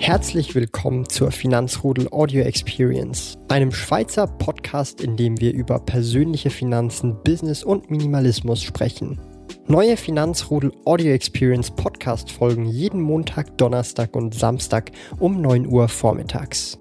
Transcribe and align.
Herzlich 0.00 0.54
willkommen 0.54 1.06
zur 1.10 1.30
Finanzrudel 1.30 2.08
Audio 2.10 2.42
Experience, 2.42 3.36
einem 3.48 3.70
Schweizer 3.70 4.26
Podcast, 4.26 5.02
in 5.02 5.18
dem 5.18 5.38
wir 5.42 5.52
über 5.52 5.78
persönliche 5.78 6.48
Finanzen, 6.48 7.22
Business 7.22 7.62
und 7.62 7.90
Minimalismus 7.90 8.62
sprechen. 8.62 9.20
Neue 9.66 9.98
Finanzrudel 9.98 10.72
Audio 10.86 11.12
Experience 11.12 11.70
Podcast 11.70 12.32
folgen 12.32 12.64
jeden 12.64 13.02
Montag, 13.02 13.58
Donnerstag 13.58 14.16
und 14.16 14.34
Samstag 14.34 14.90
um 15.18 15.42
9 15.42 15.66
Uhr 15.66 15.86
vormittags. 15.86 16.78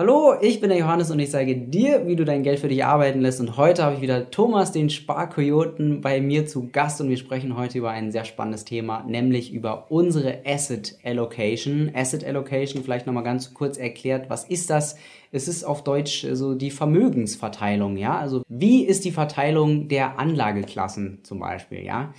Hallo, 0.00 0.32
ich 0.40 0.62
bin 0.62 0.70
der 0.70 0.78
Johannes 0.78 1.10
und 1.10 1.18
ich 1.18 1.30
zeige 1.30 1.54
dir, 1.54 2.06
wie 2.06 2.16
du 2.16 2.24
dein 2.24 2.42
Geld 2.42 2.58
für 2.58 2.68
dich 2.68 2.86
arbeiten 2.86 3.20
lässt. 3.20 3.38
Und 3.38 3.58
heute 3.58 3.82
habe 3.82 3.96
ich 3.96 4.00
wieder 4.00 4.30
Thomas, 4.30 4.72
den 4.72 4.88
Sparkoyoten, 4.88 6.00
bei 6.00 6.22
mir 6.22 6.46
zu 6.46 6.70
Gast 6.72 7.02
und 7.02 7.10
wir 7.10 7.18
sprechen 7.18 7.54
heute 7.54 7.76
über 7.76 7.90
ein 7.90 8.10
sehr 8.10 8.24
spannendes 8.24 8.64
Thema, 8.64 9.04
nämlich 9.06 9.52
über 9.52 9.90
unsere 9.90 10.38
Asset 10.46 10.96
Allocation. 11.04 11.90
Asset 11.94 12.24
Allocation, 12.24 12.82
vielleicht 12.82 13.06
nochmal 13.06 13.24
ganz 13.24 13.52
kurz 13.52 13.76
erklärt, 13.76 14.30
was 14.30 14.44
ist 14.44 14.70
das? 14.70 14.96
Es 15.32 15.48
ist 15.48 15.64
auf 15.64 15.84
Deutsch 15.84 16.26
so 16.32 16.54
die 16.54 16.70
Vermögensverteilung, 16.70 17.98
ja? 17.98 18.18
Also 18.18 18.42
wie 18.48 18.84
ist 18.84 19.04
die 19.04 19.12
Verteilung 19.12 19.88
der 19.88 20.18
Anlageklassen 20.18 21.18
zum 21.24 21.40
Beispiel, 21.40 21.84
ja? 21.84 22.14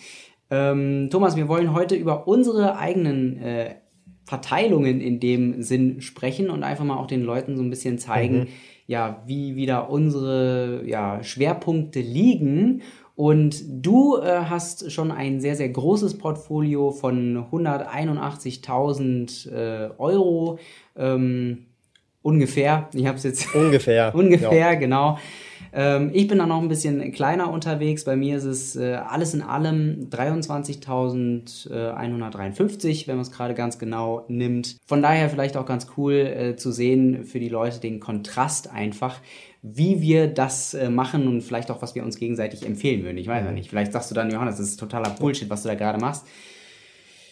Ähm, 0.52 1.10
Thomas, 1.10 1.36
wir 1.36 1.48
wollen 1.48 1.74
heute 1.74 1.96
über 1.96 2.28
unsere 2.28 2.78
eigenen 2.78 3.38
äh, 3.42 3.76
Verteilungen 4.32 5.02
in 5.02 5.20
dem 5.20 5.62
Sinn 5.62 6.00
sprechen 6.00 6.50
und 6.50 6.64
einfach 6.64 6.86
mal 6.86 6.96
auch 6.96 7.08
den 7.08 7.22
Leuten 7.22 7.58
so 7.58 7.64
ein 7.64 7.70
bisschen 7.70 8.00
zeigen, 8.00 8.40
mhm. 8.40 8.48
ja, 8.88 9.22
wie 9.26 9.58
wieder 9.58 9.90
unsere 9.90 10.84
ja, 10.86 11.22
Schwerpunkte 11.22 12.00
liegen. 12.00 12.82
Und 13.14 13.62
du 13.68 14.16
äh, 14.16 14.46
hast 14.46 14.90
schon 14.90 15.12
ein 15.12 15.42
sehr, 15.42 15.58
sehr 15.58 15.68
großes 15.68 16.18
Portfolio 16.18 16.92
von 16.92 17.44
181.000 17.52 19.52
äh, 19.52 19.90
Euro. 19.98 20.60
Ähm, 20.96 21.66
ungefähr. 22.22 22.88
Ich 22.94 23.08
habe 23.08 23.18
es 23.18 23.24
jetzt. 23.24 23.54
Ungefähr. 23.54 24.12
ungefähr, 24.16 24.54
ja. 24.54 24.76
genau. 24.76 25.18
Ähm, 25.74 26.12
ich 26.14 26.28
bin 26.28 26.38
dann 26.38 26.50
noch 26.50 26.62
ein 26.62 26.68
bisschen 26.68 27.12
kleiner 27.12 27.52
unterwegs. 27.52 28.04
Bei 28.04 28.16
mir 28.16 28.38
ist 28.38 28.44
es 28.44 28.76
äh, 28.76 28.94
alles 28.96 29.34
in 29.34 29.42
allem 29.42 30.10
23.153, 30.10 33.08
wenn 33.08 33.16
man 33.16 33.24
es 33.24 33.32
gerade 33.32 33.54
ganz 33.54 33.80
genau 33.80 34.26
nimmt. 34.28 34.78
Von 34.86 35.02
daher 35.02 35.30
vielleicht 35.30 35.58
auch 35.58 35.66
ganz 35.66 35.88
cool 35.98 36.14
äh, 36.14 36.56
zu 36.56 36.72
sehen 36.72 37.26
für 37.26 37.40
die 37.40 37.50
Leute 37.50 37.80
den 37.80 38.00
Kontrast 38.00 38.72
einfach 38.72 39.20
wie 39.64 40.02
wir 40.02 40.28
das 40.28 40.74
äh, 40.74 40.90
machen 40.90 41.28
und 41.28 41.42
vielleicht 41.42 41.70
auch, 41.70 41.82
was 41.82 41.94
wir 41.94 42.04
uns 42.04 42.18
gegenseitig 42.18 42.66
empfehlen 42.66 43.04
würden. 43.04 43.18
Ich 43.18 43.28
weiß 43.28 43.46
ja 43.46 43.52
nicht. 43.52 43.70
Vielleicht 43.70 43.94
sagst 43.94 44.10
du 44.10 44.16
dann, 44.16 44.32
Johannes, 44.32 44.58
das 44.58 44.70
ist 44.70 44.80
totaler 44.80 45.12
Bullshit, 45.12 45.50
was 45.50 45.62
du 45.62 45.70
da 45.70 45.76
gerade 45.76 46.00
machst. 46.00 46.26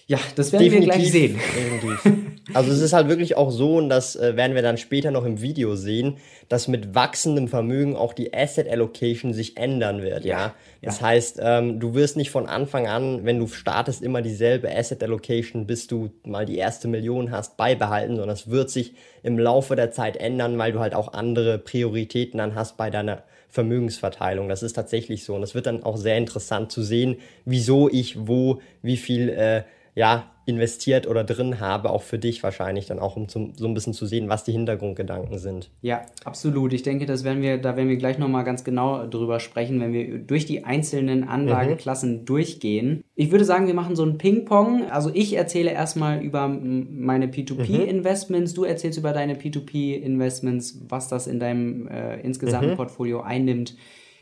Ja, 0.09 0.17
das 0.35 0.51
werden 0.51 0.63
definitiv, 0.63 0.89
wir 0.89 0.97
gleich 0.97 1.11
sehen. 1.11 1.39
Definitiv. 1.55 2.13
Also 2.55 2.71
es 2.71 2.81
ist 2.81 2.93
halt 2.93 3.09
wirklich 3.09 3.37
auch 3.37 3.51
so, 3.51 3.77
und 3.77 3.89
das 3.89 4.15
äh, 4.15 4.35
werden 4.35 4.55
wir 4.55 4.63
dann 4.63 4.79
später 4.79 5.11
noch 5.11 5.23
im 5.23 5.39
Video 5.39 5.75
sehen, 5.75 6.17
dass 6.47 6.67
mit 6.67 6.95
wachsendem 6.95 7.47
Vermögen 7.47 7.95
auch 7.95 8.13
die 8.13 8.33
Asset 8.33 8.67
Allocation 8.67 9.33
sich 9.33 9.55
ändern 9.55 10.01
wird. 10.01 10.25
Ja. 10.25 10.39
ja? 10.39 10.53
Das 10.81 11.01
ja. 11.01 11.07
heißt, 11.07 11.39
ähm, 11.43 11.79
du 11.79 11.93
wirst 11.93 12.17
nicht 12.17 12.31
von 12.31 12.47
Anfang 12.47 12.87
an, 12.87 13.23
wenn 13.23 13.37
du 13.37 13.45
startest, 13.45 14.01
immer 14.01 14.23
dieselbe 14.23 14.75
Asset 14.75 15.03
Allocation, 15.03 15.67
bis 15.67 15.85
du 15.85 16.09
mal 16.23 16.47
die 16.47 16.57
erste 16.57 16.87
Million 16.87 17.29
hast, 17.29 17.55
beibehalten, 17.55 18.15
sondern 18.15 18.35
es 18.35 18.49
wird 18.49 18.71
sich 18.71 18.95
im 19.21 19.37
Laufe 19.37 19.75
der 19.75 19.91
Zeit 19.91 20.17
ändern, 20.17 20.57
weil 20.57 20.71
du 20.71 20.79
halt 20.79 20.95
auch 20.95 21.13
andere 21.13 21.59
Prioritäten 21.59 22.39
dann 22.39 22.55
hast 22.55 22.77
bei 22.77 22.89
deiner 22.89 23.21
Vermögensverteilung. 23.47 24.49
Das 24.49 24.63
ist 24.63 24.73
tatsächlich 24.73 25.23
so. 25.23 25.35
Und 25.35 25.43
es 25.43 25.53
wird 25.53 25.67
dann 25.67 25.83
auch 25.83 25.97
sehr 25.97 26.17
interessant 26.17 26.71
zu 26.71 26.81
sehen, 26.81 27.17
wieso 27.45 27.89
ich 27.89 28.27
wo, 28.27 28.59
wie 28.81 28.97
viel 28.97 29.29
äh, 29.29 29.61
ja, 29.99 30.31
investiert 30.45 31.07
oder 31.07 31.25
drin 31.25 31.59
habe, 31.59 31.89
auch 31.89 32.03
für 32.03 32.17
dich 32.17 32.41
wahrscheinlich 32.41 32.85
dann 32.85 32.99
auch, 32.99 33.17
um 33.17 33.27
zum, 33.27 33.53
so 33.55 33.67
ein 33.67 33.73
bisschen 33.73 33.93
zu 33.93 34.05
sehen, 34.05 34.29
was 34.29 34.45
die 34.45 34.53
Hintergrundgedanken 34.53 35.37
sind. 35.39 35.69
Ja, 35.81 36.05
absolut. 36.23 36.71
Ich 36.71 36.83
denke, 36.83 37.05
das 37.05 37.25
werden 37.25 37.41
wir, 37.41 37.57
da 37.57 37.75
werden 37.75 37.89
wir 37.89 37.97
gleich 37.97 38.17
nochmal 38.17 38.45
ganz 38.45 38.63
genau 38.63 39.05
drüber 39.07 39.41
sprechen, 39.41 39.81
wenn 39.81 39.91
wir 39.91 40.19
durch 40.19 40.45
die 40.45 40.63
einzelnen 40.63 41.27
Anlageklassen 41.27 42.21
mhm. 42.21 42.25
durchgehen. 42.25 43.03
Ich 43.15 43.29
würde 43.31 43.43
sagen, 43.43 43.67
wir 43.67 43.73
machen 43.73 43.97
so 43.97 44.03
ein 44.05 44.17
Ping-Pong. 44.17 44.89
Also 44.89 45.11
ich 45.13 45.35
erzähle 45.35 45.71
erstmal 45.71 46.23
über 46.23 46.47
meine 46.47 47.27
P2P-Investments, 47.27 48.53
mhm. 48.53 48.55
du 48.55 48.63
erzählst 48.63 48.97
über 48.97 49.11
deine 49.11 49.33
P2P-Investments, 49.33 50.79
was 50.87 51.09
das 51.09 51.27
in 51.27 51.41
deinem 51.41 51.89
äh, 51.89 52.21
insgesamten 52.21 52.71
mhm. 52.71 52.77
Portfolio 52.77 53.19
einnimmt. 53.19 53.75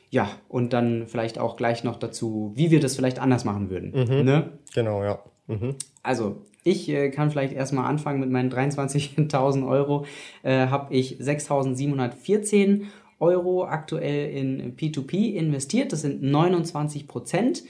Ja, 0.09 0.27
und 0.49 0.73
dann 0.73 1.05
vielleicht 1.05 1.37
auch 1.37 1.55
gleich 1.55 1.83
noch 1.83 1.99
dazu, 1.99 2.51
wie 2.55 2.71
wir 2.71 2.79
das 2.79 2.95
vielleicht 2.95 3.19
anders 3.19 3.45
machen 3.45 3.69
würden. 3.69 3.91
Mhm. 3.91 4.25
Ne? 4.25 4.49
Genau, 4.73 5.03
ja. 5.03 5.19
Mhm. 5.47 5.75
Also, 6.03 6.45
ich 6.63 6.89
äh, 6.89 7.09
kann 7.09 7.31
vielleicht 7.31 7.53
erstmal 7.53 7.85
anfangen 7.85 8.19
mit 8.19 8.29
meinen 8.29 8.51
23.000 8.51 9.67
Euro. 9.67 10.05
Äh, 10.43 10.67
Habe 10.67 10.93
ich 10.93 11.17
6.714 11.19 12.83
Euro 13.19 13.65
aktuell 13.65 14.31
in 14.31 14.75
P2P 14.75 15.33
investiert. 15.33 15.93
Das 15.93 16.01
sind 16.01 16.21
29 16.21 17.07
Prozent. 17.07 17.63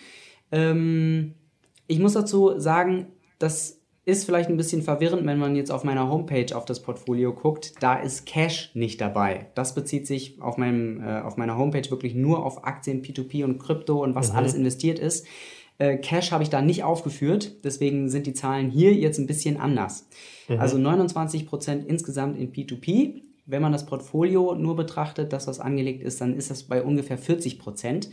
Ähm, 0.52 1.36
ich 1.88 2.00
muss 2.00 2.14
dazu 2.14 2.60
sagen, 2.60 3.08
das 3.40 3.78
ist 4.08 4.24
vielleicht 4.24 4.50
ein 4.50 4.56
bisschen 4.56 4.82
verwirrend, 4.84 5.26
wenn 5.26 5.38
man 5.38 5.56
jetzt 5.58 5.70
auf 5.70 5.84
meiner 5.84 6.10
Homepage 6.10 6.56
auf 6.56 6.64
das 6.64 6.82
Portfolio 6.82 7.34
guckt. 7.34 7.74
Da 7.82 7.96
ist 7.96 8.26
Cash 8.26 8.72
nicht 8.74 9.02
dabei. 9.02 9.48
Das 9.54 9.76
bezieht 9.76 10.08
sich 10.08 10.42
auf, 10.42 10.58
meinem, 10.58 11.04
äh, 11.04 11.20
auf 11.20 11.36
meiner 11.36 11.58
Homepage 11.58 11.92
wirklich 11.92 12.16
nur 12.16 12.46
auf 12.46 12.64
Aktien, 12.64 13.04
P2P 13.04 13.44
und 13.44 13.60
Krypto 13.60 14.02
und 14.02 14.16
was 14.16 14.32
mhm. 14.32 14.38
alles 14.38 14.54
investiert 14.54 14.98
ist. 14.98 15.28
Äh, 15.80 15.98
Cash 15.98 16.32
habe 16.32 16.44
ich 16.44 16.50
da 16.50 16.62
nicht 16.62 16.84
aufgeführt, 16.84 17.64
deswegen 17.64 18.10
sind 18.10 18.26
die 18.26 18.34
Zahlen 18.34 18.70
hier 18.70 18.94
jetzt 18.94 19.20
ein 19.20 19.28
bisschen 19.28 19.58
anders. 19.58 20.08
Mhm. 20.48 20.60
Also 20.60 20.78
29% 20.78 21.86
insgesamt 21.86 22.38
in 22.38 22.52
P2P. 22.52 23.22
Wenn 23.46 23.62
man 23.62 23.72
das 23.72 23.86
Portfolio 23.86 24.56
nur 24.56 24.76
betrachtet, 24.76 25.32
das 25.32 25.48
was 25.48 25.60
angelegt 25.60 26.04
ist, 26.04 26.20
dann 26.20 26.36
ist 26.36 26.52
das 26.52 26.64
bei 26.64 26.84
ungefähr 26.84 27.18
40%. 27.18 28.10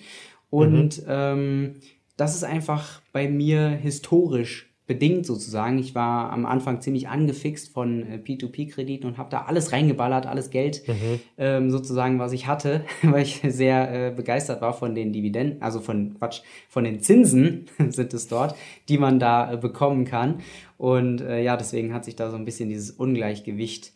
Und 0.51 0.99
mhm. 0.99 1.05
ähm, 1.09 1.75
das 2.17 2.37
ist 2.37 2.45
einfach 2.45 3.01
bei 3.13 3.29
mir 3.29 3.69
historisch 3.71 4.74
bedingt 4.87 5.25
sozusagen. 5.25 5.79
Ich 5.79 5.95
war 5.95 6.31
am 6.31 6.45
Anfang 6.45 6.81
ziemlich 6.83 7.09
angefixt 7.09 7.73
von 7.73 8.03
äh, 8.03 8.17
P2P-Krediten 8.17 9.07
und 9.07 9.17
habe 9.17 9.31
da 9.31 9.43
alles 9.43 9.73
reingeballert, 9.73 10.27
alles 10.27 10.51
Geld 10.51 10.87
mhm. 10.87 11.21
ähm, 11.39 11.71
sozusagen, 11.71 12.19
was 12.19 12.33
ich 12.33 12.47
hatte, 12.47 12.85
weil 13.03 13.23
ich 13.23 13.41
sehr 13.47 14.09
äh, 14.09 14.11
begeistert 14.11 14.61
war 14.61 14.75
von 14.75 14.95
den 14.95 15.13
Dividenden, 15.13 15.63
also 15.63 15.81
von 15.81 16.15
Quatsch, 16.19 16.43
von 16.69 16.85
den 16.85 17.01
Zinsen 17.01 17.67
sind 17.89 18.13
es 18.13 18.29
dort, 18.29 18.55
die 18.89 18.99
man 18.99 19.19
da 19.19 19.53
äh, 19.53 19.57
bekommen 19.57 20.05
kann. 20.05 20.41
Und 20.77 21.23
äh, 21.23 21.43
ja, 21.43 21.57
deswegen 21.57 21.95
hat 21.95 22.05
sich 22.05 22.17
da 22.17 22.31
so 22.31 22.37
ein 22.37 22.45
bisschen 22.45 22.69
dieses 22.69 22.91
Ungleichgewicht 22.91 23.93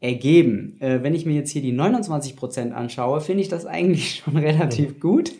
ergeben. 0.00 0.76
Äh, 0.80 1.02
wenn 1.02 1.14
ich 1.14 1.26
mir 1.26 1.34
jetzt 1.34 1.50
hier 1.50 1.62
die 1.62 1.74
29% 1.74 2.70
anschaue, 2.70 3.20
finde 3.20 3.42
ich 3.42 3.48
das 3.48 3.66
eigentlich 3.66 4.16
schon 4.24 4.36
relativ 4.36 4.96
mhm. 4.96 5.00
gut, 5.00 5.32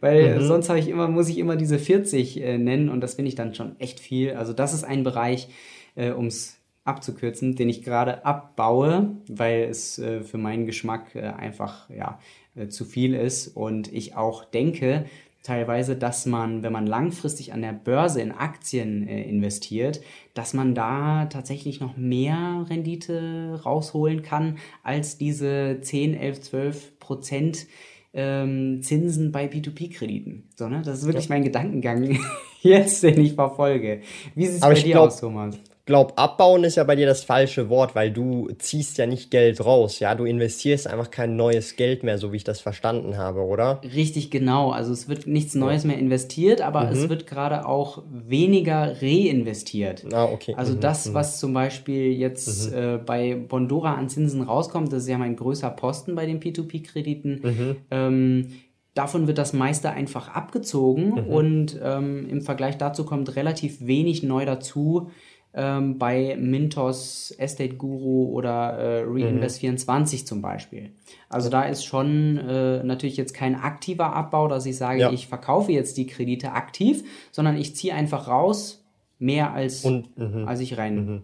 weil 0.00 0.38
mhm. 0.38 0.46
sonst 0.46 0.68
habe 0.68 0.78
ich 0.78 0.88
immer, 0.88 1.08
muss 1.08 1.28
ich 1.28 1.38
immer 1.38 1.56
diese 1.56 1.78
40 1.78 2.40
äh, 2.40 2.58
nennen 2.58 2.88
und 2.88 3.00
das 3.00 3.14
finde 3.14 3.28
ich 3.28 3.34
dann 3.34 3.54
schon 3.54 3.78
echt 3.78 4.00
viel. 4.00 4.32
Also 4.32 4.52
das 4.52 4.72
ist 4.72 4.84
ein 4.84 5.04
Bereich, 5.04 5.48
äh, 5.96 6.10
um 6.10 6.26
es 6.26 6.56
abzukürzen, 6.84 7.56
den 7.56 7.68
ich 7.68 7.82
gerade 7.82 8.24
abbaue, 8.24 9.16
weil 9.28 9.64
es 9.64 9.98
äh, 9.98 10.22
für 10.22 10.38
meinen 10.38 10.66
Geschmack 10.66 11.14
äh, 11.14 11.20
einfach 11.20 11.90
ja, 11.90 12.18
äh, 12.54 12.68
zu 12.68 12.84
viel 12.84 13.14
ist 13.14 13.48
und 13.48 13.92
ich 13.92 14.16
auch 14.16 14.44
denke, 14.44 15.04
teilweise, 15.42 15.96
dass 15.96 16.26
man, 16.26 16.62
wenn 16.62 16.72
man 16.72 16.86
langfristig 16.86 17.52
an 17.52 17.62
der 17.62 17.72
Börse 17.72 18.20
in 18.20 18.32
Aktien 18.32 19.08
äh, 19.08 19.22
investiert, 19.22 20.00
dass 20.34 20.54
man 20.54 20.74
da 20.74 21.26
tatsächlich 21.26 21.80
noch 21.80 21.96
mehr 21.96 22.66
Rendite 22.68 23.60
rausholen 23.64 24.22
kann 24.22 24.58
als 24.82 25.18
diese 25.18 25.78
10, 25.80 26.14
11, 26.14 26.40
12 26.42 26.98
Prozent 26.98 27.66
ähm, 28.12 28.82
Zinsen 28.82 29.32
bei 29.32 29.46
P2P-Krediten. 29.46 30.48
So, 30.56 30.68
ne? 30.68 30.82
Das 30.84 30.98
ist 30.98 31.06
wirklich 31.06 31.28
ja. 31.28 31.34
mein 31.34 31.44
Gedankengang 31.44 32.18
jetzt, 32.60 33.02
den 33.02 33.20
ich 33.20 33.34
verfolge. 33.34 34.02
Wie 34.34 34.46
sieht 34.46 34.56
es 34.56 34.60
bei 34.60 34.74
dir 34.74 34.92
glaub, 34.92 35.06
aus, 35.06 35.20
Thomas? 35.20 35.56
Glaube, 35.90 36.16
abbauen 36.16 36.62
ist 36.62 36.76
ja 36.76 36.84
bei 36.84 36.94
dir 36.94 37.06
das 37.06 37.24
falsche 37.24 37.68
Wort, 37.68 37.96
weil 37.96 38.12
du 38.12 38.48
ziehst 38.58 38.96
ja 38.96 39.06
nicht 39.06 39.32
Geld 39.32 39.62
raus, 39.64 39.98
ja, 39.98 40.14
du 40.14 40.24
investierst 40.24 40.86
einfach 40.86 41.10
kein 41.10 41.34
neues 41.34 41.74
Geld 41.74 42.04
mehr, 42.04 42.16
so 42.16 42.32
wie 42.32 42.36
ich 42.36 42.44
das 42.44 42.60
verstanden 42.60 43.18
habe, 43.18 43.40
oder? 43.40 43.80
Richtig, 43.82 44.30
genau. 44.30 44.70
Also 44.70 44.92
es 44.92 45.08
wird 45.08 45.26
nichts 45.26 45.56
Neues 45.56 45.84
mehr 45.84 45.98
investiert, 45.98 46.60
aber 46.60 46.84
mhm. 46.84 46.92
es 46.92 47.08
wird 47.08 47.26
gerade 47.26 47.66
auch 47.66 48.04
weniger 48.08 49.02
reinvestiert. 49.02 50.04
Ah, 50.12 50.26
okay. 50.26 50.54
Also 50.56 50.74
mhm. 50.74 50.80
das, 50.80 51.08
mhm. 51.08 51.14
was 51.14 51.40
zum 51.40 51.52
Beispiel 51.52 52.12
jetzt 52.12 52.70
mhm. 52.70 52.78
äh, 52.78 52.98
bei 52.98 53.34
Bondora 53.34 53.94
an 53.94 54.08
Zinsen 54.08 54.42
rauskommt, 54.42 54.92
das 54.92 55.02
ist 55.02 55.08
ja 55.08 55.18
mein 55.18 55.34
größer 55.34 55.70
Posten 55.70 56.14
bei 56.14 56.24
den 56.24 56.40
P2P-Krediten. 56.40 57.40
Mhm. 57.42 57.76
Ähm, 57.90 58.46
Davon 58.94 59.28
wird 59.28 59.38
das 59.38 59.52
meiste 59.52 59.90
einfach 59.90 60.28
abgezogen 60.28 61.10
mhm. 61.10 61.26
und 61.26 61.80
ähm, 61.80 62.28
im 62.28 62.42
Vergleich 62.42 62.76
dazu 62.76 63.04
kommt 63.04 63.36
relativ 63.36 63.86
wenig 63.86 64.24
neu 64.24 64.44
dazu 64.44 65.10
ähm, 65.52 65.98
bei 65.98 66.36
Mintos, 66.38 67.34
Estate 67.36 67.74
Guru 67.74 68.30
oder 68.32 68.78
äh, 68.78 69.04
Reinvest24 69.04 70.22
mhm. 70.22 70.26
zum 70.26 70.42
Beispiel. 70.42 70.92
Also 71.28 71.50
da 71.50 71.64
ist 71.64 71.84
schon 71.84 72.38
äh, 72.38 72.82
natürlich 72.84 73.16
jetzt 73.16 73.34
kein 73.34 73.56
aktiver 73.56 74.14
Abbau, 74.14 74.46
dass 74.48 74.66
ich 74.66 74.76
sage, 74.76 75.00
ja. 75.00 75.12
ich 75.12 75.26
verkaufe 75.26 75.72
jetzt 75.72 75.96
die 75.96 76.06
Kredite 76.06 76.52
aktiv, 76.52 77.02
sondern 77.32 77.56
ich 77.56 77.74
ziehe 77.74 77.94
einfach 77.94 78.28
raus 78.28 78.84
mehr 79.18 79.52
als, 79.52 79.84
und, 79.84 80.16
mh, 80.16 80.46
als 80.46 80.60
ich 80.60 80.78
rein. 80.78 81.06
Mh. 81.06 81.22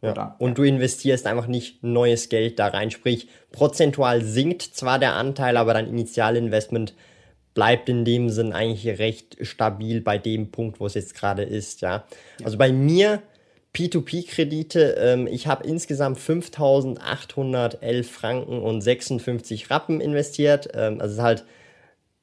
Ja. 0.00 0.12
Oder, 0.12 0.36
und 0.38 0.50
ja. 0.50 0.54
du 0.54 0.62
investierst 0.62 1.26
einfach 1.26 1.48
nicht 1.48 1.82
neues 1.82 2.28
Geld 2.28 2.58
da 2.58 2.68
rein. 2.68 2.90
Sprich, 2.90 3.28
prozentual 3.50 4.22
sinkt 4.22 4.62
zwar 4.62 4.98
der 4.98 5.14
Anteil, 5.14 5.56
aber 5.56 5.74
dein 5.74 5.88
Initialinvestment 5.88 6.94
bleibt 7.52 7.88
in 7.88 8.04
dem 8.04 8.30
Sinn 8.30 8.52
eigentlich 8.52 8.86
recht 9.00 9.36
stabil 9.40 10.00
bei 10.00 10.16
dem 10.16 10.52
Punkt, 10.52 10.78
wo 10.78 10.86
es 10.86 10.94
jetzt 10.94 11.14
gerade 11.14 11.42
ist. 11.42 11.80
Ja. 11.80 12.04
ja. 12.38 12.44
Also 12.44 12.56
bei 12.56 12.72
mir 12.72 13.22
P2P-Kredite, 13.74 14.96
ähm, 14.98 15.26
ich 15.26 15.46
habe 15.46 15.66
insgesamt 15.66 16.18
5.811 16.18 18.04
Franken 18.04 18.60
und 18.60 18.80
56 18.80 19.70
Rappen 19.70 20.00
investiert. 20.00 20.68
Ähm, 20.74 21.00
also 21.00 21.12
es 21.12 21.18
ist 21.18 21.22
halt 21.22 21.44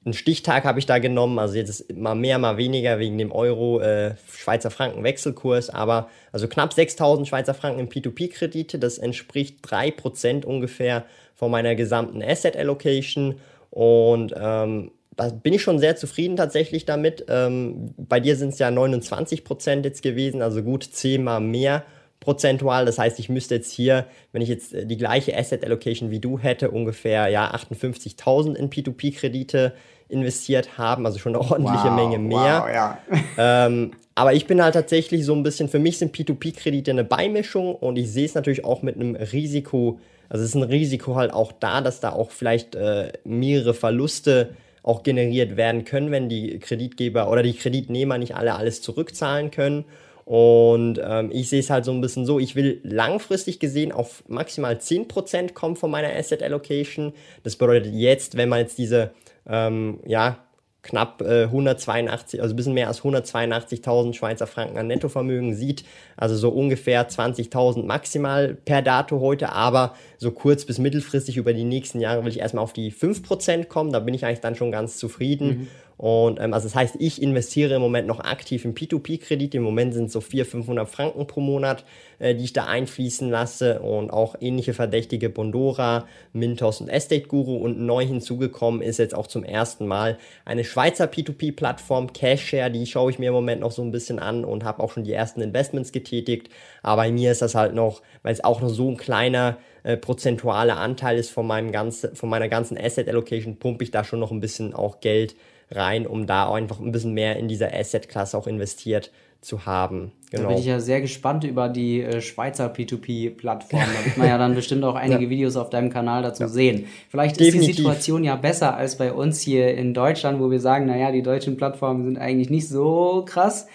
einen 0.05 0.13
Stichtag 0.13 0.65
habe 0.65 0.77
ich 0.77 0.85
da 0.85 0.99
genommen, 0.99 1.39
also 1.39 1.55
jetzt 1.55 1.69
ist 1.69 1.97
mal 1.97 2.13
mehr, 2.13 2.37
mal 2.37 2.57
weniger 2.57 2.99
wegen 2.99 3.17
dem 3.17 3.31
Euro 3.31 3.79
äh, 3.79 4.15
Schweizer 4.31 4.69
Franken 4.69 5.03
Wechselkurs, 5.03 5.71
aber 5.71 6.09
also 6.31 6.47
knapp 6.47 6.73
6000 6.73 7.27
Schweizer 7.27 7.55
Franken 7.55 7.79
in 7.79 7.89
P2P-Kredite, 7.89 8.77
das 8.77 8.99
entspricht 8.99 9.65
3% 9.65 10.45
ungefähr 10.45 11.05
von 11.33 11.49
meiner 11.49 11.73
gesamten 11.73 12.21
Asset 12.21 12.55
Allocation 12.55 13.39
und 13.71 14.33
ähm, 14.37 14.91
da 15.15 15.29
bin 15.29 15.53
ich 15.53 15.61
schon 15.61 15.79
sehr 15.79 15.95
zufrieden 15.95 16.35
tatsächlich 16.35 16.85
damit. 16.85 17.25
Ähm, 17.29 17.93
bei 17.97 18.19
dir 18.19 18.35
sind 18.35 18.49
es 18.49 18.59
ja 18.59 18.67
29% 18.67 19.83
jetzt 19.83 20.01
gewesen, 20.01 20.41
also 20.41 20.61
gut 20.61 20.83
zehnmal 20.83 21.39
mehr 21.41 21.83
prozentual. 22.19 22.85
Das 22.85 22.97
heißt, 22.97 23.19
ich 23.19 23.29
müsste 23.29 23.55
jetzt 23.55 23.71
hier, 23.71 24.05
wenn 24.31 24.41
ich 24.41 24.49
jetzt 24.49 24.73
äh, 24.73 24.85
die 24.85 24.97
gleiche 24.97 25.37
Asset 25.37 25.63
Allocation 25.63 26.11
wie 26.11 26.19
du 26.19 26.39
hätte, 26.39 26.71
ungefähr 26.71 27.27
ja 27.27 27.53
58.000 27.53 28.55
in 28.55 28.69
P2P-Kredite 28.69 29.73
investiert 30.07 30.77
haben, 30.77 31.05
also 31.05 31.17
schon 31.17 31.35
eine 31.35 31.43
ordentliche 31.43 31.85
wow, 31.85 31.95
Menge 31.95 32.19
mehr. 32.19 32.63
Wow, 32.65 32.73
ja. 32.73 32.97
ähm, 33.67 33.91
aber 34.15 34.33
ich 34.33 34.47
bin 34.47 34.61
halt 34.61 34.73
tatsächlich 34.73 35.25
so 35.25 35.33
ein 35.33 35.43
bisschen, 35.43 35.67
für 35.67 35.79
mich 35.79 35.97
sind 35.97 36.15
P2P-Kredite 36.15 36.91
eine 36.91 37.03
Beimischung 37.03 37.75
und 37.75 37.97
ich 37.97 38.11
sehe 38.11 38.25
es 38.25 38.35
natürlich 38.35 38.63
auch 38.65 38.81
mit 38.81 38.95
einem 38.95 39.15
Risiko, 39.15 39.99
also 40.29 40.43
es 40.43 40.49
ist 40.49 40.55
ein 40.55 40.63
Risiko 40.63 41.15
halt 41.15 41.33
auch 41.33 41.51
da, 41.51 41.81
dass 41.81 41.99
da 41.99 42.11
auch 42.11 42.31
vielleicht 42.31 42.75
äh, 42.75 43.13
mehrere 43.23 43.73
Verluste 43.73 44.55
auch 44.85 45.01
generiert 45.01 45.57
werden 45.57 45.83
können, 45.83 46.11
wenn 46.11 46.29
die 46.29 46.59
Kreditgeber 46.59 47.31
oder 47.31 47.41
die 47.41 47.55
Kreditnehmer 47.55 48.19
nicht 48.19 48.35
alle 48.35 48.53
alles 48.53 48.83
zurückzahlen 48.83 49.49
können. 49.49 49.85
Und 50.25 51.01
ähm, 51.03 51.31
ich 51.33 51.49
sehe 51.49 51.59
es 51.59 51.71
halt 51.71 51.85
so 51.85 51.91
ein 51.91 52.01
bisschen 52.01 52.25
so, 52.25 52.39
ich 52.39 52.55
will 52.55 52.81
langfristig 52.83 53.59
gesehen 53.59 53.91
auf 53.91 54.23
maximal 54.27 54.75
10% 54.75 55.53
kommen 55.53 55.75
von 55.75 55.89
meiner 55.89 56.15
Asset 56.15 56.43
Allocation. 56.43 57.13
Das 57.41 57.55
bedeutet 57.55 57.93
jetzt, 57.93 58.37
wenn 58.37 58.49
man 58.49 58.59
jetzt 58.59 58.77
diese 58.77 59.11
ähm, 59.47 59.99
ja, 60.05 60.44
knapp 60.85 61.21
äh, 61.21 61.43
182, 61.43 62.41
also 62.41 62.53
ein 62.53 62.55
bisschen 62.55 62.73
mehr 62.73 62.87
als 62.87 63.01
182.000 63.01 64.13
Schweizer 64.13 64.47
Franken 64.47 64.77
an 64.77 64.87
Nettovermögen 64.87 65.55
sieht. 65.55 65.83
Also 66.15 66.35
so 66.35 66.49
ungefähr 66.49 67.09
20.000 67.09 67.83
maximal 67.83 68.53
per 68.53 68.81
Dato 68.81 69.19
heute, 69.19 69.51
aber 69.51 69.95
so 70.17 70.31
kurz 70.31 70.65
bis 70.65 70.77
mittelfristig 70.77 71.37
über 71.37 71.53
die 71.53 71.63
nächsten 71.63 71.99
Jahre 71.99 72.23
will 72.23 72.31
ich 72.31 72.39
erstmal 72.39 72.63
auf 72.63 72.73
die 72.73 72.91
5% 72.91 73.65
kommen. 73.65 73.91
Da 73.91 73.99
bin 73.99 74.13
ich 74.13 74.25
eigentlich 74.25 74.39
dann 74.39 74.55
schon 74.55 74.71
ganz 74.71 74.97
zufrieden. 74.97 75.47
Mhm. 75.47 75.67
Und 75.97 76.39
ähm, 76.41 76.53
also 76.53 76.67
das 76.67 76.75
heißt, 76.75 76.95
ich 76.99 77.21
investiere 77.21 77.75
im 77.75 77.81
Moment 77.81 78.07
noch 78.07 78.19
aktiv 78.19 78.65
in 78.65 78.75
P2P-Kredite. 78.75 79.57
Im 79.57 79.63
Moment 79.63 79.93
sind 79.93 80.05
es 80.05 80.13
so 80.13 80.21
400, 80.21 80.51
500 80.51 80.89
Franken 80.89 81.25
pro 81.25 81.39
Monat, 81.39 81.85
äh, 82.19 82.35
die 82.35 82.43
ich 82.43 82.53
da 82.53 82.65
einfließen 82.65 83.29
lasse. 83.29 83.79
Und 83.79 84.11
auch 84.11 84.35
ähnliche 84.41 84.73
Verdächtige 84.73 85.29
Bondora, 85.29 86.05
Mintos 86.33 86.81
und 86.81 86.89
Estate 86.89 87.27
Guru. 87.27 87.55
Und 87.57 87.79
neu 87.79 88.05
hinzugekommen 88.05 88.81
ist 88.81 88.97
jetzt 88.97 89.15
auch 89.15 89.27
zum 89.27 89.45
ersten 89.45 89.87
Mal 89.87 90.17
eine 90.43 90.65
Schweizer 90.65 91.05
P2P-Plattform, 91.05 92.11
Cashshare. 92.11 92.71
Die 92.71 92.85
schaue 92.85 93.11
ich 93.11 93.19
mir 93.19 93.29
im 93.29 93.35
Moment 93.35 93.61
noch 93.61 93.71
so 93.71 93.81
ein 93.81 93.91
bisschen 93.91 94.19
an 94.19 94.43
und 94.43 94.65
habe 94.65 94.83
auch 94.83 94.91
schon 94.91 95.05
die 95.05 95.13
ersten 95.13 95.41
Investments 95.41 95.93
getätigt. 95.93 96.49
Aber 96.83 97.03
bei 97.03 97.11
mir 97.11 97.31
ist 97.31 97.41
das 97.41 97.55
halt 97.55 97.73
noch, 97.73 98.01
weil 98.21 98.33
es 98.33 98.43
auch 98.43 98.59
noch 98.59 98.69
so 98.69 98.89
ein 98.89 98.97
kleiner 98.97 99.57
äh, 99.83 99.95
prozentualer 99.95 100.77
Anteil 100.77 101.17
ist 101.17 101.29
von, 101.29 101.47
meinem 101.47 101.71
ganzen, 101.71 102.15
von 102.15 102.27
meiner 102.27 102.49
ganzen 102.49 102.77
Asset 102.77 103.07
Allocation, 103.07 103.57
pumpe 103.57 103.85
ich 103.85 103.91
da 103.91 104.03
schon 104.03 104.19
noch 104.19 104.31
ein 104.31 104.41
bisschen 104.41 104.73
auch 104.73 104.99
Geld 104.99 105.35
rein, 105.71 106.07
um 106.07 106.27
da 106.27 106.51
einfach 106.51 106.79
ein 106.79 106.91
bisschen 106.91 107.13
mehr 107.13 107.37
in 107.37 107.47
dieser 107.47 107.73
Asset-Klasse 107.73 108.37
auch 108.37 108.47
investiert 108.47 109.11
zu 109.45 109.65
haben. 109.65 110.11
Genau. 110.31 110.43
Da 110.43 110.49
bin 110.49 110.57
ich 110.57 110.65
ja 110.65 110.79
sehr 110.79 111.01
gespannt 111.01 111.43
über 111.43 111.69
die 111.69 112.01
äh, 112.01 112.19
Schweizer 112.19 112.67
P2P-Plattform. 112.67 113.79
Da 113.79 114.05
wird 114.05 114.17
man 114.17 114.27
ja 114.27 114.37
dann 114.39 114.55
bestimmt 114.55 114.83
auch 114.83 114.95
einige 114.95 115.25
ja. 115.25 115.29
Videos 115.29 115.55
auf 115.55 115.69
deinem 115.69 115.91
Kanal 115.91 116.23
dazu 116.23 116.43
ja. 116.43 116.49
sehen. 116.49 116.87
Vielleicht 117.09 117.39
Definitiv. 117.39 117.61
ist 117.61 117.67
die 117.67 117.81
Situation 117.83 118.23
ja 118.23 118.35
besser 118.35 118.75
als 118.75 118.97
bei 118.97 119.13
uns 119.13 119.39
hier 119.41 119.75
in 119.75 119.93
Deutschland, 119.93 120.39
wo 120.39 120.49
wir 120.49 120.59
sagen, 120.59 120.87
naja, 120.87 121.11
die 121.11 121.21
deutschen 121.21 121.57
Plattformen 121.57 122.05
sind 122.05 122.17
eigentlich 122.17 122.49
nicht 122.49 122.67
so 122.67 123.23
krass. 123.27 123.67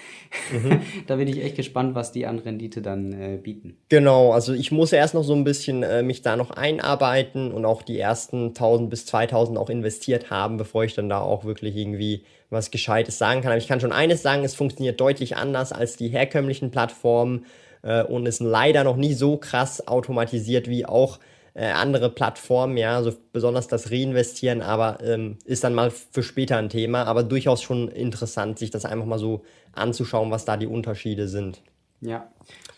Mhm. 0.52 0.80
da 1.06 1.16
bin 1.16 1.28
ich 1.28 1.42
echt 1.42 1.56
gespannt, 1.56 1.94
was 1.94 2.12
die 2.12 2.26
an 2.26 2.38
Rendite 2.38 2.82
dann 2.82 3.12
äh, 3.12 3.36
bieten. 3.36 3.76
Genau, 3.88 4.32
also 4.32 4.52
ich 4.52 4.70
muss 4.72 4.92
erst 4.92 5.14
noch 5.14 5.22
so 5.22 5.34
ein 5.34 5.44
bisschen 5.44 5.82
äh, 5.82 6.02
mich 6.02 6.22
da 6.22 6.36
noch 6.36 6.50
einarbeiten 6.50 7.52
und 7.52 7.64
auch 7.64 7.82
die 7.82 7.98
ersten 7.98 8.48
1000 8.48 8.90
bis 8.90 9.06
2000 9.06 9.58
auch 9.58 9.70
investiert 9.70 10.30
haben, 10.30 10.56
bevor 10.56 10.84
ich 10.84 10.94
dann 10.94 11.08
da 11.08 11.20
auch 11.20 11.44
wirklich 11.44 11.76
irgendwie 11.76 12.24
was 12.48 12.70
Gescheites 12.70 13.18
sagen 13.18 13.40
kann. 13.42 13.52
Aber 13.52 13.58
ich 13.58 13.68
kann 13.68 13.80
schon 13.80 13.92
eines 13.92 14.22
sagen, 14.22 14.44
es 14.44 14.54
funktioniert 14.54 15.00
deutlich 15.00 15.36
anders 15.36 15.72
als 15.72 15.96
die 15.96 16.08
herkömmlichen 16.08 16.70
Plattformen 16.70 17.44
äh, 17.82 18.02
und 18.02 18.26
ist 18.26 18.40
leider 18.40 18.84
noch 18.84 18.96
nie 18.96 19.14
so 19.14 19.36
krass 19.36 19.86
automatisiert 19.86 20.68
wie 20.68 20.86
auch 20.86 21.18
äh, 21.54 21.66
andere 21.66 22.10
Plattformen, 22.10 22.76
ja, 22.76 22.96
also 22.96 23.12
besonders 23.32 23.68
das 23.68 23.90
Reinvestieren, 23.90 24.62
aber 24.62 24.98
ähm, 25.02 25.38
ist 25.44 25.64
dann 25.64 25.74
mal 25.74 25.90
für 25.90 26.22
später 26.22 26.56
ein 26.56 26.68
Thema, 26.68 27.04
aber 27.04 27.22
durchaus 27.22 27.62
schon 27.62 27.88
interessant, 27.88 28.58
sich 28.58 28.70
das 28.70 28.84
einfach 28.84 29.06
mal 29.06 29.18
so 29.18 29.42
anzuschauen, 29.72 30.30
was 30.30 30.44
da 30.44 30.56
die 30.56 30.66
Unterschiede 30.66 31.28
sind. 31.28 31.62
Ja. 32.00 32.28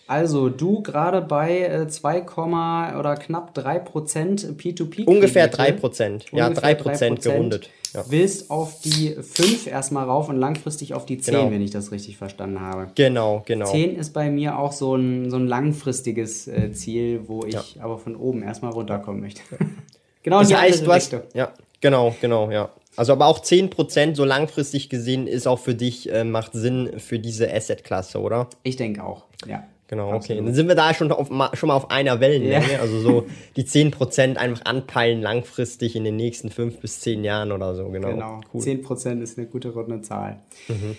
Also 0.07 0.49
du 0.49 0.83
gerade 0.83 1.23
bei 1.23 1.87
2, 1.89 2.19
äh, 2.19 2.99
oder 2.99 3.17
knapp 3.17 3.57
3% 3.57 4.57
P2P. 4.57 5.05
Ungefähr 5.07 5.51
3%. 5.51 6.25
Ja, 6.33 6.49
3%, 6.49 6.99
3% 6.99 7.23
gerundet. 7.23 7.71
Ja. 7.93 8.05
Willst 8.09 8.51
auf 8.51 8.81
die 8.81 9.15
5 9.21 9.67
erstmal 9.67 10.07
rauf 10.07 10.29
und 10.29 10.37
langfristig 10.37 10.95
auf 10.95 11.05
die 11.05 11.19
10, 11.19 11.35
genau. 11.35 11.51
wenn 11.51 11.61
ich 11.61 11.71
das 11.71 11.93
richtig 11.93 12.17
verstanden 12.17 12.61
habe. 12.61 12.91
Genau, 12.95 13.43
genau. 13.45 13.67
10 13.67 13.97
ist 13.97 14.13
bei 14.13 14.31
mir 14.31 14.59
auch 14.59 14.73
so 14.73 14.97
ein, 14.97 15.31
so 15.31 15.37
ein 15.37 15.47
langfristiges 15.47 16.49
äh, 16.49 16.73
Ziel, 16.73 17.23
wo 17.27 17.45
ich 17.45 17.55
ja. 17.55 17.65
aber 17.81 17.99
von 17.99 18.17
oben 18.17 18.43
erstmal 18.43 18.73
runterkommen 18.73 19.21
möchte. 19.21 19.43
genau, 20.23 20.41
das 20.41 20.55
heißt, 20.55 20.87
du 20.87 20.93
hast, 20.93 21.17
Ja, 21.35 21.53
genau, 21.81 22.15
genau, 22.21 22.51
ja. 22.51 22.71
Also 22.97 23.13
aber 23.13 23.27
auch 23.27 23.43
10% 23.43 24.15
so 24.15 24.25
langfristig 24.25 24.89
gesehen 24.89 25.27
ist 25.27 25.47
auch 25.47 25.59
für 25.59 25.75
dich, 25.75 26.11
äh, 26.13 26.25
macht 26.25 26.53
Sinn 26.53 26.99
für 26.99 27.19
diese 27.19 27.53
Asset-Klasse, 27.53 28.21
oder? 28.21 28.49
Ich 28.63 28.77
denke 28.77 29.05
auch, 29.05 29.25
ja. 29.47 29.65
Genau, 29.93 30.15
okay. 30.15 30.37
Dann 30.37 30.55
sind 30.55 30.69
wir 30.69 30.75
da 30.75 30.95
schon, 30.95 31.13
auf, 31.13 31.29
schon 31.53 31.67
mal 31.67 31.77
auf 31.77 31.91
einer 31.91 32.19
Wellenlänge. 32.19 32.73
Ja. 32.73 32.79
Also 32.81 32.99
so 33.01 33.27
die 33.57 33.65
10% 33.65 34.37
einfach 34.37 34.65
anpeilen 34.65 35.21
langfristig 35.21 35.97
in 35.97 36.05
den 36.05 36.17
nächsten 36.17 36.49
5 36.49 36.79
bis 36.79 37.01
10 37.01 37.23
Jahren 37.25 37.53
oder 37.53 37.75
so. 37.75 37.91
Genau, 37.91 38.09
genau. 38.09 38.41
Cool. 38.55 38.63
10% 38.63 39.21
ist 39.21 39.37
eine 39.37 39.49
gute 39.49 39.69
runde 39.69 40.01
Zahl. 40.01 40.39
Mhm. 40.69 40.97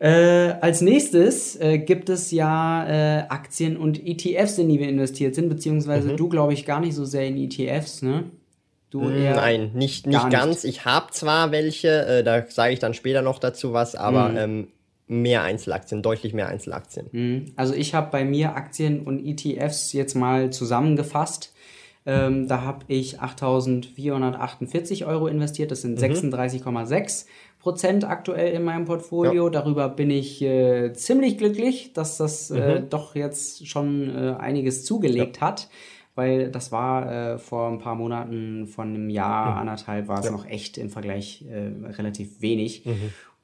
Äh, 0.00 0.52
als 0.60 0.82
nächstes 0.82 1.58
äh, 1.62 1.78
gibt 1.78 2.10
es 2.10 2.30
ja 2.30 2.86
äh, 2.86 3.22
Aktien 3.30 3.78
und 3.78 4.06
ETFs, 4.06 4.58
in 4.58 4.68
die 4.68 4.78
wir 4.78 4.90
investiert 4.90 5.34
sind, 5.34 5.48
beziehungsweise 5.48 6.12
mhm. 6.12 6.18
du, 6.18 6.28
glaube 6.28 6.52
ich, 6.52 6.66
gar 6.66 6.80
nicht 6.80 6.94
so 6.94 7.06
sehr 7.06 7.26
in 7.26 7.38
ETFs, 7.38 8.02
ne? 8.02 8.24
Du 8.90 9.00
mm, 9.00 9.16
eher 9.16 9.36
Nein, 9.36 9.70
nicht, 9.72 10.06
nicht 10.06 10.28
ganz. 10.28 10.64
Nicht. 10.64 10.76
Ich 10.76 10.84
habe 10.84 11.10
zwar 11.12 11.52
welche, 11.52 12.04
äh, 12.04 12.22
da 12.22 12.44
sage 12.50 12.74
ich 12.74 12.80
dann 12.80 12.92
später 12.92 13.22
noch 13.22 13.38
dazu 13.38 13.72
was, 13.72 13.94
aber 13.94 14.28
mhm. 14.28 14.36
ähm, 14.36 14.68
mehr 15.10 15.42
Einzelaktien, 15.42 16.02
deutlich 16.02 16.32
mehr 16.32 16.48
Einzelaktien. 16.48 17.06
Mhm. 17.12 17.52
Also 17.56 17.74
ich 17.74 17.94
habe 17.94 18.10
bei 18.10 18.24
mir 18.24 18.54
Aktien 18.54 19.00
und 19.00 19.24
ETFs 19.26 19.92
jetzt 19.92 20.14
mal 20.14 20.50
zusammengefasst. 20.50 21.52
Ähm, 22.06 22.48
da 22.48 22.62
habe 22.62 22.84
ich 22.88 23.20
8.448 23.20 25.06
Euro 25.06 25.26
investiert, 25.26 25.70
das 25.70 25.82
sind 25.82 26.00
mhm. 26.00 26.04
36,6 26.04 27.26
Prozent 27.58 28.04
aktuell 28.04 28.54
in 28.54 28.62
meinem 28.62 28.86
Portfolio. 28.86 29.46
Ja. 29.46 29.50
Darüber 29.50 29.88
bin 29.90 30.10
ich 30.10 30.40
äh, 30.40 30.94
ziemlich 30.94 31.36
glücklich, 31.36 31.92
dass 31.92 32.16
das 32.16 32.50
äh, 32.50 32.54
mhm. 32.54 32.60
äh, 32.60 32.82
doch 32.88 33.14
jetzt 33.14 33.68
schon 33.68 34.08
äh, 34.08 34.34
einiges 34.38 34.84
zugelegt 34.84 35.38
ja. 35.38 35.48
hat 35.48 35.68
weil 36.16 36.50
das 36.50 36.70
war 36.70 37.10
äh, 37.10 37.38
vor 37.38 37.68
ein 37.68 37.78
paar 37.78 37.94
Monaten, 37.94 38.66
von 38.66 38.88
einem 38.88 39.08
Jahr, 39.08 39.52
mhm. 39.52 39.58
anderthalb, 39.58 40.08
war 40.08 40.18
es 40.18 40.26
ja. 40.26 40.32
noch 40.32 40.46
echt 40.46 40.76
im 40.76 40.90
Vergleich 40.90 41.44
äh, 41.48 41.92
relativ 41.92 42.42
wenig. 42.42 42.84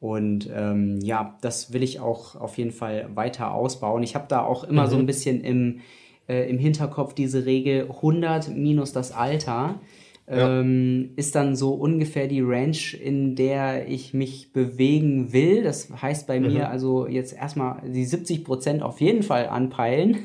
Mhm. 0.06 0.10
Und 0.10 0.50
ähm, 0.54 1.00
ja, 1.02 1.36
das 1.40 1.72
will 1.72 1.82
ich 1.82 2.00
auch 2.00 2.36
auf 2.36 2.58
jeden 2.58 2.72
Fall 2.72 3.08
weiter 3.14 3.52
ausbauen. 3.52 4.02
Ich 4.02 4.14
habe 4.14 4.26
da 4.28 4.44
auch 4.44 4.64
immer 4.64 4.86
mhm. 4.86 4.90
so 4.90 4.96
ein 4.96 5.06
bisschen 5.06 5.42
im, 5.42 5.80
äh, 6.28 6.48
im 6.48 6.58
Hinterkopf 6.58 7.14
diese 7.14 7.46
Regel 7.46 7.90
100 7.90 8.48
minus 8.56 8.92
das 8.92 9.12
Alter. 9.12 9.80
Ja. 10.28 10.60
Ähm, 10.60 11.10
ist 11.14 11.36
dann 11.36 11.54
so 11.54 11.75
ungefähr 11.75 12.26
die 12.26 12.40
Range, 12.40 12.76
in 13.00 13.36
der 13.36 13.88
ich 13.88 14.12
mich 14.12 14.52
bewegen 14.52 15.32
will. 15.32 15.62
Das 15.62 15.88
heißt 16.02 16.26
bei 16.26 16.40
mhm. 16.40 16.48
mir 16.48 16.68
also 16.68 17.06
jetzt 17.06 17.32
erstmal 17.32 17.80
die 17.88 18.04
70 18.04 18.44
Prozent 18.44 18.82
auf 18.82 19.00
jeden 19.00 19.22
Fall 19.22 19.46
anpeilen, 19.46 20.18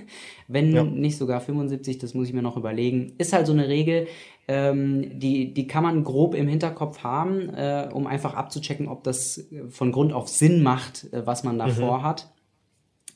wenn 0.47 0.73
ja. 0.73 0.83
nicht 0.83 1.17
sogar 1.17 1.39
75, 1.39 1.99
das 1.99 2.15
muss 2.15 2.27
ich 2.27 2.33
mir 2.33 2.41
noch 2.41 2.57
überlegen. 2.57 3.13
Ist 3.19 3.31
halt 3.31 3.45
so 3.45 3.53
eine 3.53 3.67
Regel, 3.67 4.07
ähm, 4.51 5.17
die, 5.17 5.53
die 5.53 5.65
kann 5.65 5.83
man 5.83 6.03
grob 6.03 6.35
im 6.35 6.49
Hinterkopf 6.49 7.03
haben, 7.03 7.47
äh, 7.53 7.87
um 7.93 8.05
einfach 8.05 8.33
abzuchecken, 8.33 8.89
ob 8.89 9.01
das 9.05 9.47
von 9.69 9.93
Grund 9.93 10.11
auf 10.11 10.27
Sinn 10.27 10.61
macht, 10.61 11.11
äh, 11.13 11.25
was 11.25 11.45
man 11.45 11.57
da 11.57 11.67
mhm. 11.67 11.71
vorhat. 11.71 12.29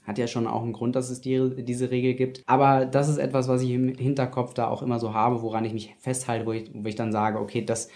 Hat 0.04 0.18
ja 0.18 0.27
schon 0.27 0.48
auch 0.48 0.62
einen 0.62 0.72
Grund, 0.72 0.96
dass 0.96 1.10
es 1.10 1.20
die, 1.20 1.63
diese 1.65 1.92
Regel 1.92 2.13
gibt. 2.13 2.44
Aber 2.46 2.86
das 2.86 3.10
ist 3.10 3.18
etwas, 3.18 3.50
was 3.50 3.63
ich 3.63 3.72
im 3.72 3.89
Hinterkopf 3.89 4.54
da 4.54 4.68
auch 4.70 4.82
immer 4.82 5.00
so 5.00 5.13
habe, 5.13 5.42
woran 5.42 5.65
ich 5.65 5.74
mich 5.74 5.96
festhalte, 6.00 6.46
wo 6.46 6.54
ich, 6.54 6.70
wo 6.74 6.88
ich 6.88 6.96
dann 6.96 7.12
sage, 7.12 7.39
okay, 7.39 7.65
das, 7.65 7.89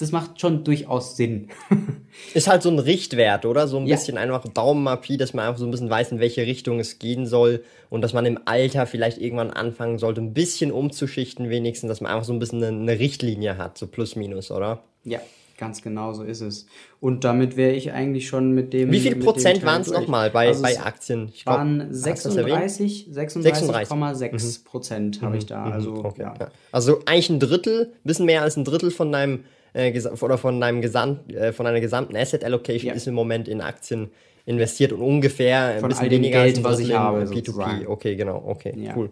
das 0.00 0.12
macht 0.12 0.40
schon 0.40 0.64
durchaus 0.64 1.16
Sinn. 1.16 1.48
ist 2.34 2.48
halt 2.48 2.62
so 2.62 2.70
ein 2.70 2.78
Richtwert, 2.78 3.44
oder? 3.46 3.68
So 3.68 3.78
ein 3.78 3.86
ja. 3.86 3.96
bisschen 3.96 4.18
einfach 4.18 4.46
Daumenmapie, 4.48 5.16
dass 5.16 5.34
man 5.34 5.46
einfach 5.46 5.58
so 5.58 5.66
ein 5.66 5.70
bisschen 5.70 5.90
weiß, 5.90 6.12
in 6.12 6.20
welche 6.20 6.42
Richtung 6.42 6.80
es 6.80 6.98
gehen 6.98 7.26
soll 7.26 7.64
und 7.90 8.02
dass 8.02 8.12
man 8.12 8.26
im 8.26 8.38
Alter 8.44 8.86
vielleicht 8.86 9.18
irgendwann 9.18 9.50
anfangen 9.50 9.98
sollte, 9.98 10.20
ein 10.20 10.34
bisschen 10.34 10.72
umzuschichten 10.72 11.50
wenigstens, 11.50 11.88
dass 11.88 12.00
man 12.00 12.12
einfach 12.12 12.24
so 12.24 12.32
ein 12.32 12.38
bisschen 12.38 12.62
eine, 12.62 12.76
eine 12.76 12.98
Richtlinie 12.98 13.58
hat, 13.58 13.78
so 13.78 13.86
plus 13.86 14.16
minus, 14.16 14.50
oder? 14.50 14.82
Ja, 15.04 15.20
Ganz 15.60 15.82
genau 15.82 16.14
so 16.14 16.22
ist 16.22 16.40
es. 16.40 16.64
Und 17.00 17.22
damit 17.22 17.58
wäre 17.58 17.72
ich 17.72 17.92
eigentlich 17.92 18.28
schon 18.28 18.52
mit 18.52 18.72
dem. 18.72 18.90
Wie 18.90 19.00
viel 19.00 19.16
Prozent 19.16 19.62
waren 19.62 19.82
es 19.82 19.90
nochmal 19.90 20.30
bei, 20.30 20.48
also 20.48 20.62
bei 20.62 20.80
Aktien? 20.80 21.30
Ich 21.34 21.44
waren 21.44 21.92
36, 21.92 23.10
36,6 23.12 24.64
Prozent 24.64 25.20
mhm. 25.20 25.26
habe 25.26 25.36
ich 25.36 25.44
da. 25.44 25.66
Mhm. 25.66 25.72
Also, 25.72 25.94
okay. 25.96 26.22
ja. 26.22 26.34
also 26.72 27.00
eigentlich 27.04 27.28
ein 27.28 27.40
Drittel, 27.40 27.92
bisschen 28.04 28.24
mehr 28.24 28.40
als 28.40 28.56
ein 28.56 28.64
Drittel 28.64 28.90
von 28.90 29.12
deinem 29.12 29.44
äh, 29.72 29.98
oder 30.20 30.38
von 30.38 30.60
deinem 30.60 30.80
Gesamt, 30.80 31.32
äh, 31.32 31.52
von 31.52 31.66
deiner 31.66 31.80
gesamten 31.80 32.16
Asset 32.16 32.44
Allocation 32.44 32.88
ja. 32.88 32.94
ist 32.94 33.06
im 33.06 33.14
Moment 33.14 33.48
in 33.48 33.60
Aktien 33.60 34.10
investiert 34.46 34.92
und 34.92 35.00
ungefähr 35.00 35.64
ein 35.66 35.80
von 35.80 35.88
bisschen 35.90 36.10
weniger 36.10 36.42
Geld, 36.44 36.56
als 36.56 36.64
was 36.64 36.78
ich 36.80 36.92
habe. 36.92 37.22
P2P. 37.22 37.34
Sozusagen. 37.34 37.86
Okay, 37.86 38.16
genau, 38.16 38.42
okay, 38.46 38.74
ja. 38.76 38.94
cool. 38.96 39.10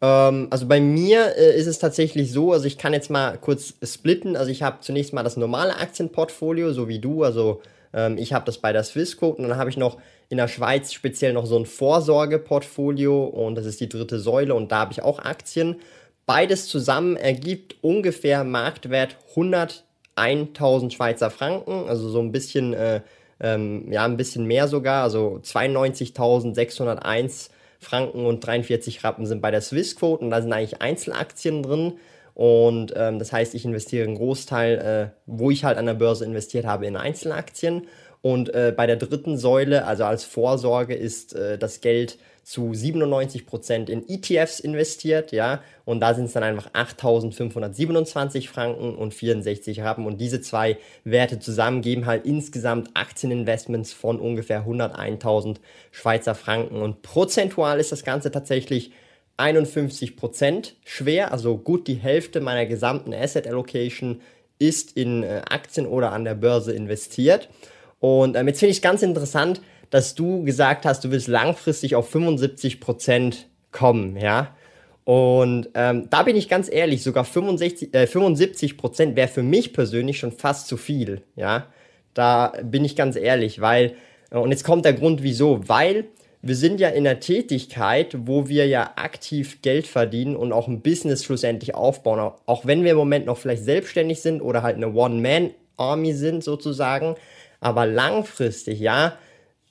Ähm, 0.00 0.48
also 0.50 0.66
bei 0.66 0.80
mir 0.80 1.36
äh, 1.36 1.58
ist 1.58 1.66
es 1.66 1.78
tatsächlich 1.78 2.32
so, 2.32 2.52
also 2.52 2.66
ich 2.66 2.78
kann 2.78 2.92
jetzt 2.92 3.10
mal 3.10 3.36
kurz 3.38 3.74
splitten. 3.82 4.36
Also 4.36 4.50
ich 4.50 4.62
habe 4.62 4.78
zunächst 4.80 5.12
mal 5.12 5.22
das 5.22 5.36
normale 5.36 5.76
Aktienportfolio, 5.76 6.72
so 6.72 6.88
wie 6.88 6.98
du. 6.98 7.22
Also 7.22 7.60
ähm, 7.92 8.16
ich 8.18 8.32
habe 8.32 8.44
das 8.46 8.58
bei 8.58 8.72
der 8.72 8.82
Swissquote 8.82 9.42
und 9.42 9.48
dann 9.48 9.58
habe 9.58 9.70
ich 9.70 9.76
noch 9.76 9.98
in 10.28 10.36
der 10.36 10.48
Schweiz 10.48 10.92
speziell 10.92 11.32
noch 11.32 11.46
so 11.46 11.58
ein 11.58 11.66
Vorsorgeportfolio 11.66 13.24
und 13.24 13.56
das 13.56 13.66
ist 13.66 13.80
die 13.80 13.88
dritte 13.88 14.20
Säule 14.20 14.54
und 14.54 14.72
da 14.72 14.80
habe 14.80 14.92
ich 14.92 15.02
auch 15.02 15.18
Aktien. 15.18 15.76
Beides 16.30 16.68
zusammen 16.68 17.16
ergibt 17.16 17.74
ungefähr 17.82 18.44
Marktwert 18.44 19.16
101.000 19.34 20.92
Schweizer 20.92 21.28
Franken, 21.28 21.88
also 21.88 22.08
so 22.08 22.20
ein 22.20 22.30
bisschen, 22.30 22.72
äh, 22.72 23.00
ähm, 23.40 23.90
ja, 23.90 24.04
ein 24.04 24.16
bisschen 24.16 24.46
mehr 24.46 24.68
sogar, 24.68 25.02
also 25.02 25.40
92.601 25.42 27.50
Franken 27.80 28.26
und 28.26 28.46
43 28.46 29.02
Rappen 29.02 29.26
sind 29.26 29.42
bei 29.42 29.50
der 29.50 29.60
Swissquote 29.60 30.22
und 30.22 30.30
da 30.30 30.40
sind 30.40 30.52
eigentlich 30.52 30.80
Einzelaktien 30.80 31.64
drin. 31.64 31.94
Und 32.34 32.92
ähm, 32.94 33.18
das 33.18 33.32
heißt, 33.32 33.56
ich 33.56 33.64
investiere 33.64 34.06
einen 34.06 34.14
Großteil, 34.14 34.78
äh, 34.78 35.08
wo 35.26 35.50
ich 35.50 35.64
halt 35.64 35.78
an 35.78 35.86
der 35.86 35.94
Börse 35.94 36.24
investiert 36.24 36.64
habe, 36.64 36.86
in 36.86 36.96
Einzelaktien. 36.96 37.88
Und 38.22 38.54
äh, 38.54 38.72
bei 38.76 38.86
der 38.86 38.94
dritten 38.94 39.36
Säule, 39.36 39.84
also 39.84 40.04
als 40.04 40.22
Vorsorge, 40.22 40.94
ist 40.94 41.34
äh, 41.34 41.58
das 41.58 41.80
Geld 41.80 42.18
zu 42.50 42.72
97% 42.72 43.88
in 43.88 44.08
ETFs 44.08 44.58
investiert, 44.58 45.30
ja, 45.30 45.62
und 45.84 46.00
da 46.00 46.14
sind 46.14 46.24
es 46.24 46.32
dann 46.32 46.42
einfach 46.42 46.72
8.527 46.72 48.48
Franken 48.48 48.96
und 48.96 49.14
64 49.14 49.82
Rappen. 49.82 50.04
Und 50.04 50.20
diese 50.20 50.40
zwei 50.40 50.76
Werte 51.04 51.38
zusammen 51.38 51.80
geben 51.80 52.06
halt 52.06 52.26
insgesamt 52.26 52.90
Aktieninvestments 52.94 53.92
von 53.92 54.18
ungefähr 54.18 54.66
101.000 54.66 55.58
Schweizer 55.92 56.34
Franken. 56.34 56.82
Und 56.82 57.02
prozentual 57.02 57.78
ist 57.78 57.92
das 57.92 58.02
Ganze 58.02 58.32
tatsächlich 58.32 58.90
51% 59.38 60.72
schwer, 60.84 61.30
also 61.30 61.56
gut 61.56 61.86
die 61.86 61.94
Hälfte 61.94 62.40
meiner 62.40 62.66
gesamten 62.66 63.14
Asset 63.14 63.46
Allocation 63.46 64.22
ist 64.58 64.96
in 64.96 65.22
äh, 65.22 65.42
Aktien 65.48 65.86
oder 65.86 66.10
an 66.10 66.24
der 66.24 66.34
Börse 66.34 66.72
investiert. 66.72 67.48
Und 68.00 68.34
ähm, 68.34 68.48
jetzt 68.48 68.58
finde 68.58 68.72
ich 68.72 68.78
es 68.78 68.82
ganz 68.82 69.02
interessant, 69.02 69.60
dass 69.90 70.14
du 70.14 70.44
gesagt 70.44 70.86
hast, 70.86 71.04
du 71.04 71.10
willst 71.10 71.28
langfristig 71.28 71.96
auf 71.96 72.08
75 72.08 72.80
Prozent 72.80 73.48
kommen, 73.72 74.16
ja. 74.16 74.54
Und 75.04 75.70
ähm, 75.74 76.08
da 76.10 76.22
bin 76.22 76.36
ich 76.36 76.48
ganz 76.48 76.70
ehrlich, 76.70 77.02
sogar 77.02 77.24
65, 77.24 77.94
äh, 77.94 78.06
75 78.06 78.76
Prozent 78.76 79.16
wäre 79.16 79.28
für 79.28 79.42
mich 79.42 79.72
persönlich 79.72 80.18
schon 80.18 80.32
fast 80.32 80.68
zu 80.68 80.76
viel, 80.76 81.22
ja. 81.36 81.66
Da 82.14 82.52
bin 82.62 82.84
ich 82.84 82.96
ganz 82.96 83.16
ehrlich, 83.16 83.60
weil, 83.60 83.94
äh, 84.30 84.38
und 84.38 84.50
jetzt 84.50 84.64
kommt 84.64 84.84
der 84.84 84.92
Grund, 84.92 85.22
wieso, 85.22 85.68
weil 85.68 86.06
wir 86.42 86.56
sind 86.56 86.80
ja 86.80 86.88
in 86.88 87.04
der 87.04 87.20
Tätigkeit, 87.20 88.16
wo 88.20 88.48
wir 88.48 88.66
ja 88.66 88.92
aktiv 88.96 89.60
Geld 89.60 89.86
verdienen 89.86 90.36
und 90.36 90.52
auch 90.52 90.68
ein 90.68 90.80
Business 90.80 91.24
schlussendlich 91.24 91.74
aufbauen. 91.74 92.32
Auch 92.46 92.64
wenn 92.64 92.82
wir 92.82 92.92
im 92.92 92.96
Moment 92.96 93.26
noch 93.26 93.36
vielleicht 93.36 93.64
selbstständig 93.64 94.22
sind 94.22 94.40
oder 94.40 94.62
halt 94.62 94.76
eine 94.76 94.94
One-Man-Army 94.94 96.14
sind 96.14 96.42
sozusagen. 96.42 97.16
Aber 97.60 97.84
langfristig, 97.84 98.80
ja, 98.80 99.18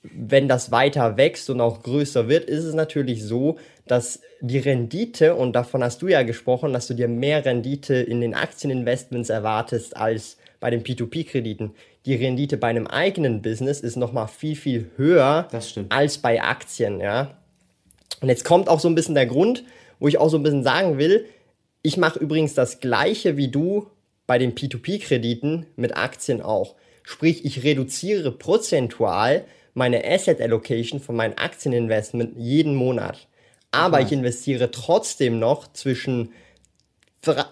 wenn 0.02 0.48
das 0.48 0.70
weiter 0.70 1.16
wächst 1.16 1.50
und 1.50 1.60
auch 1.60 1.82
größer 1.82 2.28
wird, 2.28 2.44
ist 2.44 2.64
es 2.64 2.74
natürlich 2.74 3.22
so, 3.24 3.58
dass 3.86 4.20
die 4.40 4.58
Rendite, 4.58 5.34
und 5.34 5.52
davon 5.52 5.84
hast 5.84 6.00
du 6.00 6.08
ja 6.08 6.22
gesprochen, 6.22 6.72
dass 6.72 6.86
du 6.86 6.94
dir 6.94 7.08
mehr 7.08 7.44
Rendite 7.44 7.94
in 7.94 8.20
den 8.20 8.34
Aktieninvestments 8.34 9.28
erwartest 9.28 9.96
als 9.96 10.38
bei 10.58 10.70
den 10.70 10.82
P2P-Krediten. 10.82 11.72
Die 12.06 12.14
Rendite 12.14 12.56
bei 12.56 12.68
einem 12.68 12.86
eigenen 12.86 13.42
Business 13.42 13.80
ist 13.80 13.96
nochmal 13.96 14.28
viel, 14.28 14.56
viel 14.56 14.90
höher 14.96 15.48
als 15.90 16.18
bei 16.18 16.42
Aktien, 16.42 17.00
ja. 17.00 17.36
Und 18.22 18.28
jetzt 18.28 18.44
kommt 18.44 18.68
auch 18.68 18.80
so 18.80 18.88
ein 18.88 18.94
bisschen 18.94 19.14
der 19.14 19.26
Grund, 19.26 19.64
wo 19.98 20.08
ich 20.08 20.18
auch 20.18 20.28
so 20.30 20.38
ein 20.38 20.42
bisschen 20.42 20.62
sagen 20.62 20.98
will, 20.98 21.26
ich 21.82 21.96
mache 21.96 22.18
übrigens 22.18 22.54
das 22.54 22.80
gleiche 22.80 23.36
wie 23.36 23.48
du 23.48 23.86
bei 24.26 24.38
den 24.38 24.54
P2P-Krediten 24.54 25.66
mit 25.76 25.96
Aktien 25.96 26.40
auch. 26.42 26.74
Sprich, 27.02 27.44
ich 27.44 27.64
reduziere 27.64 28.32
prozentual 28.32 29.44
meine 29.74 30.04
Asset 30.04 30.40
Allocation 30.40 31.00
von 31.00 31.16
meinem 31.16 31.34
Aktieninvestment 31.36 32.34
jeden 32.36 32.74
Monat. 32.74 33.28
Aber 33.70 33.98
okay. 33.98 34.06
ich 34.06 34.12
investiere 34.12 34.70
trotzdem 34.70 35.38
noch 35.38 35.72
zwischen 35.72 36.32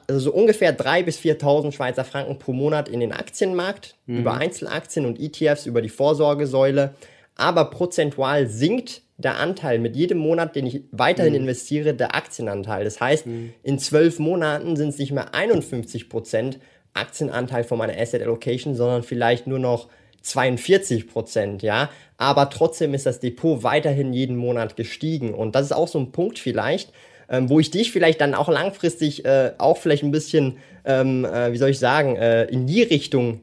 also 0.07 0.33
ungefähr 0.33 0.77
3.000 0.77 1.03
bis 1.05 1.19
4.000 1.19 1.73
Schweizer 1.73 2.05
Franken 2.05 2.39
pro 2.39 2.53
Monat 2.53 2.89
in 2.89 3.01
den 3.01 3.13
Aktienmarkt, 3.13 3.97
mhm. 4.07 4.19
über 4.19 4.35
Einzelaktien 4.35 5.05
und 5.05 5.21
ETFs, 5.21 5.67
über 5.67 5.83
die 5.83 5.91
Vorsorgesäule. 5.91 6.95
Aber 7.35 7.67
prozentual 7.67 8.49
sinkt 8.49 9.03
der 9.19 9.37
Anteil 9.37 9.79
mit 9.79 9.95
jedem 9.95 10.19
Monat, 10.19 10.57
den 10.57 10.67
ich 10.67 10.83
weiterhin 10.91 11.35
mhm. 11.35 11.41
investiere, 11.41 11.93
der 11.93 12.15
Aktienanteil. 12.15 12.85
Das 12.85 13.01
heißt, 13.01 13.27
mhm. 13.27 13.53
in 13.63 13.79
zwölf 13.79 14.19
Monaten 14.19 14.77
sind 14.77 14.89
es 14.89 14.99
nicht 14.99 15.13
mehr 15.13 15.35
51 15.35 16.09
Prozent 16.09 16.59
Aktienanteil 16.95 17.65
von 17.65 17.79
meiner 17.79 17.99
Asset 17.99 18.23
Allocation, 18.23 18.75
sondern 18.75 19.03
vielleicht 19.03 19.47
nur 19.47 19.59
noch 19.59 19.89
42 20.23 21.09
Prozent, 21.09 21.63
ja. 21.63 21.91
Aber 22.17 22.51
trotzdem 22.51 22.95
ist 22.95 23.07
das 23.07 23.21
Depot 23.21 23.63
weiterhin 23.63 24.13
jeden 24.13 24.37
Monat 24.37 24.77
gestiegen. 24.77 25.35
Und 25.35 25.55
das 25.55 25.67
ist 25.67 25.73
auch 25.73 25.89
so 25.89 25.99
ein 25.99 26.13
Punkt 26.13 26.39
vielleicht, 26.39 26.93
ähm, 27.29 27.49
wo 27.49 27.61
ich 27.61 27.71
dich 27.71 27.93
vielleicht 27.93 28.21
dann 28.21 28.35
auch 28.35 28.49
langfristig 28.49 29.25
äh, 29.25 29.53
auch 29.59 29.79
vielleicht 29.79 30.03
ein 30.03 30.11
bisschen, 30.11 30.59
ähm, 30.85 31.25
äh, 31.25 31.53
wie 31.53 31.59
soll 31.59 31.71
ich 31.71 31.79
sagen, 31.79 32.17
äh, 32.17 32.45
in 32.45 32.67
die 32.67 32.83
Richtung 32.83 33.43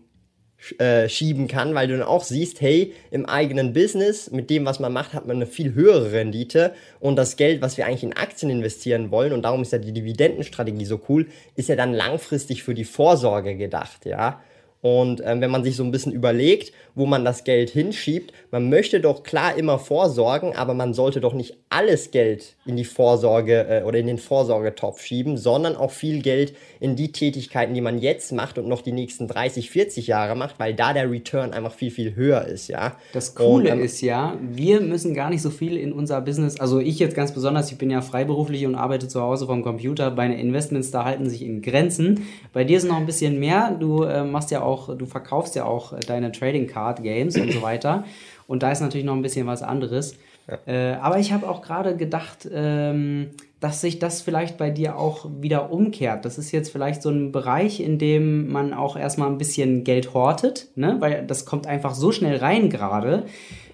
äh, 0.80 1.08
schieben 1.10 1.48
kann, 1.48 1.76
weil 1.76 1.88
du 1.88 1.98
dann 1.98 2.08
auch 2.08 2.24
siehst, 2.24 2.60
hey, 2.60 2.94
im 3.12 3.28
eigenen 3.28 3.74
Business, 3.74 4.32
mit 4.32 4.50
dem, 4.50 4.66
was 4.66 4.80
man 4.80 4.92
macht, 4.92 5.14
hat 5.14 5.28
man 5.28 5.36
eine 5.36 5.46
viel 5.46 5.76
höhere 5.76 6.12
Rendite 6.12 6.74
und 7.00 7.18
das 7.18 7.36
Geld, 7.36 7.62
was 7.62 7.78
wir 7.78 7.86
eigentlich 7.86 8.04
in 8.04 8.14
Aktien 8.14 8.50
investieren 8.50 9.12
wollen, 9.12 9.32
und 9.32 9.44
darum 9.44 9.62
ist 9.62 9.74
ja 9.74 9.78
die 9.78 9.92
Dividendenstrategie 9.92 10.86
so 10.86 11.02
cool, 11.08 11.28
ist 11.56 11.70
ja 11.70 11.76
dann 11.76 11.94
langfristig 11.94 12.64
für 12.64 12.74
die 12.74 12.84
Vorsorge 12.84 13.56
gedacht, 13.56 14.06
ja. 14.06 14.42
Und 14.86 15.20
ähm, 15.26 15.42
wenn 15.42 15.50
man 15.50 15.64
sich 15.64 15.76
so 15.76 15.84
ein 15.84 15.90
bisschen 15.90 16.12
überlegt, 16.12 16.72
wo 16.94 17.08
man 17.08 17.26
das 17.26 17.44
Geld 17.44 17.72
hinschiebt, 17.72 18.32
man 18.52 18.70
möchte 18.70 19.00
doch 19.00 19.24
klar 19.24 19.58
immer 19.58 19.80
vorsorgen, 19.80 20.56
aber 20.56 20.76
man 20.76 20.94
sollte 20.94 21.22
doch 21.22 21.34
nicht 21.34 21.58
alles 21.70 22.12
Geld 22.12 22.56
in 22.68 22.78
die 22.78 22.86
Vorsorge 22.86 23.66
äh, 23.68 23.84
oder 23.84 23.98
in 23.98 24.06
den 24.06 24.20
Vorsorgetopf 24.20 25.04
schieben, 25.04 25.38
sondern 25.38 25.76
auch 25.76 25.90
viel 25.90 26.22
Geld 26.22 26.54
in 26.80 26.96
die 26.96 27.12
Tätigkeiten, 27.12 27.74
die 27.74 27.82
man 27.82 27.98
jetzt 27.98 28.32
macht 28.32 28.60
und 28.60 28.68
noch 28.68 28.84
die 28.84 28.92
nächsten 28.92 29.28
30, 29.28 29.72
40 29.72 30.06
Jahre 30.06 30.36
macht, 30.36 30.60
weil 30.60 30.76
da 30.76 30.94
der 30.94 31.10
Return 31.10 31.52
einfach 31.52 31.74
viel, 31.74 31.90
viel 31.90 32.16
höher 32.16 32.46
ist, 32.46 32.68
ja. 32.68 32.96
Das 33.12 33.34
Coole 33.34 33.72
und, 33.72 33.80
ähm, 33.80 33.84
ist 33.84 34.02
ja, 34.02 34.38
wir 34.40 34.82
müssen 34.82 35.16
gar 35.16 35.32
nicht 35.32 35.42
so 35.42 35.50
viel 35.50 35.78
in 35.78 35.94
unser 35.94 36.22
Business, 36.22 36.60
also 36.60 36.80
ich 36.80 37.00
jetzt 37.00 37.16
ganz 37.16 37.34
besonders, 37.34 37.72
ich 37.72 37.80
bin 37.80 37.90
ja 37.90 38.02
freiberuflich 38.02 38.68
und 38.68 38.76
arbeite 38.76 39.08
zu 39.08 39.20
Hause 39.20 39.48
vom 39.48 39.64
Computer, 39.64 40.12
meine 40.12 40.40
Investments 40.40 40.92
da 40.92 41.06
halten 41.06 41.28
sich 41.28 41.42
in 41.42 41.64
Grenzen. 41.64 42.28
Bei 42.54 42.64
dir 42.64 42.78
ist 42.78 42.88
noch 42.88 42.98
ein 42.98 43.08
bisschen 43.08 43.40
mehr, 43.40 43.76
du 43.80 44.04
äh, 44.04 44.24
machst 44.24 44.52
ja 44.52 44.62
auch 44.62 44.75
auch, 44.76 44.96
du 44.96 45.06
verkaufst 45.06 45.56
ja 45.56 45.66
auch 45.66 45.98
deine 46.00 46.32
Trading 46.32 46.68
Card 46.68 47.02
Games 47.02 47.38
und 47.38 47.52
so 47.52 47.62
weiter. 47.62 48.04
Und 48.48 48.62
da 48.62 48.72
ist 48.72 48.82
natürlich 48.82 49.06
noch 49.06 49.16
ein 49.16 49.22
bisschen 49.22 49.48
was 49.48 49.64
anderes. 49.64 50.18
Ja. 50.48 50.60
Äh, 50.68 50.96
aber 50.96 51.20
ich 51.20 51.32
habe 51.32 51.50
auch 51.50 51.62
gerade 51.62 51.96
gedacht, 51.96 52.48
ähm, 52.52 53.32
dass 53.60 53.82
sich 53.82 53.98
das 53.98 54.22
vielleicht 54.22 54.58
bei 54.58 54.70
dir 54.70 54.98
auch 54.98 55.28
wieder 55.40 55.72
umkehrt. 55.72 56.26
Das 56.26 56.38
ist 56.38 56.52
jetzt 56.52 56.72
vielleicht 56.72 57.02
so 57.02 57.10
ein 57.10 57.32
Bereich, 57.32 57.80
in 57.80 57.98
dem 57.98 58.52
man 58.52 58.74
auch 58.74 58.96
erstmal 58.96 59.30
ein 59.30 59.40
bisschen 59.40 59.84
Geld 59.84 60.14
hortet, 60.14 60.68
ne? 60.76 60.98
weil 61.00 61.26
das 61.26 61.46
kommt 61.46 61.66
einfach 61.66 61.96
so 61.96 62.12
schnell 62.12 62.38
rein 62.38 62.70
gerade, 62.70 63.24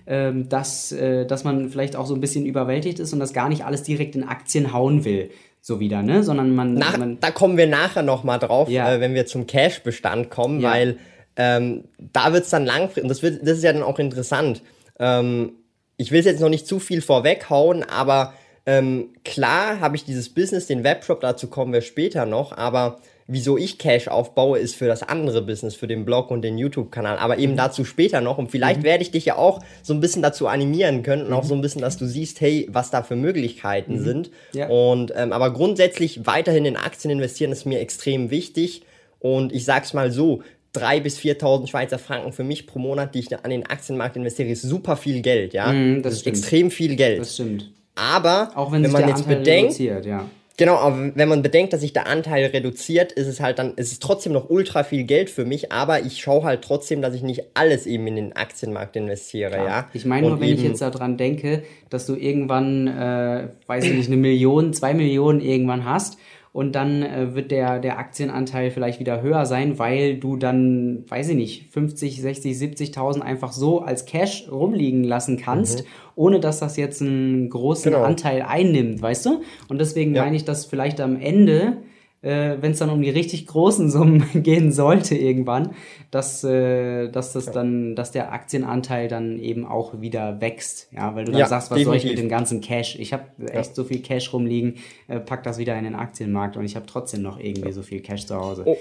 ähm, 0.08 0.48
dass, 0.48 0.93
äh, 0.93 1.25
dass 1.25 1.43
man 1.43 1.70
vielleicht 1.70 1.98
auch 1.98 2.05
so 2.05 2.15
ein 2.15 2.22
bisschen 2.22 2.46
überwältigt 2.46 3.00
ist 3.00 3.12
und 3.12 3.20
das 3.20 3.34
gar 3.34 3.50
nicht 3.50 3.65
alles 3.65 3.84
direkt 3.84 4.15
in 4.15 4.24
Aktien 4.24 4.72
hauen 4.72 5.03
will 5.03 5.29
so 5.62 5.80
wieder, 5.80 6.01
ne? 6.01 6.24
Sondern 6.24 6.56
man. 6.56 6.74
Nach, 6.74 6.98
man 6.98 7.20
da 7.20 7.32
kommen 7.32 7.56
wir 7.56 7.68
nachher 7.68 8.01
nochmal 8.01 8.39
drauf, 8.39 8.68
ja. 8.68 8.94
äh, 8.94 9.00
wenn 9.00 9.13
wir 9.13 9.27
zum 9.27 9.48
Cash-Bestand 9.48 10.30
kommen, 10.30 10.60
ja. 10.60 10.72
weil 10.72 10.98
ähm, 11.36 11.86
da 12.00 12.34
wird 12.34 12.44
es 12.44 12.50
dann 12.50 12.65
langfristig, 12.65 13.03
und 13.03 13.10
das, 13.10 13.22
wird, 13.22 13.41
das 13.44 13.58
ist 13.58 13.63
ja 13.63 13.72
dann 13.72 13.84
auch 13.84 14.00
interessant. 14.00 14.63
Ähm, 15.00 15.53
ich 15.98 16.12
will 16.12 16.20
es 16.20 16.25
jetzt 16.25 16.41
noch 16.41 16.50
nicht 16.50 16.68
zu 16.68 16.80
viel 16.80 17.01
vorweghauen, 17.01 17.84
aber 17.84 18.34
ähm, 18.65 19.10
klar 19.24 19.80
habe 19.80 19.96
ich 19.96 20.03
dieses 20.03 20.34
Business, 20.34 20.68
den 20.68 20.84
Webshop, 20.84 21.22
dazu 21.22 21.48
kommen 21.48 21.74
wir 21.74 21.82
später 21.82 22.25
noch, 22.25 22.58
aber 22.58 23.00
wieso 23.31 23.57
ich 23.57 23.77
Cash 23.77 24.09
aufbaue, 24.09 24.59
ist 24.59 24.75
für 24.75 24.88
das 24.88 25.03
andere 25.03 25.41
Business, 25.41 25.73
für 25.73 25.88
den 25.88 26.03
Blog 26.03 26.31
und 26.31 26.41
den 26.41 26.57
YouTube-Kanal. 26.57 27.17
Aber 27.17 27.38
eben 27.38 27.53
mhm. 27.53 27.57
dazu 27.57 27.85
später 27.85 28.19
noch. 28.19 28.38
Und 28.38 28.51
vielleicht 28.51 28.81
mhm. 28.81 28.83
werde 28.83 29.03
ich 29.03 29.11
dich 29.11 29.23
ja 29.23 29.38
auch 29.38 29.61
so 29.81 29.93
ein 29.93 30.01
bisschen 30.01 30.21
dazu 30.21 30.47
animieren 30.47 31.01
können 31.01 31.23
und 31.23 31.29
mhm. 31.29 31.35
auch 31.35 31.45
so 31.45 31.55
ein 31.55 31.61
bisschen, 31.61 31.81
dass 31.81 31.97
du 31.97 32.05
siehst, 32.05 32.41
hey, 32.41 32.67
was 32.69 32.91
da 32.91 33.03
für 33.03 33.15
Möglichkeiten 33.15 34.00
mhm. 34.00 34.03
sind. 34.03 34.31
Ja. 34.51 34.67
Und 34.67 35.13
ähm, 35.15 35.31
aber 35.31 35.53
grundsätzlich 35.53 36.25
weiterhin 36.27 36.65
in 36.65 36.75
Aktien 36.75 37.11
investieren 37.11 37.53
ist 37.53 37.65
mir 37.65 37.79
extrem 37.79 38.31
wichtig. 38.31 38.83
Und 39.19 39.53
ich 39.53 39.63
sag's 39.63 39.93
mal 39.93 40.11
so, 40.11 40.41
3.000 40.75 41.00
bis 41.01 41.19
4.000 41.19 41.67
Schweizer 41.67 42.00
Franken 42.00 42.33
für 42.33 42.43
mich 42.43 42.67
pro 42.67 42.79
Monat, 42.79 43.15
die 43.15 43.19
ich 43.19 43.33
an 43.33 43.50
den 43.50 43.65
Aktienmarkt 43.65 44.15
investiere, 44.15 44.50
ist 44.50 44.61
super 44.61 44.97
viel 44.97 45.21
Geld, 45.21 45.53
ja. 45.53 45.71
Mm, 45.71 46.01
das, 46.01 46.13
das 46.13 46.21
ist 46.21 46.27
extrem 46.27 46.71
viel 46.71 46.95
Geld. 46.95 47.19
Das 47.19 47.33
stimmt. 47.33 47.71
Aber 47.95 48.51
auch 48.55 48.71
wenn, 48.71 48.83
wenn 48.83 48.91
man 48.91 49.07
jetzt 49.07 49.23
Anteil 49.23 49.38
bedenkt, 49.38 49.79
ja. 49.79 50.25
Genau, 50.62 50.75
aber 50.75 51.15
wenn 51.15 51.27
man 51.27 51.41
bedenkt, 51.41 51.74
dass 51.74 51.82
sich 51.82 51.91
der 51.91 52.06
Anteil 52.06 52.46
reduziert, 52.46 53.12
ist 53.13 53.25
es 53.25 53.39
halt 53.39 53.58
dann, 53.58 53.74
ist 53.77 53.94
es 53.94 53.98
trotzdem 53.98 54.32
noch 54.32 54.51
ultra 54.51 54.84
viel 54.84 55.06
Geld 55.06 55.32
für 55.32 55.44
mich, 55.44 55.72
aber 55.72 56.01
ich 56.01 56.22
schaue 56.22 56.44
halt 56.44 56.62
trotzdem, 56.62 57.01
dass 57.01 57.15
ich 57.15 57.24
nicht 57.24 57.46
alles 57.56 57.88
eben 57.88 58.06
in 58.06 58.15
den 58.15 58.36
Aktienmarkt 58.36 58.96
investiere, 58.96 59.53
Klar. 59.53 59.65
ja. 59.65 59.89
Ich 59.94 60.06
meine 60.06 60.27
nur, 60.27 60.39
wenn 60.39 60.50
ich 60.50 60.62
jetzt 60.62 60.80
daran 60.80 61.18
denke, 61.18 61.63
dass 61.89 62.06
du 62.06 62.13
irgendwann, 62.13 62.86
äh, 62.86 63.48
weiß 63.65 63.86
ich 63.86 63.94
nicht, 63.94 64.06
eine 64.06 64.18
Million, 64.18 64.72
zwei 64.72 64.94
Millionen 64.94 65.41
irgendwann 65.41 65.84
hast 65.84 66.20
und 66.53 66.74
dann 66.75 67.01
äh, 67.01 67.34
wird 67.34 67.50
der, 67.51 67.79
der 67.79 67.98
Aktienanteil 67.98 68.72
vielleicht 68.72 69.00
wieder 69.00 69.22
höher 69.22 69.46
sein, 69.46 69.79
weil 69.79 70.17
du 70.17 70.36
dann, 70.36 71.05
weiß 71.08 71.29
ich 71.29 71.36
nicht, 71.36 71.72
50, 71.72 72.22
60, 72.22 72.58
70.000 72.58 73.22
einfach 73.22 73.53
so 73.53 73.79
als 73.79 74.05
Cash 74.05 74.50
rumliegen 74.51 75.05
lassen 75.05 75.38
kannst, 75.38 75.84
mhm. 75.84 75.88
ohne 76.15 76.39
dass 76.41 76.60
das 76.60 76.75
jetzt 76.75 77.01
einen 77.01 77.50
großen 77.50 77.93
genau. 77.93 78.03
Anteil 78.03 78.41
einnimmt, 78.41 79.01
weißt 79.01 79.25
du? 79.27 79.41
Und 79.70 79.79
deswegen 79.79 80.13
ja. 80.13 80.24
meine 80.24 80.36
ich, 80.36 80.43
dass 80.43 80.65
vielleicht 80.65 81.00
am 81.00 81.15
Ende 81.15 81.77
äh, 82.22 82.58
wenn 82.62 82.72
es 82.72 82.80
dann 82.80 82.90
um 82.90 83.01
die 83.01 83.10
richtig 83.10 83.48
großen 83.48 83.90
Summen 83.90 84.25
gehen 84.44 84.72
sollte 84.72 85.16
irgendwann, 85.16 85.72
dass, 86.12 86.44
äh, 86.44 87.10
dass 87.10 87.34
das 87.34 87.46
dann, 87.51 87.96
dass 87.96 88.12
der 88.12 88.32
Aktienanteil 88.32 89.08
dann 89.08 89.40
eben 89.40 89.66
auch 89.66 90.01
wieder 90.01 90.40
wächst. 90.40 90.90
Ja, 90.92 91.16
weil 91.16 91.25
du 91.25 91.32
dann 91.32 91.40
ja, 91.40 91.48
sagst, 91.48 91.72
was 91.72 91.78
definitiv. 91.80 92.01
soll 92.01 92.12
ich 92.12 92.16
mit 92.16 92.24
dem 92.24 92.30
ganzen 92.30 92.62
Cash? 92.62 92.98
Ich 93.00 93.13
habe 93.13 93.24
echt 93.48 93.70
ja. 93.70 93.75
so 93.75 93.84
viel 93.84 94.01
Cash 94.01 94.32
rumliegen, 94.34 94.75
äh, 95.08 95.20
pack 95.20 95.44
das 95.44 95.58
wieder 95.58 95.78
in 95.78 95.84
den 95.84 95.96
Aktienmarkt 95.96 96.58
und 96.58 96.66
ich 96.66 96.75
habe 96.75 96.86
trotzdem 96.86 97.22
noch 97.22 97.40
irgendwie 97.40 97.70
ja. 97.70 97.74
so 97.74 97.82
viel 97.82 98.01
Cash 98.01 98.25
zu 98.28 98.36
Hause. 98.36 98.63
Oh. 98.66 98.78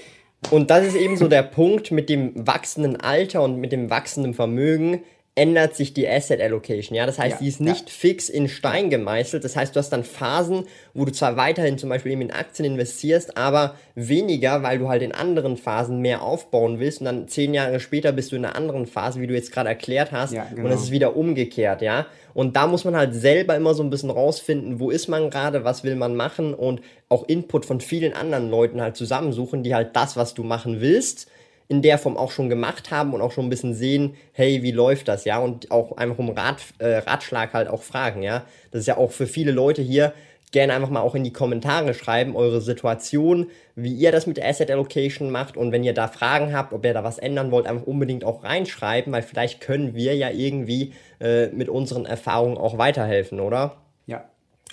Und 0.51 0.71
das 0.71 0.87
ist 0.87 0.97
eben 0.97 1.17
so 1.17 1.29
der 1.29 1.43
Punkt 1.43 1.91
mit 1.91 2.09
dem 2.09 2.33
wachsenden 2.35 2.97
Alter 2.97 3.43
und 3.43 3.61
mit 3.61 3.73
dem 3.73 3.91
wachsenden 3.91 4.33
Vermögen 4.33 5.01
ändert 5.41 5.75
sich 5.75 5.95
die 5.95 6.07
Asset 6.07 6.39
Allocation. 6.39 6.95
Ja, 6.95 7.07
das 7.07 7.19
heißt, 7.19 7.37
ja, 7.37 7.39
die 7.41 7.49
ist 7.49 7.63
nicht 7.63 7.87
ja. 7.87 7.95
fix 7.97 8.29
in 8.29 8.47
Stein 8.47 8.91
gemeißelt. 8.91 9.43
Das 9.43 9.57
heißt, 9.57 9.75
du 9.75 9.79
hast 9.79 9.89
dann 9.89 10.05
Phasen, 10.05 10.65
wo 10.93 11.07
du 11.07 11.13
zwar 11.13 11.39
weiterhin 11.39 11.79
zum 11.79 11.89
Beispiel 11.89 12.13
eben 12.13 12.21
in 12.21 12.31
Aktien 12.31 12.67
investierst, 12.67 13.39
aber 13.39 13.75
weniger, 13.95 14.63
weil 14.63 14.79
du 14.79 14.91
halt 14.91 15.01
in 15.01 15.13
anderen 15.13 15.57
Phasen 15.57 16.03
mehr 16.03 16.21
aufbauen 16.21 16.79
willst 16.79 17.01
und 17.01 17.07
dann 17.07 17.27
zehn 17.27 17.55
Jahre 17.55 17.81
später 17.81 18.13
bist 18.13 18.33
du 18.33 18.37
in 18.37 18.45
einer 18.45 18.55
anderen 18.55 18.85
Phase, 18.85 19.19
wie 19.23 19.27
du 19.27 19.33
jetzt 19.33 19.51
gerade 19.51 19.71
erklärt 19.71 20.13
hast, 20.13 20.35
ja, 20.35 20.45
genau. 20.45 20.67
und 20.67 20.75
es 20.75 20.83
ist 20.83 20.91
wieder 20.91 21.17
umgekehrt, 21.17 21.81
ja. 21.81 22.07
Und 22.35 22.55
da 22.57 22.67
muss 22.67 22.85
man 22.85 22.95
halt 22.95 23.15
selber 23.15 23.57
immer 23.57 23.73
so 23.73 23.83
ein 23.83 23.89
bisschen 23.89 24.11
rausfinden, 24.11 24.79
wo 24.79 24.91
ist 24.91 25.09
man 25.09 25.31
gerade, 25.31 25.65
was 25.65 25.85
will 25.85 25.97
man 25.97 26.17
machen 26.17 26.53
und 26.53 26.83
auch 27.09 27.27
Input 27.27 27.65
von 27.65 27.81
vielen 27.81 28.13
anderen 28.13 28.51
Leuten 28.51 28.83
halt 28.83 28.95
zusammensuchen, 28.95 29.63
die 29.63 29.75
halt 29.75 29.97
das, 29.97 30.19
was 30.19 30.35
du 30.35 30.45
machen 30.45 30.83
willst, 30.83 31.30
in 31.71 31.83
der 31.83 31.99
Form 31.99 32.17
auch 32.17 32.33
schon 32.33 32.49
gemacht 32.49 32.91
haben 32.91 33.15
und 33.15 33.21
auch 33.21 33.31
schon 33.31 33.47
ein 33.47 33.49
bisschen 33.49 33.75
sehen, 33.75 34.17
hey, 34.33 34.65
wie 34.65 34.73
läuft 34.73 35.07
das, 35.07 35.25
ja, 35.25 35.39
und 35.39 35.71
auch 35.71 35.97
einfach 35.97 36.19
um 36.19 36.31
Rat, 36.31 36.59
äh, 36.79 36.97
Ratschlag 36.97 37.53
halt 37.53 37.69
auch 37.69 37.83
fragen, 37.83 38.25
ja. 38.25 38.45
Das 38.73 38.81
ist 38.81 38.87
ja 38.89 38.97
auch 38.97 39.13
für 39.13 39.29
viele 39.29 39.53
Leute 39.53 39.81
hier 39.81 40.13
gerne 40.51 40.75
einfach 40.75 40.91
mal 40.91 41.01
auch 41.01 41.15
in 41.15 41.23
die 41.23 41.33
Kommentare 41.33 41.95
schreiben, 41.95 42.35
eure 42.35 42.61
Situation, 42.61 43.47
wie 43.77 43.95
ihr 43.95 44.11
das 44.11 44.27
mit 44.27 44.37
der 44.37 44.49
Asset 44.49 44.69
Allocation 44.69 45.31
macht 45.31 45.57
und 45.57 45.71
wenn 45.71 45.85
ihr 45.85 45.95
da 45.95 46.09
Fragen 46.09 46.53
habt, 46.53 46.73
ob 46.73 46.85
ihr 46.85 46.93
da 46.93 47.05
was 47.05 47.19
ändern 47.19 47.53
wollt, 47.53 47.69
einfach 47.69 47.87
unbedingt 47.87 48.25
auch 48.25 48.43
reinschreiben, 48.43 49.13
weil 49.13 49.23
vielleicht 49.23 49.61
können 49.61 49.95
wir 49.95 50.17
ja 50.17 50.29
irgendwie 50.31 50.93
äh, 51.21 51.51
mit 51.51 51.69
unseren 51.69 52.05
Erfahrungen 52.05 52.59
auch 52.59 52.79
weiterhelfen, 52.79 53.39
oder? 53.39 53.77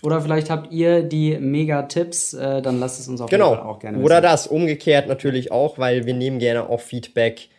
Oder 0.04 0.22
vielleicht 0.22 0.50
habt 0.50 0.72
ihr 0.72 1.04
die 1.04 1.38
Mega-Tipps, 1.38 2.34
äh, 2.34 2.62
dann 2.62 2.80
lasst 2.80 3.00
es 3.00 3.08
uns 3.08 3.20
auf 3.20 3.30
genau. 3.30 3.50
jeden 3.52 3.62
Fall 3.62 3.70
auch 3.70 3.80
gerne 3.80 3.98
wissen. 3.98 4.06
Oder 4.06 4.22
das, 4.22 4.48
umgekehrt 4.48 5.08
natürlich 5.08 5.52
auch, 5.52 5.80
weil 5.80 6.06
wir 6.06 6.14
nehmen 6.14 6.40
gerne 6.40 6.70
auch 6.70 6.82
Feedback 6.82 7.50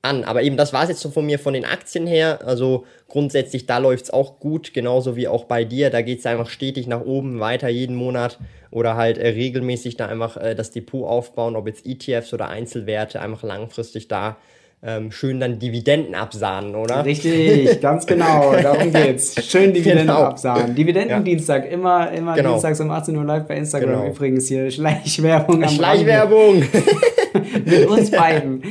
an. 0.00 0.24
Aber 0.24 0.42
eben, 0.42 0.56
das 0.56 0.72
war 0.72 0.82
es 0.82 0.88
jetzt 0.88 1.00
so 1.00 1.10
von 1.10 1.24
mir 1.24 1.38
von 1.38 1.54
den 1.54 1.64
Aktien 1.64 2.06
her. 2.06 2.40
Also 2.44 2.84
grundsätzlich, 3.08 3.66
da 3.66 3.78
läuft 3.78 4.04
es 4.04 4.10
auch 4.10 4.40
gut, 4.40 4.74
genauso 4.74 5.16
wie 5.16 5.28
auch 5.28 5.44
bei 5.44 5.64
dir. 5.64 5.90
Da 5.90 6.02
geht 6.02 6.18
es 6.18 6.26
einfach 6.26 6.48
stetig 6.48 6.86
nach 6.86 7.02
oben, 7.02 7.40
weiter 7.40 7.68
jeden 7.68 7.96
Monat 7.96 8.38
oder 8.70 8.96
halt 8.96 9.18
äh, 9.18 9.28
regelmäßig 9.28 9.96
da 9.96 10.06
einfach 10.06 10.36
äh, 10.36 10.54
das 10.54 10.70
Depot 10.70 11.06
aufbauen, 11.06 11.56
ob 11.56 11.66
jetzt 11.66 11.86
ETFs 11.86 12.32
oder 12.32 12.48
Einzelwerte, 12.48 13.20
einfach 13.20 13.42
langfristig 13.42 14.08
da 14.08 14.36
ähm, 14.84 15.12
schön 15.12 15.38
dann 15.38 15.60
Dividenden 15.60 16.14
absahnen, 16.16 16.74
oder? 16.74 17.04
Richtig, 17.04 17.80
ganz 17.80 18.04
genau, 18.04 18.52
darum 18.60 18.92
geht's. 18.92 19.34
Schön 19.44 19.72
Dividenden 19.72 20.08
genau. 20.08 20.24
absahnen. 20.24 20.74
Dividendendienstag, 20.74 21.64
ja. 21.64 21.70
immer, 21.70 22.10
immer 22.10 22.34
genau. 22.34 22.52
dienstags 22.52 22.80
um 22.80 22.90
18 22.90 23.16
Uhr 23.16 23.24
live 23.24 23.46
bei 23.46 23.56
Instagram. 23.56 24.00
Genau. 24.00 24.06
Übrigens 24.08 24.48
hier 24.48 24.70
Schleichwerbung. 24.72 25.68
Schleichwerbung. 25.68 26.64
Mit 27.64 27.86
uns 27.86 28.10
beiden. 28.10 28.62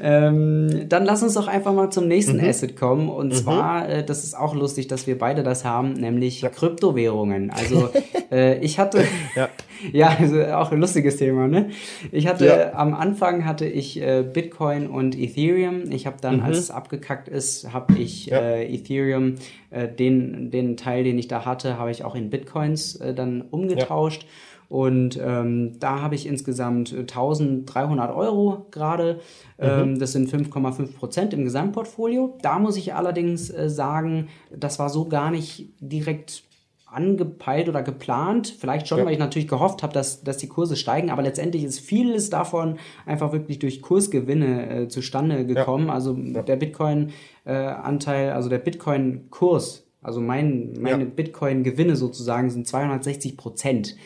ähm, 0.00 0.86
dann 0.88 1.04
lass 1.04 1.22
uns 1.22 1.34
doch 1.34 1.48
einfach 1.48 1.72
mal 1.72 1.90
zum 1.90 2.08
nächsten 2.08 2.38
mhm. 2.38 2.48
Asset 2.48 2.76
kommen. 2.76 3.08
Und 3.08 3.28
mhm. 3.28 3.32
zwar, 3.32 3.88
äh, 3.88 4.04
das 4.04 4.24
ist 4.24 4.36
auch 4.36 4.54
lustig, 4.54 4.88
dass 4.88 5.06
wir 5.06 5.18
beide 5.18 5.42
das 5.42 5.64
haben, 5.64 5.94
nämlich 5.94 6.42
ja. 6.42 6.48
Kryptowährungen. 6.48 7.50
Also 7.50 7.90
äh, 8.30 8.58
ich 8.58 8.78
hatte, 8.78 9.04
ja, 9.34 9.48
ja 9.92 10.16
also 10.18 10.42
auch 10.44 10.72
ein 10.72 10.80
lustiges 10.80 11.16
Thema, 11.16 11.48
ne? 11.48 11.70
Ich 12.12 12.26
hatte, 12.26 12.46
ja. 12.46 12.74
am 12.74 12.94
Anfang 12.94 13.44
hatte 13.44 13.66
ich 13.66 14.00
äh, 14.00 14.22
Bitcoin 14.22 14.86
und 14.88 15.18
Ethereum. 15.18 15.90
Ich 15.90 16.06
habe 16.06 16.16
dann, 16.20 16.38
mhm. 16.38 16.42
als 16.42 16.58
es 16.58 16.70
abgekackt 16.70 17.28
ist, 17.28 17.72
habe 17.72 17.94
ich 17.98 18.30
äh, 18.32 18.72
Ethereum, 18.72 19.36
äh, 19.70 19.88
den, 19.88 20.50
den 20.50 20.76
Teil, 20.76 21.04
den 21.04 21.18
ich 21.18 21.28
da 21.28 21.44
hatte, 21.44 21.78
habe 21.78 21.90
ich 21.90 22.04
auch 22.04 22.14
in 22.14 22.30
Bitcoins 22.30 22.96
äh, 22.96 23.14
dann 23.14 23.42
umgetauscht. 23.42 24.26
Und 24.68 25.18
ähm, 25.22 25.78
da 25.78 26.00
habe 26.00 26.14
ich 26.14 26.26
insgesamt 26.26 26.92
1300 26.92 28.14
Euro 28.14 28.66
gerade. 28.70 29.20
Mhm. 29.58 29.64
Ähm, 29.64 29.98
das 29.98 30.12
sind 30.12 30.28
5,5 30.28 30.94
Prozent 30.96 31.34
im 31.34 31.44
Gesamtportfolio. 31.44 32.36
Da 32.42 32.58
muss 32.58 32.76
ich 32.76 32.94
allerdings 32.94 33.50
äh, 33.50 33.70
sagen, 33.70 34.28
das 34.50 34.78
war 34.78 34.88
so 34.88 35.06
gar 35.08 35.30
nicht 35.30 35.72
direkt 35.80 36.42
angepeilt 36.86 37.68
oder 37.68 37.82
geplant. 37.82 38.54
Vielleicht 38.58 38.88
schon, 38.88 38.98
ja. 38.98 39.04
weil 39.04 39.12
ich 39.12 39.18
natürlich 39.18 39.48
gehofft 39.48 39.82
habe, 39.82 39.92
dass, 39.92 40.22
dass 40.22 40.38
die 40.38 40.48
Kurse 40.48 40.76
steigen, 40.76 41.10
aber 41.10 41.22
letztendlich 41.22 41.64
ist 41.64 41.80
vieles 41.80 42.30
davon 42.30 42.78
einfach 43.04 43.32
wirklich 43.32 43.58
durch 43.58 43.82
Kursgewinne 43.82 44.70
äh, 44.70 44.88
zustande 44.88 45.44
gekommen. 45.46 45.88
Ja. 45.88 45.94
Also 45.94 46.16
ja. 46.16 46.42
der 46.42 46.56
Bitcoin-Anteil, 46.56 48.28
äh, 48.28 48.32
also 48.32 48.48
der 48.48 48.58
Bitcoin-Kurs, 48.58 49.86
also 50.00 50.20
mein, 50.20 50.74
meine 50.80 51.04
Bitcoin-Gewinne 51.04 51.96
sozusagen 51.96 52.48
sind 52.48 52.66
260 52.66 53.36
Prozent. 53.36 53.96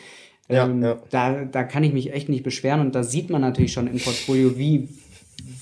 Ja, 0.49 0.65
ähm, 0.65 0.83
ja. 0.83 0.97
Da, 1.09 1.45
da 1.45 1.63
kann 1.63 1.83
ich 1.83 1.93
mich 1.93 2.13
echt 2.13 2.29
nicht 2.29 2.43
beschweren 2.43 2.81
und 2.81 2.95
da 2.95 3.03
sieht 3.03 3.29
man 3.29 3.41
natürlich 3.41 3.73
schon 3.73 3.87
im 3.87 3.99
Portfolio, 3.99 4.57
wie, 4.57 4.89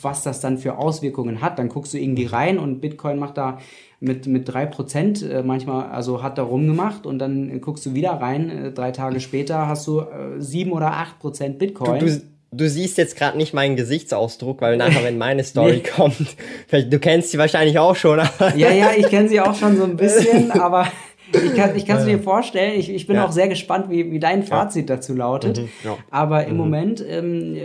was 0.01 0.23
das 0.23 0.39
dann 0.39 0.57
für 0.57 0.77
Auswirkungen 0.77 1.41
hat. 1.41 1.59
Dann 1.59 1.69
guckst 1.69 1.93
du 1.93 1.97
irgendwie 1.97 2.25
rein 2.25 2.57
und 2.57 2.81
Bitcoin 2.81 3.19
macht 3.19 3.37
da 3.37 3.59
mit, 3.99 4.27
mit 4.27 4.49
3% 4.49 5.27
äh, 5.27 5.43
manchmal, 5.43 5.89
also 5.89 6.23
hat 6.23 6.37
da 6.37 6.43
rumgemacht 6.43 7.05
und 7.05 7.19
dann 7.19 7.59
guckst 7.61 7.85
du 7.85 7.93
wieder 7.93 8.11
rein, 8.11 8.49
äh, 8.49 8.71
drei 8.71 8.91
Tage 8.91 9.19
später 9.19 9.67
hast 9.67 9.87
du 9.87 10.01
äh, 10.01 10.39
7 10.39 10.71
oder 10.71 10.93
8% 11.21 11.57
Bitcoin. 11.57 11.99
Du, 11.99 12.05
du, 12.05 12.21
du 12.51 12.69
siehst 12.69 12.97
jetzt 12.97 13.17
gerade 13.17 13.37
nicht 13.37 13.53
meinen 13.53 13.75
Gesichtsausdruck, 13.75 14.61
weil 14.61 14.77
nachher, 14.77 15.03
wenn 15.03 15.17
meine 15.17 15.43
Story 15.43 15.83
kommt, 15.95 16.37
du 16.71 16.99
kennst 16.99 17.31
sie 17.31 17.37
wahrscheinlich 17.37 17.77
auch 17.77 17.95
schon. 17.95 18.19
ja, 18.55 18.71
ja, 18.71 18.91
ich 18.95 19.07
kenne 19.09 19.27
sie 19.27 19.41
auch 19.41 19.55
schon 19.55 19.77
so 19.77 19.83
ein 19.83 19.97
bisschen, 19.97 20.51
aber 20.59 20.87
ich 21.33 21.85
kann 21.85 21.97
es 21.97 22.03
äh, 22.03 22.17
mir 22.17 22.19
vorstellen. 22.19 22.79
Ich, 22.79 22.89
ich 22.89 23.07
bin 23.07 23.17
ja. 23.17 23.25
auch 23.25 23.31
sehr 23.31 23.47
gespannt, 23.47 23.89
wie, 23.89 24.11
wie 24.11 24.19
dein 24.19 24.43
Fazit 24.43 24.89
ja. 24.89 24.95
dazu 24.95 25.13
lautet. 25.13 25.61
Mhm, 25.61 25.69
ja. 25.83 25.97
Aber 26.09 26.45
im 26.45 26.53
mhm. 26.53 26.57
Moment, 26.57 27.05
ähm, 27.07 27.57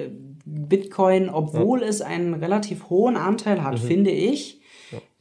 Bitcoin, 0.45 1.31
obwohl 1.31 1.83
es 1.83 2.03
einen 2.03 2.35
relativ 2.35 2.91
hohen 2.91 3.17
Anteil 3.17 3.63
hat, 3.65 3.75
mhm. 3.75 3.87
finde 3.87 4.11
ich, 4.11 4.61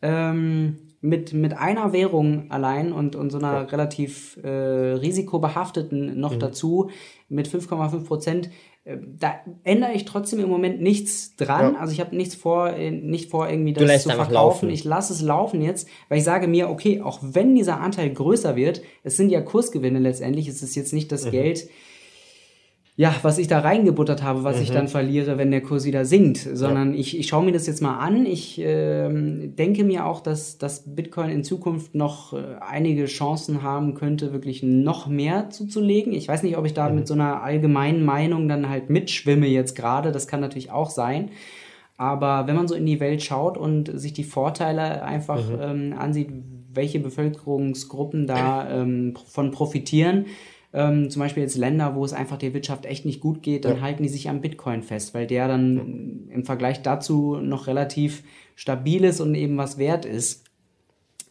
ähm, 0.01 0.77
mit, 1.01 1.33
mit 1.33 1.57
einer 1.57 1.91
Währung 1.91 2.49
allein 2.49 2.93
und, 2.93 3.15
und 3.15 3.29
so 3.29 3.37
einer 3.37 3.71
relativ 3.71 4.37
äh, 4.41 4.49
risikobehafteten 4.49 6.17
noch 6.19 6.35
mhm. 6.35 6.39
dazu, 6.39 6.89
mit 7.27 7.47
5,5 7.47 8.05
Prozent, 8.05 8.49
da 8.85 9.35
ändere 9.63 9.93
ich 9.93 10.03
trotzdem 10.03 10.39
im 10.39 10.49
Moment 10.49 10.81
nichts 10.81 11.37
dran. 11.37 11.73
Ja. 11.73 11.79
Also 11.79 11.93
ich 11.93 12.01
habe 12.01 12.15
nichts 12.15 12.35
vor, 12.35 12.69
äh, 12.71 12.91
nicht 12.91 13.29
vor, 13.29 13.49
irgendwie 13.49 13.71
das 13.71 14.03
zu 14.03 14.09
verkaufen. 14.09 14.69
Ich 14.69 14.83
lasse 14.83 15.13
es 15.13 15.21
laufen 15.21 15.61
jetzt, 15.61 15.87
weil 16.09 16.17
ich 16.17 16.25
sage 16.25 16.47
mir, 16.47 16.69
okay, 16.69 17.01
auch 17.01 17.19
wenn 17.21 17.55
dieser 17.55 17.79
Anteil 17.79 18.09
größer 18.09 18.57
wird, 18.57 18.81
es 19.03 19.15
sind 19.15 19.29
ja 19.29 19.39
Kursgewinne 19.39 19.99
letztendlich, 19.99 20.49
es 20.49 20.61
ist 20.61 20.75
jetzt 20.75 20.91
nicht 20.91 21.13
das 21.13 21.25
mhm. 21.25 21.31
Geld, 21.31 21.69
ja, 22.95 23.15
was 23.23 23.39
ich 23.39 23.47
da 23.47 23.59
reingebuttert 23.59 24.21
habe, 24.21 24.43
was 24.43 24.57
mhm. 24.57 24.63
ich 24.63 24.71
dann 24.71 24.87
verliere, 24.87 25.39
wenn 25.39 25.49
der 25.49 25.61
Kurs 25.61 25.83
wieder 25.83 26.05
sinkt, 26.05 26.37
sondern 26.37 26.93
ja. 26.93 26.99
ich, 26.99 27.17
ich 27.17 27.27
schaue 27.27 27.43
mir 27.43 27.51
das 27.51 27.65
jetzt 27.65 27.81
mal 27.81 27.97
an. 27.97 28.27
Ich 28.27 28.61
ähm, 28.63 29.55
denke 29.55 29.83
mir 29.83 30.05
auch, 30.05 30.19
dass, 30.19 30.59
dass 30.59 30.95
Bitcoin 30.95 31.31
in 31.31 31.43
Zukunft 31.43 31.95
noch 31.95 32.33
äh, 32.33 32.55
einige 32.61 33.05
Chancen 33.05 33.63
haben 33.63 33.95
könnte, 33.95 34.31
wirklich 34.31 34.61
noch 34.61 35.07
mehr 35.07 35.49
zuzulegen. 35.49 36.13
Ich 36.13 36.27
weiß 36.27 36.43
nicht, 36.43 36.55
ob 36.55 36.65
ich 36.65 36.75
da 36.75 36.87
mhm. 36.89 36.95
mit 36.95 37.07
so 37.07 37.15
einer 37.15 37.41
allgemeinen 37.41 38.05
Meinung 38.05 38.47
dann 38.47 38.69
halt 38.69 38.91
mitschwimme 38.91 39.47
jetzt 39.47 39.75
gerade. 39.75 40.11
Das 40.11 40.27
kann 40.27 40.39
natürlich 40.39 40.69
auch 40.69 40.91
sein. 40.91 41.31
Aber 41.97 42.45
wenn 42.45 42.55
man 42.55 42.67
so 42.67 42.75
in 42.75 42.85
die 42.85 42.99
Welt 42.99 43.23
schaut 43.23 43.57
und 43.57 43.89
sich 43.99 44.13
die 44.13 44.23
Vorteile 44.23 45.03
einfach 45.03 45.49
mhm. 45.49 45.61
ähm, 45.61 45.95
ansieht, 45.97 46.29
welche 46.71 46.99
Bevölkerungsgruppen 46.99 48.27
da 48.27 48.69
ähm, 48.69 49.15
von 49.27 49.49
profitieren, 49.49 50.25
ähm, 50.73 51.09
zum 51.11 51.21
Beispiel 51.21 51.43
jetzt 51.43 51.55
Länder, 51.55 51.95
wo 51.95 52.03
es 52.03 52.13
einfach 52.13 52.37
der 52.37 52.53
Wirtschaft 52.53 52.85
echt 52.85 53.05
nicht 53.05 53.21
gut 53.21 53.43
geht, 53.43 53.63
dann 53.63 53.77
ja. 53.77 53.81
halten 53.81 54.01
die 54.01 54.09
sich 54.09 54.27
am 54.27 54.41
Bitcoin 54.41 54.81
fest, 54.81 55.13
weil 55.13 55.27
der 55.27 55.47
dann 55.47 56.27
im 56.29 56.45
Vergleich 56.45 56.81
dazu 56.81 57.37
noch 57.37 57.67
relativ 57.67 58.23
stabil 58.55 59.03
ist 59.03 59.21
und 59.21 59.35
eben 59.35 59.55
was 59.57 59.77
wert 59.77 60.05
ist. 60.05 60.45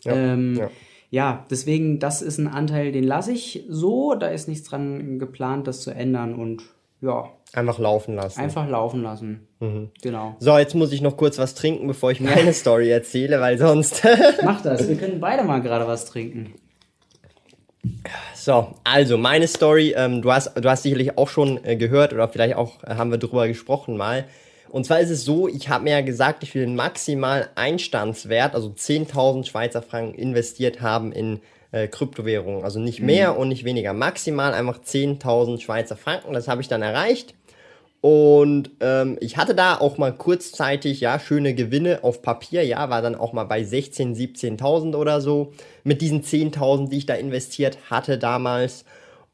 Ja, 0.04 0.14
ähm, 0.14 0.54
ja. 0.56 0.70
ja 1.10 1.46
deswegen, 1.50 1.98
das 1.98 2.22
ist 2.22 2.38
ein 2.38 2.46
Anteil, 2.46 2.92
den 2.92 3.04
lasse 3.04 3.32
ich 3.32 3.64
so. 3.68 4.14
Da 4.14 4.28
ist 4.28 4.46
nichts 4.46 4.68
dran 4.68 5.18
geplant, 5.18 5.66
das 5.66 5.80
zu 5.82 5.90
ändern 5.90 6.34
und 6.36 6.62
ja. 7.00 7.28
Einfach 7.52 7.80
laufen 7.80 8.14
lassen. 8.14 8.40
Einfach 8.40 8.68
laufen 8.68 9.02
lassen. 9.02 9.48
Mhm. 9.58 9.90
Genau. 10.02 10.36
So, 10.38 10.56
jetzt 10.56 10.74
muss 10.74 10.92
ich 10.92 11.02
noch 11.02 11.16
kurz 11.16 11.36
was 11.38 11.54
trinken, 11.54 11.88
bevor 11.88 12.12
ich 12.12 12.20
meine 12.20 12.52
Story 12.54 12.90
erzähle, 12.90 13.40
weil 13.40 13.58
sonst. 13.58 14.04
Mach 14.44 14.62
das, 14.62 14.88
wir 14.88 14.96
können 14.96 15.18
beide 15.18 15.42
mal 15.42 15.60
gerade 15.60 15.88
was 15.88 16.06
trinken. 16.06 16.54
So, 18.44 18.74
also 18.82 19.18
meine 19.18 19.46
Story, 19.46 19.94
ähm, 19.96 20.20
du, 20.20 20.32
hast, 20.32 20.56
du 20.56 20.68
hast 20.68 20.82
sicherlich 20.82 21.16
auch 21.16 21.28
schon 21.28 21.64
äh, 21.64 21.76
gehört 21.76 22.12
oder 22.12 22.26
vielleicht 22.26 22.56
auch 22.56 22.82
äh, 22.82 22.96
haben 22.96 23.12
wir 23.12 23.18
drüber 23.18 23.46
gesprochen 23.46 23.96
mal. 23.96 24.24
Und 24.68 24.84
zwar 24.84 24.98
ist 24.98 25.10
es 25.10 25.24
so, 25.24 25.46
ich 25.46 25.68
habe 25.68 25.84
mir 25.84 25.90
ja 25.90 26.00
gesagt, 26.00 26.42
ich 26.42 26.52
will 26.52 26.62
den 26.62 26.74
maximalen 26.74 27.46
Einstandswert, 27.54 28.56
also 28.56 28.70
10.000 28.70 29.46
Schweizer 29.46 29.80
Franken 29.80 30.16
investiert 30.16 30.80
haben 30.80 31.12
in 31.12 31.40
äh, 31.70 31.86
Kryptowährungen. 31.86 32.64
Also 32.64 32.80
nicht 32.80 32.98
mehr 32.98 33.34
mhm. 33.34 33.38
und 33.38 33.48
nicht 33.48 33.62
weniger. 33.62 33.92
Maximal 33.92 34.54
einfach 34.54 34.80
10.000 34.80 35.60
Schweizer 35.60 35.94
Franken. 35.94 36.32
Das 36.32 36.48
habe 36.48 36.62
ich 36.62 36.66
dann 36.66 36.82
erreicht. 36.82 37.36
Und 38.02 38.70
ähm, 38.80 39.16
ich 39.20 39.36
hatte 39.36 39.54
da 39.54 39.78
auch 39.78 39.96
mal 39.96 40.12
kurzzeitig, 40.12 41.00
ja, 41.00 41.20
schöne 41.20 41.54
Gewinne 41.54 42.00
auf 42.02 42.20
Papier, 42.20 42.64
ja, 42.64 42.90
war 42.90 43.00
dann 43.00 43.14
auch 43.14 43.32
mal 43.32 43.44
bei 43.44 43.62
16.000, 43.62 44.58
17.000 44.58 44.96
oder 44.96 45.20
so 45.20 45.52
mit 45.84 46.02
diesen 46.02 46.24
10.000, 46.24 46.88
die 46.88 46.98
ich 46.98 47.06
da 47.06 47.14
investiert 47.14 47.78
hatte 47.90 48.18
damals. 48.18 48.84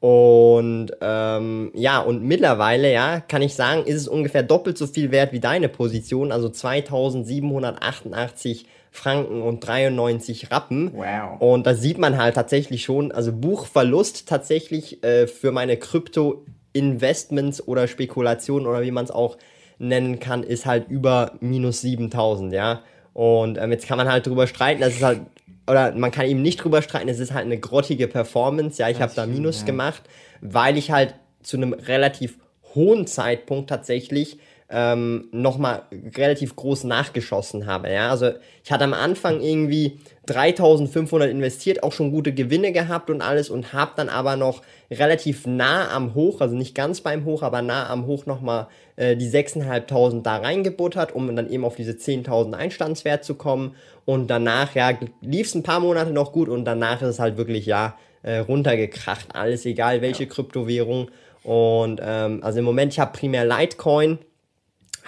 Und 0.00 0.90
ähm, 1.00 1.72
ja, 1.74 2.00
und 2.00 2.22
mittlerweile, 2.22 2.92
ja, 2.92 3.20
kann 3.20 3.40
ich 3.40 3.54
sagen, 3.54 3.86
ist 3.86 3.96
es 3.96 4.06
ungefähr 4.06 4.42
doppelt 4.42 4.76
so 4.76 4.86
viel 4.86 5.10
wert 5.12 5.32
wie 5.32 5.40
deine 5.40 5.70
Position, 5.70 6.30
also 6.30 6.50
2788 6.50 8.66
Franken 8.90 9.40
und 9.40 9.66
93 9.66 10.50
Rappen. 10.50 10.92
Wow. 10.94 11.40
Und 11.40 11.66
da 11.66 11.74
sieht 11.74 11.96
man 11.96 12.18
halt 12.18 12.34
tatsächlich 12.34 12.84
schon, 12.84 13.12
also 13.12 13.32
Buchverlust 13.32 14.28
tatsächlich 14.28 15.02
äh, 15.02 15.26
für 15.26 15.52
meine 15.52 15.78
Krypto 15.78 16.44
Investments 16.78 17.66
oder 17.66 17.88
Spekulationen 17.88 18.66
oder 18.66 18.82
wie 18.82 18.90
man 18.90 19.04
es 19.04 19.10
auch 19.10 19.36
nennen 19.78 20.18
kann, 20.18 20.42
ist 20.42 20.66
halt 20.66 20.88
über 20.88 21.32
minus 21.40 21.80
7000, 21.80 22.52
ja. 22.52 22.82
Und 23.12 23.58
ähm, 23.58 23.72
jetzt 23.72 23.86
kann 23.86 23.98
man 23.98 24.10
halt 24.10 24.26
drüber 24.26 24.46
streiten, 24.46 24.80
das 24.80 24.94
ist 24.94 25.02
halt, 25.02 25.22
oder 25.68 25.92
man 25.92 26.10
kann 26.10 26.26
eben 26.26 26.42
nicht 26.42 26.58
drüber 26.58 26.82
streiten, 26.82 27.08
es 27.08 27.18
ist 27.18 27.34
halt 27.34 27.46
eine 27.46 27.58
grottige 27.58 28.08
Performance, 28.08 28.80
ja, 28.80 28.88
ich 28.88 29.00
habe 29.00 29.12
da 29.14 29.26
Minus 29.26 29.60
ja. 29.60 29.66
gemacht, 29.66 30.02
weil 30.40 30.76
ich 30.76 30.90
halt 30.90 31.14
zu 31.42 31.56
einem 31.56 31.72
relativ 31.72 32.38
hohen 32.74 33.06
Zeitpunkt 33.06 33.70
tatsächlich 33.70 34.38
ähm, 34.70 35.28
nochmal 35.32 35.82
relativ 36.16 36.54
groß 36.54 36.84
nachgeschossen 36.84 37.66
habe. 37.66 37.90
Ja? 37.90 38.10
Also 38.10 38.32
ich 38.62 38.70
hatte 38.70 38.84
am 38.84 38.92
Anfang 38.92 39.40
irgendwie 39.40 39.98
3500 40.26 41.30
investiert, 41.30 41.82
auch 41.82 41.92
schon 41.92 42.10
gute 42.10 42.32
Gewinne 42.32 42.72
gehabt 42.72 43.08
und 43.08 43.22
alles 43.22 43.48
und 43.48 43.72
habe 43.72 43.92
dann 43.96 44.10
aber 44.10 44.36
noch 44.36 44.62
relativ 44.90 45.46
nah 45.46 45.90
am 45.90 46.14
Hoch, 46.14 46.42
also 46.42 46.54
nicht 46.54 46.74
ganz 46.74 47.00
beim 47.00 47.24
Hoch, 47.24 47.42
aber 47.42 47.62
nah 47.62 47.88
am 47.88 48.06
Hoch 48.06 48.26
nochmal 48.26 48.68
äh, 48.96 49.16
die 49.16 49.30
6.500 49.30 50.22
da 50.22 50.36
reingebuttert, 50.36 51.14
um 51.14 51.34
dann 51.34 51.48
eben 51.48 51.64
auf 51.64 51.76
diese 51.76 51.92
10.000 51.92 52.52
Einstandswert 52.52 53.24
zu 53.24 53.36
kommen 53.36 53.74
und 54.04 54.28
danach, 54.28 54.74
ja, 54.74 54.90
lief 55.22 55.46
es 55.46 55.54
ein 55.54 55.62
paar 55.62 55.80
Monate 55.80 56.10
noch 56.10 56.32
gut 56.32 56.50
und 56.50 56.66
danach 56.66 57.00
ist 57.00 57.08
es 57.08 57.18
halt 57.18 57.38
wirklich, 57.38 57.64
ja, 57.64 57.96
äh, 58.22 58.38
runtergekracht, 58.38 59.34
alles 59.34 59.64
egal 59.64 60.02
welche 60.02 60.24
ja. 60.24 60.28
Kryptowährung 60.28 61.10
und 61.42 62.00
ähm, 62.04 62.40
also 62.42 62.58
im 62.58 62.64
Moment, 62.66 62.92
ich 62.92 62.98
habe 62.98 63.16
primär 63.16 63.46
Litecoin, 63.46 64.18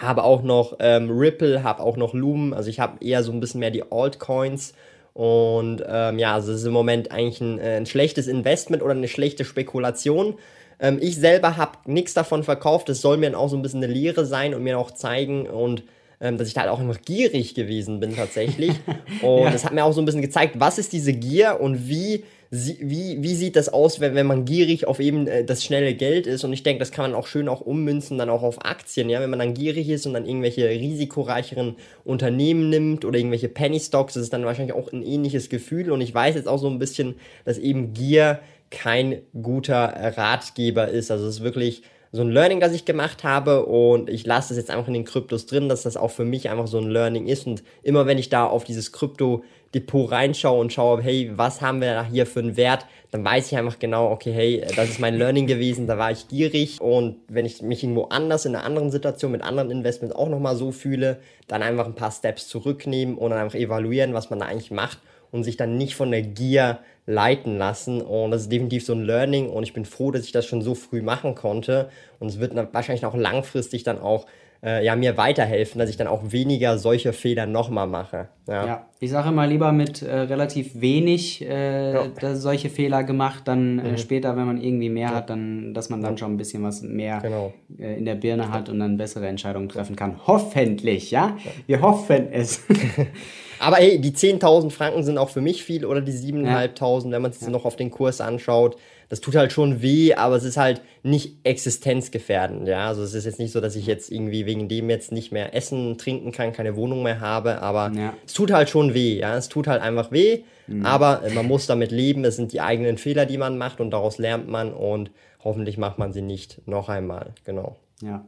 habe 0.00 0.24
auch 0.24 0.42
noch 0.42 0.76
ähm, 0.80 1.10
Ripple, 1.10 1.62
habe 1.62 1.82
auch 1.82 1.96
noch 1.96 2.14
Loom, 2.14 2.52
also 2.52 2.70
ich 2.70 2.80
habe 2.80 3.04
eher 3.04 3.22
so 3.22 3.32
ein 3.32 3.40
bisschen 3.40 3.60
mehr 3.60 3.70
die 3.70 3.90
Altcoins. 3.90 4.74
Und 5.12 5.82
ähm, 5.86 6.18
ja, 6.18 6.34
also 6.34 6.52
es 6.52 6.60
ist 6.60 6.66
im 6.66 6.72
Moment 6.72 7.10
eigentlich 7.10 7.40
ein, 7.40 7.58
äh, 7.58 7.76
ein 7.76 7.86
schlechtes 7.86 8.26
Investment 8.26 8.82
oder 8.82 8.92
eine 8.92 9.08
schlechte 9.08 9.44
Spekulation. 9.44 10.36
Ähm, 10.78 10.98
ich 11.00 11.16
selber 11.16 11.56
habe 11.56 11.72
nichts 11.84 12.14
davon 12.14 12.42
verkauft. 12.42 12.88
Es 12.88 13.00
soll 13.00 13.16
mir 13.16 13.38
auch 13.38 13.48
so 13.48 13.56
ein 13.56 13.62
bisschen 13.62 13.82
eine 13.82 13.92
Lehre 13.92 14.24
sein 14.24 14.54
und 14.54 14.62
mir 14.62 14.78
auch 14.78 14.92
zeigen 14.92 15.46
und 15.46 15.82
ähm, 16.20 16.38
dass 16.38 16.48
ich 16.48 16.54
da 16.54 16.62
halt 16.62 16.70
auch 16.70 16.80
einfach 16.80 17.00
gierig 17.02 17.54
gewesen 17.54 17.98
bin 17.98 18.14
tatsächlich. 18.14 18.72
Und 19.22 19.44
ja. 19.44 19.50
das 19.50 19.64
hat 19.64 19.72
mir 19.72 19.84
auch 19.84 19.92
so 19.92 20.02
ein 20.02 20.04
bisschen 20.04 20.20
gezeigt, 20.20 20.56
was 20.58 20.78
ist 20.78 20.92
diese 20.92 21.14
Gier 21.14 21.58
und 21.60 21.88
wie 21.88 22.24
wie, 22.52 23.22
wie 23.22 23.34
sieht 23.36 23.54
das 23.54 23.68
aus, 23.68 24.00
wenn, 24.00 24.16
wenn 24.16 24.26
man 24.26 24.44
gierig 24.44 24.88
auf 24.88 24.98
eben 24.98 25.28
äh, 25.28 25.44
das 25.44 25.64
schnelle 25.64 25.94
Geld 25.94 26.26
ist? 26.26 26.42
Und 26.42 26.52
ich 26.52 26.64
denke, 26.64 26.80
das 26.80 26.90
kann 26.90 27.08
man 27.08 27.18
auch 27.18 27.28
schön 27.28 27.48
auch 27.48 27.60
ummünzen, 27.60 28.18
dann 28.18 28.28
auch 28.28 28.42
auf 28.42 28.64
Aktien, 28.64 29.08
ja, 29.08 29.20
wenn 29.20 29.30
man 29.30 29.38
dann 29.38 29.54
gierig 29.54 29.88
ist 29.88 30.04
und 30.04 30.14
dann 30.14 30.26
irgendwelche 30.26 30.68
risikoreicheren 30.68 31.76
Unternehmen 32.04 32.68
nimmt 32.68 33.04
oder 33.04 33.18
irgendwelche 33.18 33.48
Penny 33.48 33.78
Stocks, 33.78 34.14
das 34.14 34.24
ist 34.24 34.32
dann 34.32 34.44
wahrscheinlich 34.44 34.74
auch 34.74 34.92
ein 34.92 35.04
ähnliches 35.04 35.48
Gefühl. 35.48 35.92
Und 35.92 36.00
ich 36.00 36.12
weiß 36.12 36.34
jetzt 36.34 36.48
auch 36.48 36.58
so 36.58 36.68
ein 36.68 36.80
bisschen, 36.80 37.14
dass 37.44 37.56
eben 37.56 37.92
Gier 37.92 38.40
kein 38.70 39.22
guter 39.40 40.16
Ratgeber 40.16 40.88
ist. 40.88 41.12
Also 41.12 41.26
es 41.26 41.36
ist 41.36 41.42
wirklich 41.44 41.82
so 42.12 42.22
ein 42.22 42.30
Learning, 42.30 42.58
das 42.58 42.72
ich 42.72 42.84
gemacht 42.84 43.22
habe 43.22 43.66
und 43.66 44.10
ich 44.10 44.26
lasse 44.26 44.48
das 44.48 44.56
jetzt 44.56 44.70
einfach 44.70 44.88
in 44.88 44.94
den 44.94 45.04
Kryptos 45.04 45.46
drin, 45.46 45.68
dass 45.68 45.84
das 45.84 45.96
auch 45.96 46.10
für 46.10 46.24
mich 46.24 46.50
einfach 46.50 46.66
so 46.66 46.78
ein 46.78 46.90
Learning 46.90 47.28
ist 47.28 47.46
und 47.46 47.62
immer 47.82 48.06
wenn 48.06 48.18
ich 48.18 48.28
da 48.28 48.46
auf 48.46 48.64
dieses 48.64 48.90
Krypto 48.90 49.44
Depot 49.74 50.10
reinschaue 50.10 50.60
und 50.60 50.72
schaue, 50.72 51.00
hey, 51.02 51.30
was 51.34 51.60
haben 51.60 51.80
wir 51.80 52.04
hier 52.04 52.26
für 52.26 52.40
einen 52.40 52.56
Wert, 52.56 52.86
dann 53.12 53.24
weiß 53.24 53.50
ich 53.52 53.58
einfach 53.58 53.78
genau, 53.78 54.10
okay, 54.10 54.32
hey, 54.32 54.64
das 54.76 54.90
ist 54.90 55.00
mein 55.00 55.16
Learning 55.16 55.46
gewesen, 55.46 55.86
da 55.86 55.96
war 55.96 56.10
ich 56.10 56.28
gierig 56.28 56.80
und 56.80 57.16
wenn 57.28 57.46
ich 57.46 57.62
mich 57.62 57.82
irgendwo 57.82 58.04
anders 58.04 58.46
in 58.46 58.54
einer 58.54 58.64
anderen 58.64 58.90
Situation 58.90 59.32
mit 59.32 59.42
anderen 59.42 59.70
Investments 59.70 60.14
auch 60.14 60.28
nochmal 60.28 60.56
so 60.56 60.72
fühle, 60.72 61.20
dann 61.46 61.62
einfach 61.62 61.86
ein 61.86 61.94
paar 61.94 62.10
Steps 62.10 62.48
zurücknehmen 62.48 63.16
und 63.16 63.30
dann 63.30 63.38
einfach 63.38 63.58
evaluieren, 63.58 64.14
was 64.14 64.30
man 64.30 64.40
da 64.40 64.46
eigentlich 64.46 64.70
macht 64.70 64.98
und 65.30 65.44
sich 65.44 65.56
dann 65.56 65.76
nicht 65.76 65.94
von 65.94 66.10
der 66.10 66.22
Gier 66.22 66.80
leiten 67.06 67.58
lassen. 67.58 68.00
Und 68.00 68.30
das 68.30 68.42
ist 68.42 68.52
definitiv 68.52 68.84
so 68.84 68.92
ein 68.92 69.04
Learning 69.04 69.48
und 69.50 69.62
ich 69.62 69.72
bin 69.72 69.84
froh, 69.84 70.10
dass 70.10 70.24
ich 70.24 70.32
das 70.32 70.46
schon 70.46 70.62
so 70.62 70.74
früh 70.74 71.02
machen 71.02 71.34
konnte. 71.34 71.90
Und 72.18 72.28
es 72.28 72.38
wird 72.38 72.54
wahrscheinlich 72.72 73.04
auch 73.04 73.16
langfristig 73.16 73.82
dann 73.82 74.00
auch 74.00 74.26
äh, 74.62 74.84
ja, 74.84 74.94
mir 74.94 75.16
weiterhelfen, 75.16 75.78
dass 75.78 75.88
ich 75.88 75.96
dann 75.96 76.06
auch 76.06 76.32
weniger 76.32 76.78
solche 76.78 77.12
Fehler 77.12 77.46
nochmal 77.46 77.86
mache. 77.86 78.28
Ja. 78.46 78.66
ja. 78.66 78.86
ich 78.98 79.10
sage 79.10 79.28
immer 79.30 79.46
lieber 79.46 79.72
mit 79.72 80.02
äh, 80.02 80.12
relativ 80.12 80.80
wenig 80.80 81.42
äh, 81.48 81.94
ja. 81.94 82.34
solche 82.34 82.68
Fehler 82.68 83.04
gemacht, 83.04 83.44
dann 83.46 83.78
äh, 83.78 83.92
mhm. 83.92 83.98
später, 83.98 84.36
wenn 84.36 84.46
man 84.46 84.60
irgendwie 84.60 84.90
mehr 84.90 85.10
ja. 85.10 85.14
hat, 85.14 85.30
dann, 85.30 85.72
dass 85.72 85.88
man 85.88 86.02
dann 86.02 86.18
schon 86.18 86.34
ein 86.34 86.36
bisschen 86.36 86.62
was 86.62 86.82
mehr 86.82 87.20
genau. 87.20 87.54
Äh, 87.78 87.96
in 87.96 88.04
der 88.04 88.16
Birne 88.16 88.50
hat 88.50 88.68
und 88.68 88.80
dann 88.80 88.98
bessere 88.98 89.28
Entscheidungen 89.28 89.68
treffen 89.68 89.96
kann. 89.96 90.26
Hoffentlich, 90.26 91.10
ja? 91.10 91.36
Wir 91.66 91.80
hoffen 91.80 92.28
es. 92.30 92.62
Aber 93.60 93.76
hey, 93.76 94.00
die 94.00 94.12
10.000 94.12 94.70
Franken 94.70 95.02
sind 95.04 95.18
auch 95.18 95.28
für 95.28 95.42
mich 95.42 95.64
viel 95.64 95.84
oder 95.84 96.00
die 96.00 96.12
7.500, 96.12 97.10
wenn 97.10 97.22
man 97.22 97.30
es 97.30 97.46
noch 97.46 97.66
auf 97.66 97.76
den 97.76 97.90
Kurs 97.90 98.20
anschaut 98.20 98.76
das 99.10 99.20
tut 99.20 99.34
halt 99.34 99.52
schon 99.52 99.82
weh, 99.82 100.14
aber 100.14 100.36
es 100.36 100.44
ist 100.44 100.56
halt 100.56 100.82
nicht 101.02 101.38
existenzgefährdend, 101.42 102.68
ja. 102.68 102.86
Also 102.86 103.02
es 103.02 103.12
ist 103.12 103.26
jetzt 103.26 103.40
nicht 103.40 103.50
so, 103.50 103.60
dass 103.60 103.74
ich 103.74 103.84
jetzt 103.84 104.10
irgendwie 104.10 104.46
wegen 104.46 104.68
dem 104.68 104.88
jetzt 104.88 105.10
nicht 105.10 105.32
mehr 105.32 105.54
essen, 105.54 105.98
trinken 105.98 106.30
kann, 106.30 106.52
keine 106.52 106.76
Wohnung 106.76 107.02
mehr 107.02 107.20
habe, 107.20 107.60
aber 107.60 107.90
ja. 107.92 108.14
es 108.24 108.32
tut 108.32 108.52
halt 108.52 108.70
schon 108.70 108.94
weh, 108.94 109.18
ja. 109.18 109.36
Es 109.36 109.48
tut 109.48 109.66
halt 109.66 109.82
einfach 109.82 110.12
weh, 110.12 110.44
mhm. 110.68 110.86
aber 110.86 111.22
man 111.34 111.46
muss 111.46 111.66
damit 111.66 111.90
leben. 111.90 112.24
Es 112.24 112.36
sind 112.36 112.52
die 112.52 112.60
eigenen 112.60 112.98
Fehler, 112.98 113.26
die 113.26 113.36
man 113.36 113.58
macht 113.58 113.80
und 113.80 113.90
daraus 113.90 114.18
lernt 114.18 114.48
man 114.48 114.72
und 114.72 115.10
hoffentlich 115.42 115.76
macht 115.76 115.98
man 115.98 116.12
sie 116.12 116.22
nicht 116.22 116.66
noch 116.68 116.88
einmal, 116.88 117.34
genau. 117.44 117.76
Ja. 118.00 118.24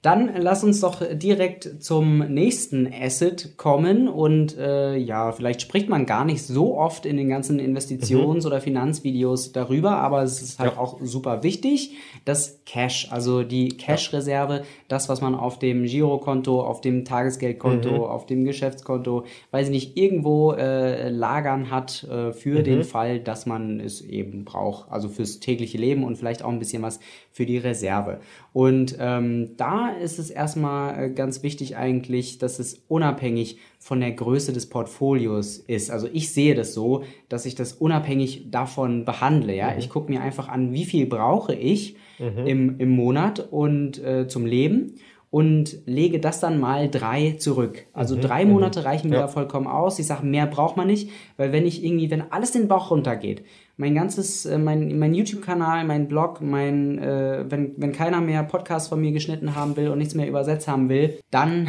Dann 0.00 0.30
lass 0.36 0.62
uns 0.62 0.80
doch 0.80 1.02
direkt 1.12 1.82
zum 1.82 2.18
nächsten 2.18 2.88
Asset 2.92 3.56
kommen 3.56 4.06
und 4.06 4.56
äh, 4.56 4.96
ja, 4.96 5.32
vielleicht 5.32 5.60
spricht 5.60 5.88
man 5.88 6.06
gar 6.06 6.24
nicht 6.24 6.44
so 6.44 6.78
oft 6.78 7.04
in 7.04 7.16
den 7.16 7.28
ganzen 7.28 7.58
Investitions- 7.58 8.42
mhm. 8.42 8.46
oder 8.46 8.60
Finanzvideos 8.60 9.50
darüber, 9.50 9.96
aber 9.96 10.22
es 10.22 10.40
ist 10.40 10.60
halt 10.60 10.74
ja. 10.74 10.78
auch 10.78 11.00
super 11.02 11.42
wichtig, 11.42 11.96
das 12.24 12.60
Cash, 12.64 13.08
also 13.10 13.42
die 13.42 13.70
Cash-Reserve, 13.70 14.62
das, 14.86 15.08
was 15.08 15.20
man 15.20 15.34
auf 15.34 15.58
dem 15.58 15.82
Girokonto, 15.82 16.60
auf 16.60 16.80
dem 16.80 17.04
Tagesgeldkonto, 17.04 17.90
mhm. 17.90 18.02
auf 18.02 18.24
dem 18.24 18.44
Geschäftskonto, 18.44 19.24
weiß 19.50 19.66
ich 19.66 19.72
nicht, 19.72 19.96
irgendwo 19.96 20.52
äh, 20.52 21.08
lagern 21.08 21.72
hat 21.72 22.04
äh, 22.04 22.32
für 22.32 22.60
mhm. 22.60 22.64
den 22.64 22.84
Fall, 22.84 23.18
dass 23.18 23.46
man 23.46 23.80
es 23.80 24.00
eben 24.00 24.44
braucht, 24.44 24.92
also 24.92 25.08
fürs 25.08 25.40
tägliche 25.40 25.78
Leben 25.78 26.04
und 26.04 26.16
vielleicht 26.16 26.44
auch 26.44 26.50
ein 26.50 26.60
bisschen 26.60 26.84
was 26.84 27.00
für 27.32 27.46
die 27.46 27.58
Reserve. 27.58 28.20
Und 28.52 28.96
ähm, 29.00 29.56
da 29.56 29.87
ist 29.90 30.18
es 30.18 30.30
erstmal 30.30 31.04
äh, 31.04 31.10
ganz 31.10 31.42
wichtig 31.42 31.76
eigentlich, 31.76 32.38
dass 32.38 32.58
es 32.58 32.82
unabhängig 32.88 33.58
von 33.78 34.00
der 34.00 34.12
Größe 34.12 34.52
des 34.52 34.68
Portfolios 34.68 35.58
ist. 35.58 35.90
Also 35.90 36.08
ich 36.12 36.32
sehe 36.32 36.54
das 36.54 36.74
so, 36.74 37.04
dass 37.28 37.46
ich 37.46 37.54
das 37.54 37.72
unabhängig 37.72 38.50
davon 38.50 39.04
behandle. 39.04 39.54
Ja? 39.54 39.72
Mhm. 39.72 39.78
Ich 39.78 39.88
gucke 39.88 40.10
mir 40.10 40.20
einfach 40.20 40.48
an, 40.48 40.72
wie 40.72 40.84
viel 40.84 41.06
brauche 41.06 41.54
ich 41.54 41.96
mhm. 42.18 42.46
im, 42.46 42.78
im 42.78 42.90
Monat 42.90 43.48
und 43.50 44.02
äh, 44.04 44.28
zum 44.28 44.46
Leben 44.46 44.94
und 45.30 45.78
lege 45.84 46.20
das 46.20 46.40
dann 46.40 46.58
mal 46.58 46.88
drei 46.88 47.32
zurück. 47.32 47.86
Also 47.92 48.16
mhm. 48.16 48.20
drei 48.22 48.44
Monate 48.46 48.80
mhm. 48.80 48.86
reichen 48.86 49.10
mir 49.10 49.16
ja. 49.16 49.22
da 49.22 49.28
vollkommen 49.28 49.66
aus. 49.66 49.98
Ich 49.98 50.06
sage, 50.06 50.24
mehr 50.24 50.46
braucht 50.46 50.76
man 50.76 50.86
nicht, 50.86 51.10
weil 51.36 51.52
wenn 51.52 51.66
ich 51.66 51.84
irgendwie, 51.84 52.10
wenn 52.10 52.32
alles 52.32 52.52
den 52.52 52.68
Bauch 52.68 52.90
runtergeht, 52.90 53.44
mein 53.78 53.94
ganzes, 53.94 54.44
äh, 54.44 54.58
mein, 54.58 54.98
mein 54.98 55.14
YouTube-Kanal, 55.14 55.84
mein 55.84 56.08
Blog, 56.08 56.40
mein, 56.40 56.98
äh, 56.98 57.44
wenn, 57.48 57.74
wenn 57.76 57.92
keiner 57.92 58.20
mehr 58.20 58.42
Podcasts 58.42 58.88
von 58.88 59.00
mir 59.00 59.12
geschnitten 59.12 59.54
haben 59.54 59.76
will 59.76 59.88
und 59.88 59.98
nichts 59.98 60.14
mehr 60.14 60.28
übersetzt 60.28 60.66
haben 60.66 60.88
will, 60.88 61.18
dann, 61.30 61.68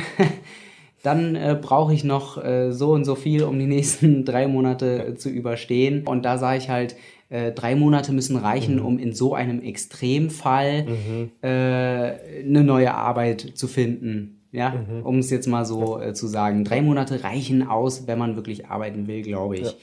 dann 1.03 1.35
äh, 1.35 1.57
brauche 1.59 1.93
ich 1.93 2.03
noch 2.03 2.43
äh, 2.43 2.71
so 2.71 2.93
und 2.93 3.05
so 3.05 3.13
viel, 3.13 3.43
um 3.43 3.57
die 3.59 3.67
nächsten 3.67 4.25
drei 4.25 4.47
Monate 4.47 5.05
äh, 5.05 5.15
zu 5.15 5.29
überstehen. 5.29 6.05
Und 6.07 6.25
da 6.25 6.39
sage 6.39 6.57
ich 6.57 6.69
halt, 6.69 6.95
äh, 7.29 7.51
drei 7.51 7.75
Monate 7.75 8.11
müssen 8.11 8.37
reichen, 8.37 8.77
mhm. 8.77 8.85
um 8.85 8.97
in 8.97 9.13
so 9.13 9.35
einem 9.35 9.61
Extremfall 9.61 10.87
mhm. 10.87 11.31
äh, 11.43 11.47
eine 11.47 12.63
neue 12.63 12.91
Arbeit 12.95 13.51
zu 13.53 13.67
finden. 13.67 14.35
Ja, 14.51 14.71
mhm. 14.71 15.05
um 15.05 15.19
es 15.19 15.29
jetzt 15.29 15.45
mal 15.45 15.63
so 15.63 16.01
äh, 16.01 16.15
zu 16.15 16.25
sagen. 16.25 16.63
Drei 16.63 16.81
Monate 16.81 17.23
reichen 17.23 17.67
aus, 17.67 18.07
wenn 18.07 18.17
man 18.17 18.35
wirklich 18.35 18.65
arbeiten 18.65 19.05
will, 19.05 19.21
glaube 19.21 19.57
ich. 19.57 19.67
Ja. 19.67 19.73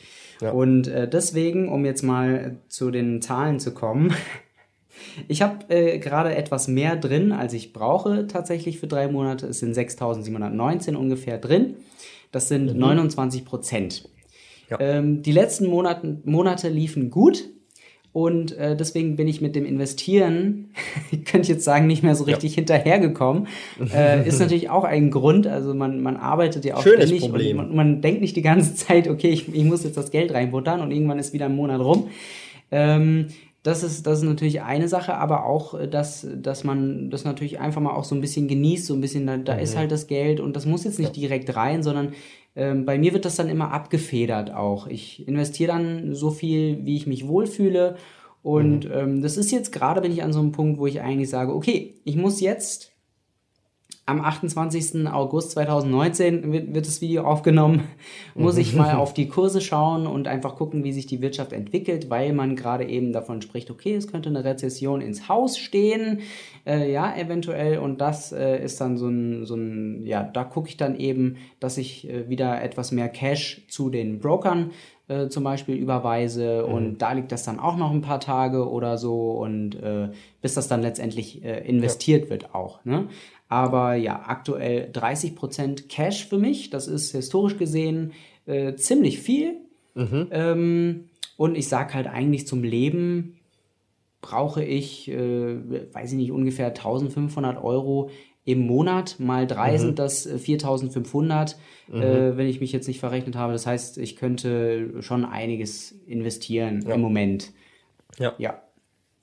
Ja. 0.40 0.50
Und 0.50 0.88
äh, 0.88 1.08
deswegen, 1.08 1.68
um 1.68 1.84
jetzt 1.84 2.02
mal 2.02 2.56
zu 2.68 2.90
den 2.90 3.22
Zahlen 3.22 3.58
zu 3.58 3.72
kommen, 3.72 4.14
ich 5.28 5.42
habe 5.42 5.68
äh, 5.68 5.98
gerade 5.98 6.34
etwas 6.34 6.68
mehr 6.68 6.96
drin, 6.96 7.32
als 7.32 7.52
ich 7.52 7.72
brauche 7.72 8.26
tatsächlich 8.26 8.78
für 8.78 8.86
drei 8.86 9.08
Monate. 9.08 9.46
Es 9.46 9.60
sind 9.60 9.76
6.719 9.76 10.94
ungefähr 10.94 11.38
drin. 11.38 11.76
Das 12.32 12.48
sind 12.48 12.72
mhm. 12.74 12.80
29 12.80 13.44
Prozent. 13.44 14.08
Ja. 14.70 14.78
Ähm, 14.80 15.22
die 15.22 15.32
letzten 15.32 15.66
Monaten, 15.66 16.22
Monate 16.24 16.68
liefen 16.68 17.10
gut. 17.10 17.48
Und 18.16 18.56
äh, 18.56 18.74
deswegen 18.74 19.14
bin 19.14 19.28
ich 19.28 19.42
mit 19.42 19.54
dem 19.54 19.66
Investieren, 19.66 20.70
ich 21.10 21.26
könnte 21.26 21.52
jetzt 21.52 21.64
sagen, 21.64 21.86
nicht 21.86 22.02
mehr 22.02 22.14
so 22.14 22.24
richtig 22.24 22.52
ja. 22.52 22.56
hinterhergekommen. 22.56 23.46
Äh, 23.94 24.26
ist 24.26 24.40
natürlich 24.40 24.70
auch 24.70 24.84
ein 24.84 25.10
Grund. 25.10 25.46
Also 25.46 25.74
man, 25.74 26.00
man 26.00 26.16
arbeitet 26.16 26.64
ja 26.64 26.76
auch 26.76 26.82
Schönes 26.82 27.10
ständig 27.10 27.20
Problem. 27.20 27.58
und 27.58 27.74
man, 27.74 27.76
man, 27.76 28.00
denkt 28.00 28.22
nicht 28.22 28.34
die 28.34 28.40
ganze 28.40 28.74
Zeit, 28.86 29.06
okay, 29.06 29.28
ich, 29.28 29.54
ich 29.54 29.64
muss 29.64 29.84
jetzt 29.84 29.98
das 29.98 30.10
Geld 30.10 30.32
reinbuttern 30.32 30.80
und 30.80 30.92
irgendwann 30.92 31.18
ist 31.18 31.34
wieder 31.34 31.44
ein 31.44 31.54
Monat 31.54 31.82
rum. 31.82 32.08
Ähm, 32.70 33.26
das 33.66 33.82
ist, 33.82 34.06
das 34.06 34.18
ist 34.18 34.24
natürlich 34.24 34.62
eine 34.62 34.86
Sache, 34.88 35.16
aber 35.16 35.44
auch, 35.44 35.74
äh, 35.74 35.88
dass, 35.88 36.26
dass 36.34 36.62
man 36.62 37.10
das 37.10 37.24
natürlich 37.24 37.58
einfach 37.58 37.80
mal 37.80 37.94
auch 37.94 38.04
so 38.04 38.14
ein 38.14 38.20
bisschen 38.20 38.46
genießt, 38.46 38.86
so 38.86 38.94
ein 38.94 39.00
bisschen, 39.00 39.26
da, 39.26 39.36
da 39.36 39.54
mhm. 39.54 39.60
ist 39.60 39.76
halt 39.76 39.90
das 39.90 40.06
Geld 40.06 40.40
und 40.40 40.54
das 40.54 40.66
muss 40.66 40.84
jetzt 40.84 40.98
nicht 40.98 41.16
direkt 41.16 41.56
rein, 41.56 41.82
sondern 41.82 42.12
ähm, 42.54 42.84
bei 42.84 42.96
mir 42.96 43.12
wird 43.12 43.24
das 43.24 43.36
dann 43.36 43.48
immer 43.48 43.72
abgefedert 43.72 44.54
auch. 44.54 44.86
Ich 44.86 45.26
investiere 45.26 45.72
dann 45.72 46.14
so 46.14 46.30
viel, 46.30 46.84
wie 46.84 46.96
ich 46.96 47.06
mich 47.06 47.26
wohlfühle. 47.26 47.96
Und 48.42 48.84
mhm. 48.84 48.92
ähm, 48.94 49.22
das 49.22 49.36
ist 49.36 49.50
jetzt 49.50 49.72
gerade, 49.72 50.00
bin 50.00 50.12
ich 50.12 50.22
an 50.22 50.32
so 50.32 50.38
einem 50.38 50.52
Punkt, 50.52 50.78
wo 50.78 50.86
ich 50.86 51.00
eigentlich 51.00 51.28
sage, 51.28 51.52
okay, 51.52 51.94
ich 52.04 52.16
muss 52.16 52.40
jetzt 52.40 52.92
am 54.06 54.20
28. 54.20 55.08
August 55.08 55.50
2019 55.50 56.52
wird, 56.52 56.74
wird 56.74 56.86
das 56.86 57.00
Video 57.00 57.24
aufgenommen, 57.24 57.82
muss 58.36 58.56
ich 58.56 58.72
mal 58.72 58.94
auf 58.96 59.14
die 59.14 59.26
Kurse 59.26 59.60
schauen 59.60 60.06
und 60.06 60.28
einfach 60.28 60.54
gucken, 60.54 60.84
wie 60.84 60.92
sich 60.92 61.06
die 61.06 61.20
Wirtschaft 61.20 61.52
entwickelt, 61.52 62.08
weil 62.08 62.32
man 62.32 62.54
gerade 62.54 62.84
eben 62.84 63.12
davon 63.12 63.42
spricht, 63.42 63.68
okay, 63.68 63.96
es 63.96 64.06
könnte 64.06 64.28
eine 64.28 64.44
Rezession 64.44 65.00
ins 65.00 65.28
Haus 65.28 65.58
stehen, 65.58 66.20
äh, 66.64 66.90
ja, 66.90 67.16
eventuell, 67.16 67.78
und 67.78 68.00
das 68.00 68.30
äh, 68.30 68.62
ist 68.62 68.80
dann 68.80 68.96
so 68.96 69.08
ein, 69.08 69.44
so 69.44 69.56
ein, 69.56 70.06
ja, 70.06 70.22
da 70.22 70.44
gucke 70.44 70.68
ich 70.68 70.76
dann 70.76 70.96
eben, 70.96 71.36
dass 71.58 71.76
ich 71.76 72.08
äh, 72.08 72.28
wieder 72.28 72.62
etwas 72.62 72.92
mehr 72.92 73.08
Cash 73.08 73.66
zu 73.68 73.90
den 73.90 74.20
Brokern 74.20 74.70
äh, 75.08 75.28
zum 75.28 75.44
Beispiel 75.44 75.76
überweise 75.76 76.64
mhm. 76.66 76.74
und 76.74 76.98
da 76.98 77.12
liegt 77.12 77.30
das 77.30 77.44
dann 77.44 77.60
auch 77.60 77.76
noch 77.76 77.92
ein 77.92 78.02
paar 78.02 78.18
Tage 78.20 78.68
oder 78.68 78.98
so 78.98 79.32
und 79.32 79.76
äh, 79.76 80.08
bis 80.42 80.54
das 80.54 80.68
dann 80.68 80.82
letztendlich 80.82 81.44
äh, 81.44 81.60
investiert 81.66 82.24
ja. 82.24 82.30
wird 82.30 82.54
auch. 82.54 82.84
Ne? 82.84 83.06
Aber 83.48 83.94
ja, 83.94 84.24
aktuell 84.26 84.90
30% 84.92 85.88
Cash 85.88 86.26
für 86.26 86.38
mich. 86.38 86.70
Das 86.70 86.88
ist 86.88 87.12
historisch 87.12 87.56
gesehen 87.56 88.12
äh, 88.46 88.74
ziemlich 88.74 89.20
viel. 89.20 89.56
Mhm. 89.94 90.28
Ähm, 90.30 91.04
und 91.36 91.56
ich 91.56 91.68
sage 91.68 91.94
halt 91.94 92.06
eigentlich 92.06 92.46
zum 92.46 92.62
Leben 92.64 93.36
brauche 94.20 94.64
ich, 94.64 95.08
äh, 95.08 95.94
weiß 95.94 96.12
ich 96.12 96.16
nicht, 96.16 96.32
ungefähr 96.32 96.68
1500 96.68 97.62
Euro 97.62 98.10
im 98.44 98.66
Monat. 98.66 99.16
Mal 99.20 99.46
drei 99.46 99.72
mhm. 99.72 99.78
sind 99.78 99.98
das 100.00 100.26
4500, 100.26 101.56
äh, 101.92 101.96
mhm. 101.96 102.02
äh, 102.02 102.36
wenn 102.36 102.48
ich 102.48 102.60
mich 102.60 102.72
jetzt 102.72 102.88
nicht 102.88 102.98
verrechnet 102.98 103.36
habe. 103.36 103.52
Das 103.52 103.66
heißt, 103.66 103.98
ich 103.98 104.16
könnte 104.16 105.02
schon 105.02 105.24
einiges 105.24 105.92
investieren 106.06 106.84
ja. 106.86 106.94
im 106.94 107.00
Moment. 107.00 107.52
Ja. 108.18 108.34
Ja 108.38 108.62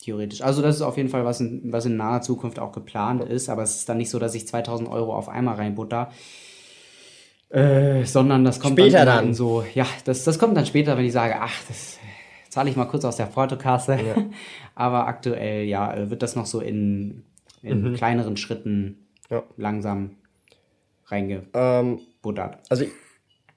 theoretisch. 0.04 0.42
Also 0.42 0.62
das 0.62 0.76
ist 0.76 0.82
auf 0.82 0.98
jeden 0.98 1.10
Fall 1.10 1.26
was 1.26 1.40
in, 1.40 1.72
was 1.72 1.86
in 1.86 1.98
naher 1.98 2.22
Zukunft 2.22 2.60
auch 2.60 2.72
geplant 2.72 3.24
ist, 3.24 3.50
aber 3.50 3.64
es 3.64 3.76
ist 3.76 3.90
dann 3.90 3.98
nicht 3.98 4.10
so, 4.10 4.20
dass 4.20 4.36
ich 4.36 4.48
2000 4.48 4.90
Euro 4.90 5.16
auf 5.16 5.30
einmal 5.30 5.56
reinbutter, 5.56 6.12
äh, 7.50 8.04
sondern 8.06 8.44
das 8.44 8.60
kommt 8.60 8.80
später 8.80 9.06
dann, 9.06 9.26
dann. 9.26 9.34
so, 9.34 9.64
ja, 9.74 9.86
das, 10.06 10.24
das 10.24 10.40
kommt 10.40 10.58
dann 10.58 10.66
später, 10.66 10.98
wenn 10.98 11.06
ich 11.06 11.14
sage, 11.14 11.36
ach, 11.40 11.56
das 11.68 12.00
zahle 12.50 12.70
ich 12.70 12.76
mal 12.76 12.86
kurz 12.86 13.06
aus 13.06 13.18
der 13.18 13.26
Portokasse. 13.26 13.94
Ja. 13.94 14.16
aber 14.76 15.08
aktuell, 15.08 15.66
ja, 15.66 16.10
wird 16.10 16.22
das 16.22 16.36
noch 16.36 16.46
so 16.46 16.60
in, 16.60 17.24
in 17.62 17.82
mhm. 17.82 17.94
kleineren 17.96 18.38
Schritten 18.38 19.08
ja. 19.30 19.44
langsam 19.58 20.18
reingebuttert. 21.08 22.54
Ähm, 22.56 22.60
also 22.70 22.84
ich, 22.84 22.92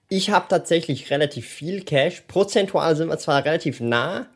ich 0.09 0.31
habe 0.31 0.47
tatsächlich 0.49 1.11
relativ 1.11 1.47
viel 1.47 1.83
Cash. 1.83 2.23
Prozentual 2.29 2.97
sind 2.97 3.09
wir 3.09 3.19
zwar 3.19 3.45
relativ 3.45 3.81
nah, 3.81 4.27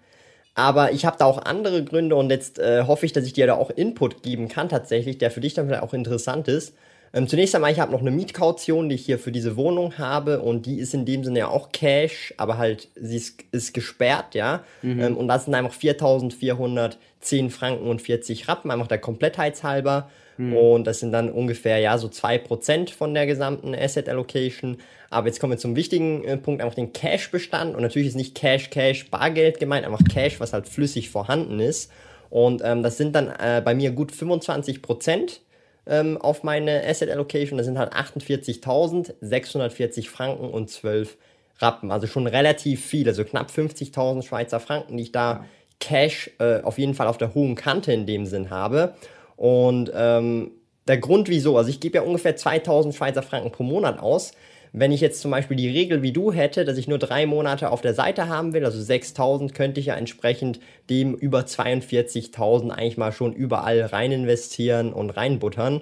aber 0.60 0.92
ich 0.92 1.06
habe 1.06 1.16
da 1.18 1.24
auch 1.24 1.38
andere 1.38 1.82
Gründe 1.82 2.16
und 2.16 2.28
jetzt 2.28 2.58
äh, 2.58 2.84
hoffe 2.86 3.06
ich, 3.06 3.12
dass 3.12 3.24
ich 3.24 3.32
dir 3.32 3.46
da 3.46 3.54
auch 3.54 3.70
Input 3.70 4.22
geben 4.22 4.48
kann 4.48 4.68
tatsächlich, 4.68 5.16
der 5.16 5.30
für 5.30 5.40
dich 5.40 5.54
dann 5.54 5.66
vielleicht 5.66 5.82
auch 5.82 5.94
interessant 5.94 6.48
ist. 6.48 6.74
Ähm, 7.14 7.26
zunächst 7.26 7.54
einmal, 7.54 7.72
ich 7.72 7.80
habe 7.80 7.90
noch 7.90 8.02
eine 8.02 8.10
Mietkaution, 8.10 8.90
die 8.90 8.94
ich 8.94 9.06
hier 9.06 9.18
für 9.18 9.32
diese 9.32 9.56
Wohnung 9.56 9.96
habe 9.96 10.40
und 10.40 10.66
die 10.66 10.78
ist 10.78 10.92
in 10.92 11.06
dem 11.06 11.24
Sinne 11.24 11.40
ja 11.40 11.48
auch 11.48 11.72
Cash, 11.72 12.34
aber 12.36 12.58
halt 12.58 12.88
sie 12.94 13.16
ist, 13.16 13.42
ist 13.52 13.72
gesperrt, 13.72 14.34
ja. 14.34 14.62
Mhm. 14.82 15.00
Ähm, 15.00 15.16
und 15.16 15.28
das 15.28 15.46
sind 15.46 15.54
einfach 15.54 15.74
4.410 15.74 17.50
Franken 17.50 17.88
und 17.88 18.02
40 18.02 18.46
Rappen, 18.46 18.70
einfach 18.70 18.86
der 18.86 18.98
Komplettheitshalber. 18.98 20.10
Mhm. 20.40 20.57
Und 20.57 20.87
das 20.87 21.00
sind 21.00 21.12
dann 21.12 21.31
ungefähr 21.31 21.76
ja 21.79 21.98
so 21.98 22.09
2% 22.09 22.94
von 22.94 23.12
der 23.12 23.26
gesamten 23.26 23.74
Asset 23.74 24.09
Allocation. 24.09 24.79
Aber 25.11 25.26
jetzt 25.26 25.38
kommen 25.38 25.53
wir 25.53 25.59
zum 25.59 25.76
wichtigen 25.76 26.24
äh, 26.24 26.38
Punkt, 26.38 26.62
einfach 26.62 26.74
den 26.74 26.94
Cash-Bestand. 26.94 27.74
Und 27.74 27.83
natürlich 27.83 28.09
ist 28.09 28.16
nicht 28.16 28.35
Cash, 28.35 28.70
Cash, 28.70 29.11
Bargeld 29.11 29.61
gemeint, 29.61 29.85
einfach 29.85 30.00
Cash, 30.11 30.40
was 30.40 30.55
halt 30.55 30.66
flüssig 30.66 31.11
vorhanden 31.11 31.61
ist. 31.61 31.92
Und 32.31 32.62
ähm, 32.64 32.83
das 32.83 32.96
sind 32.96 33.14
dann 33.14 33.29
äh, 33.29 33.61
bei 33.62 33.74
mir 33.74 33.90
gut 33.90 34.12
25% 34.12 35.40
ähm, 35.87 36.16
auf 36.16 36.42
meine 36.42 36.87
Asset 36.87 37.11
Allocation. 37.11 37.59
Das 37.59 37.66
sind 37.66 37.79
halt 37.79 37.92
48.640 37.92 40.09
Franken 40.09 40.48
und 40.48 40.70
12 40.70 41.18
Rappen. 41.59 41.90
Also 41.90 42.07
schon 42.07 42.26
relativ 42.26 42.83
viel, 42.83 43.07
also 43.07 43.24
knapp 43.24 43.50
50.000 43.50 44.22
Schweizer 44.22 44.61
Franken, 44.61 44.96
die 44.96 45.03
ich 45.03 45.12
da 45.12 45.44
Cash 45.81 46.31
äh, 46.38 46.62
auf 46.62 46.79
jeden 46.79 46.94
Fall 46.94 47.09
auf 47.09 47.18
der 47.18 47.35
hohen 47.35 47.57
Kante 47.57 47.92
in 47.92 48.07
dem 48.07 48.24
Sinn 48.24 48.48
habe. 48.48 48.94
Und 49.40 49.90
ähm, 49.94 50.50
der 50.87 50.98
Grund 50.98 51.31
wieso, 51.31 51.57
also 51.57 51.70
ich 51.70 51.81
gebe 51.81 51.96
ja 51.96 52.03
ungefähr 52.03 52.37
2000 52.37 52.94
Schweizer 52.94 53.22
Franken 53.22 53.50
pro 53.50 53.62
Monat 53.62 53.98
aus. 53.98 54.33
Wenn 54.74 54.92
ich 54.92 55.00
jetzt 55.00 55.22
zum 55.22 55.31
Beispiel 55.31 55.57
die 55.57 55.70
Regel 55.70 56.03
wie 56.03 56.12
du 56.12 56.31
hätte, 56.31 56.66
dass 56.66 56.76
ich 56.76 56.88
nur 56.88 56.98
drei 56.98 57.24
Monate 57.24 57.70
auf 57.70 57.81
der 57.81 57.94
Seite 57.94 58.29
haben 58.29 58.53
will, 58.53 58.66
also 58.66 58.79
6000, 58.79 59.55
könnte 59.55 59.81
ich 59.81 59.87
ja 59.87 59.94
entsprechend 59.94 60.61
dem 60.90 61.14
über 61.14 61.40
42.000 61.40 62.68
eigentlich 62.68 62.98
mal 62.98 63.12
schon 63.12 63.33
überall 63.33 63.81
rein 63.81 64.12
investieren 64.12 64.92
und 64.92 65.09
reinbuttern. 65.09 65.81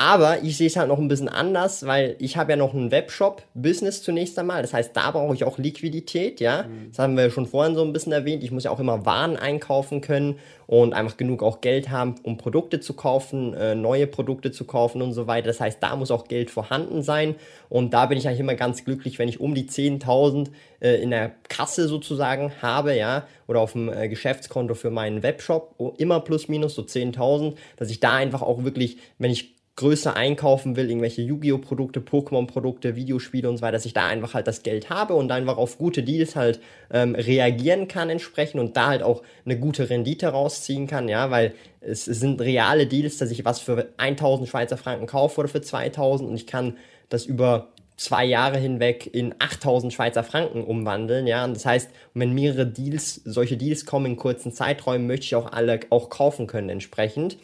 Aber 0.00 0.44
ich 0.44 0.56
sehe 0.56 0.68
es 0.68 0.76
halt 0.76 0.86
noch 0.86 0.98
ein 0.98 1.08
bisschen 1.08 1.28
anders, 1.28 1.84
weil 1.84 2.14
ich 2.20 2.36
habe 2.36 2.52
ja 2.52 2.56
noch 2.56 2.72
einen 2.72 2.92
Webshop-Business 2.92 4.04
zunächst 4.04 4.38
einmal. 4.38 4.62
Das 4.62 4.72
heißt, 4.72 4.96
da 4.96 5.10
brauche 5.10 5.34
ich 5.34 5.42
auch 5.42 5.58
Liquidität, 5.58 6.38
ja. 6.38 6.62
Mhm. 6.62 6.90
Das 6.90 7.00
haben 7.00 7.16
wir 7.16 7.30
schon 7.30 7.46
vorhin 7.46 7.74
so 7.74 7.82
ein 7.82 7.92
bisschen 7.92 8.12
erwähnt. 8.12 8.44
Ich 8.44 8.52
muss 8.52 8.62
ja 8.62 8.70
auch 8.70 8.78
immer 8.78 9.04
Waren 9.06 9.36
einkaufen 9.36 10.00
können 10.00 10.38
und 10.68 10.94
einfach 10.94 11.16
genug 11.16 11.42
auch 11.42 11.60
Geld 11.60 11.90
haben, 11.90 12.14
um 12.22 12.38
Produkte 12.38 12.78
zu 12.78 12.94
kaufen, 12.94 13.54
äh, 13.54 13.74
neue 13.74 14.06
Produkte 14.06 14.52
zu 14.52 14.66
kaufen 14.66 15.02
und 15.02 15.14
so 15.14 15.26
weiter. 15.26 15.48
Das 15.48 15.60
heißt, 15.60 15.82
da 15.82 15.96
muss 15.96 16.12
auch 16.12 16.28
Geld 16.28 16.52
vorhanden 16.52 17.02
sein. 17.02 17.34
Und 17.68 17.92
da 17.92 18.06
bin 18.06 18.18
ich 18.18 18.28
eigentlich 18.28 18.38
immer 18.38 18.54
ganz 18.54 18.84
glücklich, 18.84 19.18
wenn 19.18 19.28
ich 19.28 19.40
um 19.40 19.56
die 19.56 19.66
10.000 19.66 20.50
äh, 20.78 21.02
in 21.02 21.10
der 21.10 21.32
Kasse 21.48 21.88
sozusagen 21.88 22.52
habe, 22.62 22.94
ja, 22.94 23.26
oder 23.48 23.58
auf 23.60 23.72
dem 23.72 23.92
äh, 23.92 24.08
Geschäftskonto 24.08 24.74
für 24.74 24.90
meinen 24.90 25.24
Webshop, 25.24 25.74
immer 25.98 26.20
plus 26.20 26.46
minus 26.46 26.76
so 26.76 26.82
10.000, 26.82 27.56
dass 27.76 27.90
ich 27.90 27.98
da 27.98 28.14
einfach 28.14 28.42
auch 28.42 28.62
wirklich, 28.62 28.98
wenn 29.18 29.32
ich 29.32 29.57
größer 29.78 30.16
einkaufen 30.16 30.74
will, 30.74 30.88
irgendwelche 30.90 31.22
Yu-Gi-Oh! 31.22 31.58
Produkte, 31.58 32.00
Pokémon-Produkte, 32.00 32.96
Videospiele 32.96 33.48
und 33.48 33.58
so 33.58 33.62
weiter, 33.62 33.72
dass 33.72 33.86
ich 33.86 33.92
da 33.92 34.08
einfach 34.08 34.34
halt 34.34 34.48
das 34.48 34.64
Geld 34.64 34.90
habe 34.90 35.14
und 35.14 35.30
einfach 35.30 35.56
auf 35.56 35.78
gute 35.78 36.02
Deals 36.02 36.34
halt 36.34 36.58
ähm, 36.92 37.14
reagieren 37.14 37.86
kann 37.86 38.10
entsprechend 38.10 38.60
und 38.60 38.76
da 38.76 38.88
halt 38.88 39.04
auch 39.04 39.22
eine 39.44 39.56
gute 39.56 39.88
Rendite 39.88 40.26
rausziehen 40.26 40.88
kann, 40.88 41.08
ja, 41.08 41.30
weil 41.30 41.54
es, 41.80 42.06
sind 42.06 42.40
reale 42.40 42.88
Deals, 42.88 43.18
dass 43.18 43.30
ich 43.30 43.44
was 43.44 43.60
für 43.60 43.88
1000 43.98 44.48
Schweizer 44.48 44.76
Franken 44.76 45.06
kaufe 45.06 45.38
oder 45.40 45.48
für 45.48 45.62
2000 45.62 46.28
und 46.28 46.34
ich 46.34 46.48
kann 46.48 46.76
das 47.08 47.24
über 47.24 47.68
zwei 47.96 48.24
Jahre 48.24 48.58
hinweg 48.58 49.08
in 49.12 49.32
8000 49.38 49.92
Schweizer 49.92 50.24
Franken 50.24 50.64
umwandeln, 50.64 51.28
ja, 51.28 51.44
und 51.44 51.54
das 51.54 51.64
heißt, 51.64 51.90
wenn 52.14 52.32
mehrere 52.32 52.66
Deals, 52.66 53.20
solche 53.24 53.56
Deals 53.56 53.86
kommen 53.86 54.06
in 54.06 54.16
kurzen 54.16 54.52
Zeiträumen, 54.52 55.06
möchte 55.06 55.26
ich 55.26 55.36
auch 55.36 55.52
alle 55.52 55.78
auch 55.90 56.10
kaufen 56.10 56.48
können 56.48 56.68
entsprechend. 56.68 57.36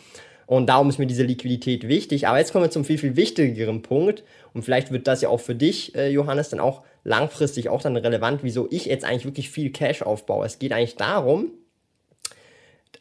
Und 0.46 0.68
darum 0.68 0.88
ist 0.88 0.98
mir 0.98 1.06
diese 1.06 1.22
Liquidität 1.22 1.88
wichtig. 1.88 2.26
Aber 2.28 2.38
jetzt 2.38 2.52
kommen 2.52 2.64
wir 2.64 2.70
zum 2.70 2.84
viel, 2.84 2.98
viel 2.98 3.16
wichtigeren 3.16 3.82
Punkt. 3.82 4.24
Und 4.52 4.62
vielleicht 4.62 4.90
wird 4.90 5.06
das 5.06 5.22
ja 5.22 5.28
auch 5.28 5.40
für 5.40 5.54
dich, 5.54 5.94
äh, 5.94 6.08
Johannes, 6.10 6.50
dann 6.50 6.60
auch 6.60 6.82
langfristig 7.02 7.68
auch 7.68 7.82
dann 7.82 7.96
relevant, 7.96 8.42
wieso 8.42 8.68
ich 8.70 8.86
jetzt 8.86 9.04
eigentlich 9.04 9.24
wirklich 9.24 9.50
viel 9.50 9.70
Cash 9.70 10.02
aufbaue. 10.02 10.46
Es 10.46 10.58
geht 10.58 10.72
eigentlich 10.72 10.96
darum, 10.96 11.50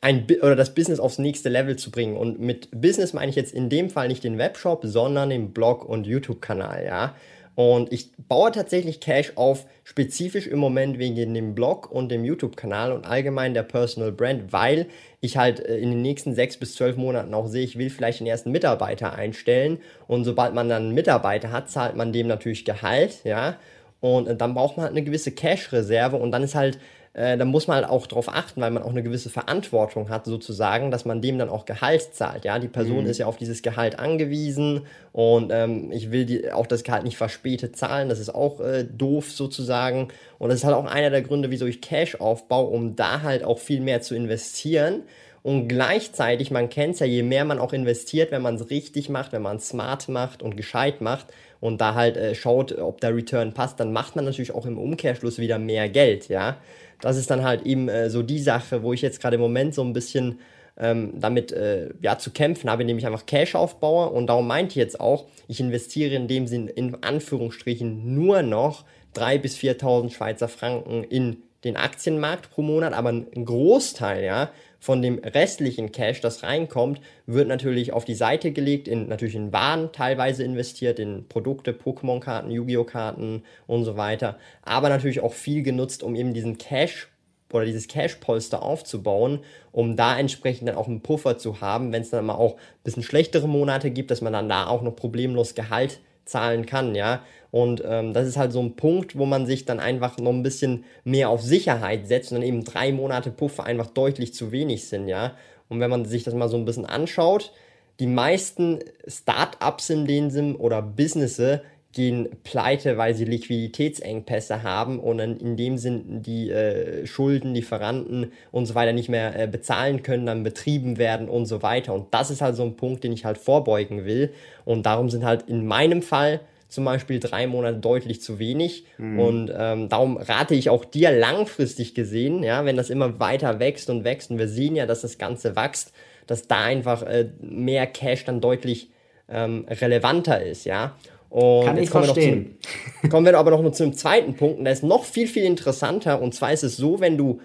ein, 0.02 0.28
oder 0.42 0.56
das 0.56 0.76
Business 0.76 1.00
aufs 1.00 1.18
nächste 1.18 1.50
Level 1.50 1.78
zu 1.78 1.90
bringen. 1.90 2.18
Und 2.18 2.40
mit 2.40 2.70
Business 2.72 3.14
meine 3.14 3.30
ich 3.30 3.36
jetzt 3.36 3.54
in 3.54 3.70
dem 3.70 3.90
Fall 3.90 4.10
nicht 4.10 4.24
den 4.24 4.38
Webshop, 4.38 4.82
sondern 4.84 5.30
den 5.30 5.54
Blog 5.54 5.86
und 5.86 6.06
YouTube-Kanal, 6.06 6.86
ja. 6.86 7.16
Und 7.56 7.94
ich 7.94 8.10
baue 8.18 8.52
tatsächlich 8.52 9.00
Cash 9.00 9.34
auf, 9.36 9.66
spezifisch 9.84 10.48
im 10.48 10.58
Moment 10.58 10.98
wegen 10.98 11.34
dem 11.34 11.54
Blog 11.54 11.92
und 11.92 12.10
dem 12.10 12.26
YouTube-Kanal 12.26 12.92
und 12.92 13.06
allgemein 13.06 13.54
der 13.54 13.64
Personal 13.64 14.12
Brand, 14.12 14.52
weil 14.52 14.88
ich 15.22 15.38
halt 15.38 15.60
äh, 15.60 15.78
in 15.78 15.92
den 15.92 16.02
nächsten 16.02 16.34
sechs 16.34 16.58
bis 16.58 16.76
zwölf 16.76 16.98
Monaten 16.98 17.34
auch 17.34 17.48
sehe, 17.48 17.64
ich 17.64 17.78
will 17.78 17.90
vielleicht 17.90 18.20
den 18.22 18.28
ersten 18.28 18.52
Mitarbeiter 18.52 19.14
einstellen. 19.14 19.80
Und 20.08 20.24
sobald 20.24 20.56
man 20.56 20.68
dann 20.68 20.84
einen 20.84 20.94
Mitarbeiter 20.94 21.52
hat, 21.52 21.70
zahlt 21.70 21.96
man 21.96 22.12
dem 22.12 22.28
natürlich 22.28 22.66
Gehalt, 22.66 23.24
ja. 23.24 23.58
Und 24.00 24.28
äh, 24.28 24.36
dann 24.36 24.56
braucht 24.56 24.78
man 24.78 24.86
halt 24.86 24.96
eine 24.96 25.04
gewisse 25.04 25.32
Cash-Reserve 25.32 26.16
und 26.16 26.32
dann 26.32 26.44
ist 26.44 26.56
halt 26.56 26.80
äh, 27.16 27.38
da 27.38 27.46
muss 27.46 27.68
man 27.68 27.78
halt 27.78 27.88
auch 27.88 28.08
darauf 28.08 28.28
achten, 28.28 28.60
weil 28.60 28.72
man 28.72 28.82
auch 28.82 28.90
eine 28.90 29.04
gewisse 29.04 29.30
Verantwortung 29.30 30.10
hat, 30.10 30.26
sozusagen, 30.26 30.90
dass 30.90 31.06
man 31.06 31.22
dem 31.22 31.38
dann 31.38 31.50
auch 31.50 31.66
Gehalt 31.66 32.16
zahlt. 32.16 32.44
Ja, 32.44 32.58
die 32.58 32.68
Person 32.68 33.04
mhm. 33.04 33.10
ist 33.10 33.20
ja 33.20 33.28
auf 33.28 33.38
dieses 33.38 33.62
Gehalt 33.62 34.00
angewiesen 34.00 34.88
und 35.12 35.52
ähm, 35.54 35.92
ich 35.92 36.12
will 36.12 36.26
die, 36.26 36.52
auch 36.52 36.66
das 36.66 36.84
Gehalt 36.84 37.04
nicht 37.04 37.18
verspätet 37.18 37.78
zahlen. 37.78 38.10
Das 38.10 38.20
ist 38.20 38.34
auch 38.34 38.60
äh, 38.62 38.84
doof 38.84 39.32
sozusagen. 39.32 40.08
Und 40.40 40.50
das 40.50 40.60
ist 40.60 40.64
halt 40.64 40.76
auch 40.76 40.86
einer 40.86 41.12
der 41.12 41.22
Gründe, 41.22 41.52
wieso 41.52 41.68
ich 41.68 41.82
Cash 41.82 42.16
aufbaue, 42.16 42.70
um 42.70 42.96
da 42.96 43.22
halt 43.22 43.44
auch 43.44 43.60
viel 43.60 43.82
mehr 43.82 44.02
zu 44.02 44.16
investieren. 44.16 45.04
Und 45.44 45.68
gleichzeitig, 45.68 46.50
man 46.50 46.70
kennt 46.70 46.96
es 46.96 47.00
ja, 47.02 47.06
je 47.06 47.22
mehr 47.22 47.46
man 47.46 47.60
auch 47.60 47.74
investiert, 47.74 48.32
wenn 48.32 48.42
man 48.42 48.56
es 48.56 48.72
richtig 48.72 49.10
macht, 49.10 49.34
wenn 49.34 49.42
man 49.42 49.58
es 49.58 49.68
smart 49.68 50.08
macht 50.08 50.42
und 50.42 50.56
gescheit 50.56 51.02
macht 51.02 51.28
und 51.60 51.80
da 51.80 51.94
halt 51.94 52.18
äh, 52.18 52.34
schaut, 52.34 52.76
ob 52.76 53.02
der 53.02 53.16
Return 53.16 53.54
passt, 53.54 53.80
dann 53.80 53.94
macht 53.94 54.16
man 54.16 54.26
natürlich 54.26 54.56
auch 54.56 54.66
im 54.66 54.80
Umkehrschluss 54.80 55.38
wieder 55.38 55.60
mehr 55.60 55.90
Geld, 55.90 56.30
ja 56.30 56.58
das 57.04 57.18
ist 57.18 57.30
dann 57.30 57.44
halt 57.44 57.66
eben 57.66 57.90
äh, 57.90 58.10
so 58.10 58.24
die 58.24 58.40
Sache, 58.40 58.82
wo 58.82 58.94
ich 58.94 59.02
jetzt 59.02 59.20
gerade 59.22 59.36
im 59.36 59.42
Moment 59.42 59.76
so 59.76 59.84
ein 59.84 59.92
bisschen 59.92 60.40
ähm, 60.78 61.12
damit 61.20 61.52
äh, 61.52 61.90
ja, 62.02 62.18
zu 62.18 62.32
kämpfen 62.32 62.70
habe, 62.70 62.84
indem 62.84 62.98
ich 62.98 63.06
einfach 63.06 63.26
Cash 63.26 63.56
aufbaue. 63.56 64.10
Und 64.10 64.28
darum 64.28 64.48
meinte 64.48 64.72
ich 64.72 64.76
jetzt 64.78 65.00
auch, 65.00 65.26
ich 65.50 65.60
investiere 65.60 66.16
in 66.16 66.30
dem 66.30 66.48
Sinn 66.48 66.70
in 66.70 67.04
Anführungsstrichen 67.04 68.16
nur 68.16 68.42
noch 68.42 68.86
3.000 69.16 69.38
bis 69.40 69.58
4.000 69.58 70.12
Schweizer 70.14 70.48
Franken 70.48 71.04
in 71.04 71.44
den 71.66 71.76
Aktienmarkt 71.76 72.52
pro 72.52 72.62
Monat, 72.62 72.94
aber 72.94 73.10
ein 73.10 73.46
Großteil, 73.46 74.24
ja, 74.24 74.50
von 74.84 75.02
dem 75.02 75.18
restlichen 75.20 75.94
Cash, 75.94 76.20
das 76.20 76.44
reinkommt, 76.44 77.00
wird 77.26 77.48
natürlich 77.48 77.94
auf 77.94 78.04
die 78.04 78.16
Seite 78.16 78.52
gelegt, 78.52 78.90
in, 78.90 79.08
natürlich 79.08 79.36
in 79.36 79.54
Waren 79.54 79.94
teilweise 79.94 80.44
investiert, 80.44 81.00
in 81.00 81.26
Produkte, 81.30 81.72
Pokémon-Karten, 81.72 82.52
Yu-Gi-Oh! 82.52 82.84
Karten 82.84 83.44
und 83.66 83.86
so 83.86 83.96
weiter, 83.96 84.38
aber 84.62 84.90
natürlich 84.90 85.22
auch 85.22 85.32
viel 85.32 85.64
genutzt, 85.64 86.04
um 86.04 86.18
eben 86.18 86.34
diesen 86.34 86.58
Cash 86.58 87.08
oder 87.54 87.64
dieses 87.64 87.88
Cash-Polster 87.88 88.62
aufzubauen, 88.62 89.40
um 89.72 89.96
da 89.96 90.20
entsprechend 90.20 90.68
dann 90.68 90.76
auch 90.76 90.90
einen 90.90 91.00
Puffer 91.00 91.38
zu 91.38 91.62
haben, 91.62 91.94
wenn 91.94 92.02
es 92.02 92.10
dann 92.10 92.26
mal 92.26 92.36
auch 92.36 92.56
ein 92.56 92.84
bisschen 92.84 93.04
schlechtere 93.04 93.48
Monate 93.48 93.90
gibt, 93.90 94.12
dass 94.12 94.20
man 94.20 94.34
dann 94.34 94.50
da 94.50 94.68
auch 94.68 94.82
noch 94.82 94.98
problemlos 94.98 95.56
Gehalt 95.56 96.02
zahlen 96.26 96.66
kann, 96.66 96.96
ja. 96.96 97.24
Und 97.52 97.84
ähm, 97.86 98.14
das 98.14 98.28
ist 98.28 98.38
halt 98.38 98.52
so 98.52 98.62
ein 98.62 98.76
Punkt, 98.76 99.18
wo 99.18 99.26
man 99.26 99.46
sich 99.46 99.66
dann 99.66 99.80
einfach 99.80 100.18
noch 100.18 100.32
ein 100.32 100.44
bisschen 100.44 100.86
mehr 101.04 101.30
auf 101.30 101.42
Sicherheit 101.42 102.08
setzt 102.08 102.32
und 102.32 102.40
dann 102.40 102.48
eben 102.48 102.64
drei 102.64 102.92
Monate 102.92 103.30
Puffer 103.30 103.66
einfach 103.66 103.88
deutlich 103.88 104.34
zu 104.34 104.52
wenig 104.52 104.88
sind, 104.88 105.08
ja. 105.08 105.36
Und 105.70 105.80
wenn 105.80 105.90
man 105.90 106.06
sich 106.06 106.24
das 106.24 106.34
mal 106.34 106.50
so 106.50 106.58
ein 106.58 106.66
bisschen 106.66 106.86
anschaut, 106.86 107.52
die 108.00 108.08
meisten 108.08 108.80
Start-ups 109.08 109.90
in 109.90 110.06
dem 110.06 110.30
Sinn 110.30 110.56
oder 110.56 110.82
Businesses 110.82 111.62
gehen 111.94 112.30
pleite, 112.44 112.98
weil 112.98 113.14
sie 113.14 113.26
Liquiditätsengpässe 113.26 114.64
haben 114.64 115.00
und 115.00 115.20
in 115.20 115.56
dem 115.56 115.78
Sinn 115.78 116.22
die 116.24 116.50
äh, 116.50 117.06
Schulden, 117.06 117.54
Lieferanten 117.54 118.32
und 118.52 118.66
so 118.66 118.76
weiter 118.76 118.94
nicht 118.94 119.10
mehr 119.10 119.40
äh, 119.40 119.48
bezahlen 119.48 120.04
können, 120.04 120.26
dann 120.26 120.44
betrieben 120.44 120.98
werden 120.98 121.30
und 121.30 121.46
so 121.46 121.62
weiter. 121.62 121.94
Und 121.94 122.14
das 122.14 122.32
ist 122.32 122.42
halt 122.42 122.56
so 122.56 122.64
ein 122.64 122.76
Punkt, 122.76 123.04
den 123.04 123.14
ich 123.14 123.26
halt 123.26 123.38
vorbeugen 123.38 124.06
will. 124.06 124.34
Und 124.66 124.86
darum 124.86 125.10
sind 125.10 125.24
halt 125.24 125.44
in 125.44 125.66
meinem 125.66 126.02
Fall 126.02 126.42
zum 126.68 126.86
Beispiel 126.86 127.20
drei 127.20 127.46
Monate 127.46 127.78
deutlich 127.78 128.22
zu 128.22 128.40
wenig. 128.40 128.86
Mhm. 128.98 129.20
Und 129.20 129.54
ähm, 129.56 129.90
darum 129.90 130.18
rate 130.18 130.56
ich 130.56 130.72
auch 130.72 130.86
dir 130.86 131.12
langfristig 131.12 131.94
gesehen, 131.94 132.42
ja, 132.42 132.66
wenn 132.66 132.76
das 132.76 132.90
immer 132.90 133.20
weiter 133.20 133.60
wächst 133.60 133.92
und 133.92 134.04
wächst 134.04 134.32
und 134.32 134.40
wir 134.40 134.48
sehen 134.48 134.76
ja, 134.76 134.88
dass 134.88 135.02
das 135.02 135.20
Ganze 135.20 135.56
wächst, 135.56 135.94
dass 136.26 136.48
da 136.48 136.64
einfach 136.64 137.04
äh, 137.04 137.30
mehr 137.40 137.86
Cash 137.86 138.26
dann 138.26 138.42
deutlich 138.42 138.90
ähm, 139.30 139.66
relevanter 139.70 140.44
ist, 140.44 140.66
ja. 140.66 140.96
Und 141.34 141.66
Kann 141.66 141.78
ich 141.80 141.90
verstehen. 141.90 142.60
Einem, 143.02 143.10
kommen 143.10 143.26
wir 143.26 143.36
aber 143.40 143.50
noch 143.50 143.72
zu 143.72 143.82
einem 143.82 143.94
zweiten 143.94 144.36
Punkt, 144.36 144.60
und 144.60 144.66
der 144.66 144.74
ist 144.74 144.84
noch 144.84 145.04
viel, 145.04 145.26
viel 145.26 145.46
interessanter. 145.46 146.22
Und 146.22 146.36
zwar 146.36 146.54
ist 146.54 146.62
es 146.62 146.78
so, 146.78 147.00
wenn 147.00 147.18
du 147.18 147.42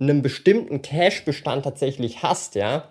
einen 0.00 0.22
bestimmten 0.22 0.80
Cash-Bestand 0.80 1.62
tatsächlich 1.62 2.22
hast, 2.22 2.54
ja, 2.54 2.88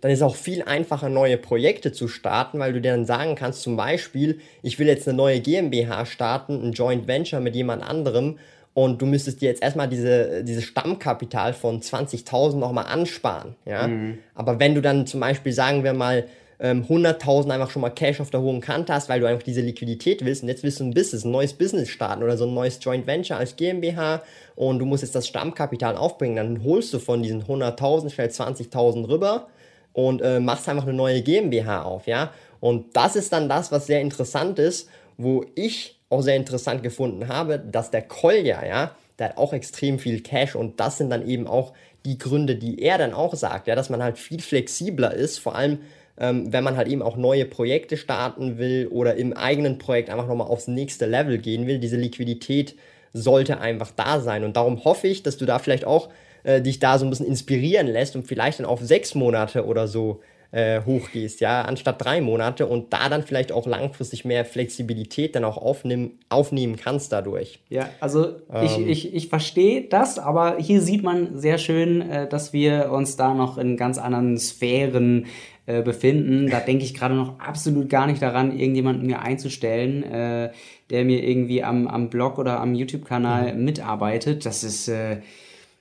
dann 0.00 0.10
ist 0.10 0.20
es 0.20 0.22
auch 0.22 0.36
viel 0.36 0.62
einfacher, 0.62 1.10
neue 1.10 1.36
Projekte 1.36 1.92
zu 1.92 2.08
starten, 2.08 2.58
weil 2.58 2.72
du 2.72 2.80
dir 2.80 2.92
dann 2.92 3.04
sagen 3.04 3.34
kannst, 3.34 3.60
zum 3.60 3.76
Beispiel, 3.76 4.40
ich 4.62 4.78
will 4.78 4.86
jetzt 4.86 5.06
eine 5.06 5.14
neue 5.14 5.40
GmbH 5.40 6.06
starten, 6.06 6.62
ein 6.62 6.72
Joint 6.72 7.06
Venture 7.06 7.40
mit 7.40 7.54
jemand 7.54 7.82
anderem 7.82 8.38
und 8.72 9.02
du 9.02 9.04
müsstest 9.04 9.42
dir 9.42 9.50
jetzt 9.50 9.62
erstmal 9.62 9.90
diese, 9.90 10.42
dieses 10.42 10.64
Stammkapital 10.64 11.52
von 11.52 11.82
20.000 11.82 12.56
nochmal 12.56 12.86
ansparen, 12.86 13.56
ja. 13.66 13.88
Mhm. 13.88 14.20
Aber 14.34 14.58
wenn 14.58 14.74
du 14.74 14.80
dann 14.80 15.06
zum 15.06 15.20
Beispiel, 15.20 15.52
sagen 15.52 15.84
wir 15.84 15.92
mal, 15.92 16.28
100.000 16.64 17.44
ähm, 17.44 17.50
einfach 17.50 17.70
schon 17.70 17.82
mal 17.82 17.90
Cash 17.90 18.20
auf 18.20 18.30
der 18.30 18.40
hohen 18.40 18.60
Kante 18.60 18.92
hast, 18.92 19.08
weil 19.08 19.20
du 19.20 19.26
einfach 19.26 19.42
diese 19.42 19.60
Liquidität 19.60 20.24
willst 20.24 20.42
und 20.42 20.48
jetzt 20.48 20.62
willst 20.62 20.80
du 20.80 20.84
ein 20.84 20.94
Business, 20.94 21.24
ein 21.24 21.30
neues 21.30 21.52
Business 21.52 21.88
starten 21.88 22.22
oder 22.22 22.36
so 22.36 22.46
ein 22.46 22.54
neues 22.54 22.78
Joint 22.80 23.06
Venture 23.06 23.36
als 23.36 23.56
GmbH 23.56 24.22
und 24.56 24.78
du 24.78 24.86
musst 24.86 25.02
jetzt 25.02 25.14
das 25.14 25.28
Stammkapital 25.28 25.96
aufbringen, 25.96 26.36
dann 26.36 26.64
holst 26.64 26.94
du 26.94 26.98
von 26.98 27.22
diesen 27.22 27.44
100.000 27.44 28.10
schnell 28.10 28.28
20.000 28.28 29.08
rüber 29.08 29.48
und 29.92 30.22
äh, 30.22 30.40
machst 30.40 30.68
einfach 30.68 30.84
eine 30.84 30.94
neue 30.94 31.22
GmbH 31.22 31.82
auf, 31.82 32.06
ja. 32.06 32.32
Und 32.60 32.96
das 32.96 33.14
ist 33.14 33.32
dann 33.32 33.48
das, 33.48 33.70
was 33.70 33.86
sehr 33.86 34.00
interessant 34.00 34.58
ist, 34.58 34.88
wo 35.18 35.44
ich 35.54 36.00
auch 36.08 36.22
sehr 36.22 36.36
interessant 36.36 36.82
gefunden 36.82 37.28
habe, 37.28 37.58
dass 37.58 37.90
der 37.90 38.02
Kolja, 38.02 38.64
ja, 38.64 38.92
der 39.18 39.30
hat 39.30 39.36
auch 39.36 39.52
extrem 39.52 39.98
viel 39.98 40.22
Cash 40.22 40.56
und 40.56 40.80
das 40.80 40.98
sind 40.98 41.10
dann 41.10 41.26
eben 41.26 41.46
auch 41.46 41.74
die 42.06 42.18
Gründe, 42.18 42.56
die 42.56 42.80
er 42.82 42.98
dann 42.98 43.12
auch 43.12 43.34
sagt, 43.34 43.66
ja, 43.66 43.74
dass 43.74 43.90
man 43.90 44.02
halt 44.02 44.18
viel 44.18 44.40
flexibler 44.40 45.14
ist, 45.14 45.38
vor 45.38 45.54
allem 45.54 45.80
ähm, 46.18 46.52
wenn 46.52 46.64
man 46.64 46.76
halt 46.76 46.88
eben 46.88 47.02
auch 47.02 47.16
neue 47.16 47.44
Projekte 47.44 47.96
starten 47.96 48.58
will 48.58 48.88
oder 48.90 49.16
im 49.16 49.32
eigenen 49.32 49.78
Projekt 49.78 50.10
einfach 50.10 50.28
nochmal 50.28 50.48
aufs 50.48 50.68
nächste 50.68 51.06
Level 51.06 51.38
gehen 51.38 51.66
will. 51.66 51.78
Diese 51.78 51.96
Liquidität 51.96 52.76
sollte 53.12 53.60
einfach 53.60 53.90
da 53.90 54.20
sein. 54.20 54.44
Und 54.44 54.56
darum 54.56 54.84
hoffe 54.84 55.08
ich, 55.08 55.22
dass 55.22 55.36
du 55.36 55.46
da 55.46 55.58
vielleicht 55.58 55.84
auch 55.84 56.10
äh, 56.42 56.60
dich 56.60 56.78
da 56.78 56.98
so 56.98 57.06
ein 57.06 57.10
bisschen 57.10 57.26
inspirieren 57.26 57.86
lässt 57.86 58.16
und 58.16 58.26
vielleicht 58.26 58.58
dann 58.60 58.66
auf 58.66 58.80
sechs 58.80 59.14
Monate 59.14 59.64
oder 59.66 59.88
so 59.88 60.20
äh, 60.54 60.82
hochgehst, 60.84 61.40
ja, 61.40 61.62
anstatt 61.62 62.04
drei 62.04 62.20
Monate 62.20 62.66
und 62.66 62.92
da 62.92 63.08
dann 63.08 63.24
vielleicht 63.24 63.50
auch 63.50 63.66
langfristig 63.66 64.24
mehr 64.24 64.44
Flexibilität 64.44 65.34
dann 65.34 65.44
auch 65.44 65.56
aufnehmen, 65.56 66.20
aufnehmen 66.28 66.76
kannst 66.76 67.10
dadurch. 67.10 67.58
Ja, 67.70 67.88
also 67.98 68.36
ähm. 68.52 68.64
ich, 68.64 68.78
ich, 68.78 69.14
ich 69.14 69.28
verstehe 69.28 69.88
das, 69.88 70.20
aber 70.20 70.58
hier 70.58 70.80
sieht 70.80 71.02
man 71.02 71.36
sehr 71.36 71.58
schön, 71.58 72.08
äh, 72.08 72.28
dass 72.28 72.52
wir 72.52 72.92
uns 72.92 73.16
da 73.16 73.34
noch 73.34 73.58
in 73.58 73.76
ganz 73.76 73.98
anderen 73.98 74.38
Sphären 74.38 75.26
äh, 75.66 75.82
befinden. 75.82 76.50
Da 76.50 76.60
denke 76.60 76.84
ich 76.84 76.92
gerade 76.92 77.14
noch 77.14 77.40
absolut 77.40 77.88
gar 77.88 78.06
nicht 78.06 78.20
daran, 78.20 78.52
irgendjemanden 78.52 79.06
mir 79.06 79.20
einzustellen, 79.20 80.02
äh, 80.02 80.50
der 80.90 81.04
mir 81.06 81.24
irgendwie 81.24 81.62
am, 81.64 81.86
am 81.88 82.10
Blog 82.10 82.38
oder 82.38 82.60
am 82.60 82.74
YouTube-Kanal 82.74 83.54
mhm. 83.54 83.64
mitarbeitet. 83.64 84.44
Das 84.44 84.62
ist, 84.62 84.88
äh, 84.88 85.22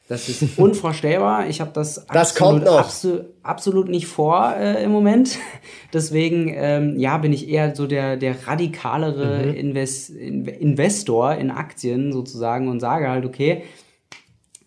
das 0.07 0.29
ist 0.29 0.57
unvorstellbar. 0.57 1.47
Ich 1.47 1.59
habe 1.59 1.71
das, 1.73 2.05
das 2.13 2.39
absolut, 2.39 2.67
abso 2.67 3.19
absolut 3.43 3.89
nicht 3.89 4.07
vor 4.07 4.55
äh, 4.57 4.81
im 4.83 4.91
Moment. 4.91 5.37
Deswegen 5.93 6.53
ähm, 6.55 6.97
ja, 6.97 7.17
bin 7.17 7.33
ich 7.33 7.49
eher 7.49 7.75
so 7.75 7.85
der, 7.85 8.15
der 8.15 8.47
radikalere 8.47 9.47
mhm. 9.47 9.53
Invest 9.53 10.11
Investor 10.11 11.35
in 11.35 11.51
Aktien 11.51 12.13
sozusagen 12.13 12.69
und 12.69 12.79
sage 12.79 13.09
halt, 13.09 13.25
okay, 13.25 13.63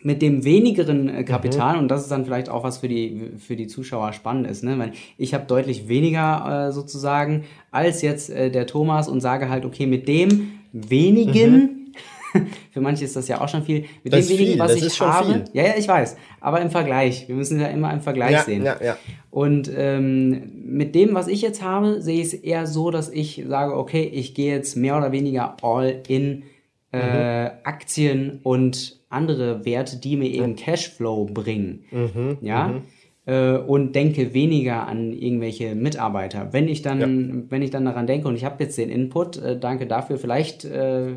mit 0.06 0.22
dem 0.22 0.44
wenigeren 0.44 1.08
äh, 1.08 1.24
Kapital, 1.24 1.74
mhm. 1.74 1.80
und 1.80 1.88
das 1.88 2.02
ist 2.02 2.12
dann 2.12 2.24
vielleicht 2.24 2.48
auch 2.48 2.62
was 2.62 2.78
für 2.78 2.86
die, 2.86 3.32
für 3.38 3.56
die 3.56 3.66
Zuschauer 3.66 4.12
spannend 4.12 4.46
ist, 4.46 4.62
ne? 4.62 4.78
Weil 4.78 4.92
ich 5.18 5.34
habe 5.34 5.46
deutlich 5.46 5.88
weniger 5.88 6.68
äh, 6.68 6.72
sozusagen 6.72 7.42
als 7.72 8.02
jetzt 8.02 8.30
äh, 8.30 8.48
der 8.48 8.68
Thomas 8.68 9.08
und 9.08 9.20
sage 9.20 9.48
halt, 9.48 9.64
okay, 9.64 9.84
mit 9.84 10.06
dem 10.06 10.60
wenigen, 10.70 11.90
mhm. 12.32 12.46
für 12.70 12.80
manche 12.80 13.04
ist 13.04 13.16
das 13.16 13.26
ja 13.26 13.40
auch 13.40 13.48
schon 13.48 13.64
viel, 13.64 13.86
mit 14.04 14.12
das 14.12 14.28
dem 14.28 14.38
wenigen, 14.38 14.52
viel. 14.52 14.60
was 14.60 14.76
ich 14.76 15.00
habe. 15.00 15.42
Ja, 15.52 15.64
ja, 15.64 15.72
ich 15.76 15.88
weiß. 15.88 16.16
Aber 16.40 16.60
im 16.60 16.70
Vergleich. 16.70 17.26
Wir 17.26 17.34
müssen 17.34 17.58
ja 17.58 17.66
immer 17.66 17.92
im 17.92 18.00
Vergleich 18.00 18.30
ja, 18.30 18.42
sehen. 18.44 18.64
Ja, 18.64 18.76
ja. 18.80 18.96
Und 19.32 19.68
ähm, 19.76 20.52
mit 20.66 20.94
dem, 20.94 21.16
was 21.16 21.26
ich 21.26 21.42
jetzt 21.42 21.64
habe, 21.64 22.00
sehe 22.00 22.20
ich 22.20 22.26
es 22.28 22.34
eher 22.34 22.68
so, 22.68 22.92
dass 22.92 23.08
ich 23.08 23.42
sage, 23.48 23.76
okay, 23.76 24.04
ich 24.04 24.34
gehe 24.34 24.54
jetzt 24.54 24.76
mehr 24.76 24.96
oder 24.96 25.10
weniger 25.10 25.56
all 25.62 26.00
in 26.06 26.44
äh, 26.92 27.46
mhm. 27.46 27.50
Aktien 27.64 28.38
und 28.44 28.95
andere 29.08 29.64
Werte, 29.64 29.98
die 29.98 30.16
mir 30.16 30.30
eben 30.30 30.56
Cashflow 30.56 31.26
bringen. 31.26 31.84
Mhm. 31.90 32.38
Ja. 32.40 32.68
Mhm. 32.68 32.82
Äh, 33.26 33.58
und 33.58 33.94
denke 33.96 34.34
weniger 34.34 34.86
an 34.86 35.12
irgendwelche 35.12 35.74
Mitarbeiter. 35.74 36.52
Wenn 36.52 36.68
ich 36.68 36.82
dann, 36.82 37.00
ja. 37.00 37.42
wenn 37.50 37.60
ich 37.60 37.70
dann 37.70 37.84
daran 37.84 38.06
denke 38.06 38.28
und 38.28 38.36
ich 38.36 38.44
habe 38.44 38.62
jetzt 38.62 38.78
den 38.78 38.88
Input, 38.88 39.36
äh, 39.38 39.58
danke 39.58 39.86
dafür, 39.86 40.16
vielleicht 40.16 40.64
äh, 40.64 41.08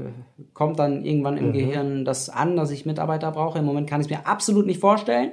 kommt 0.53 0.79
dann 0.79 1.05
irgendwann 1.05 1.37
im 1.37 1.49
mhm. 1.49 1.53
Gehirn 1.53 2.05
das 2.05 2.29
an, 2.29 2.55
dass 2.55 2.71
ich 2.71 2.87
Mitarbeiter 2.87 3.31
brauche. 3.31 3.59
Im 3.59 3.65
Moment 3.65 3.87
kann 3.87 4.01
ich 4.01 4.07
es 4.07 4.11
mir 4.11 4.25
absolut 4.25 4.65
nicht 4.65 4.79
vorstellen. 4.79 5.31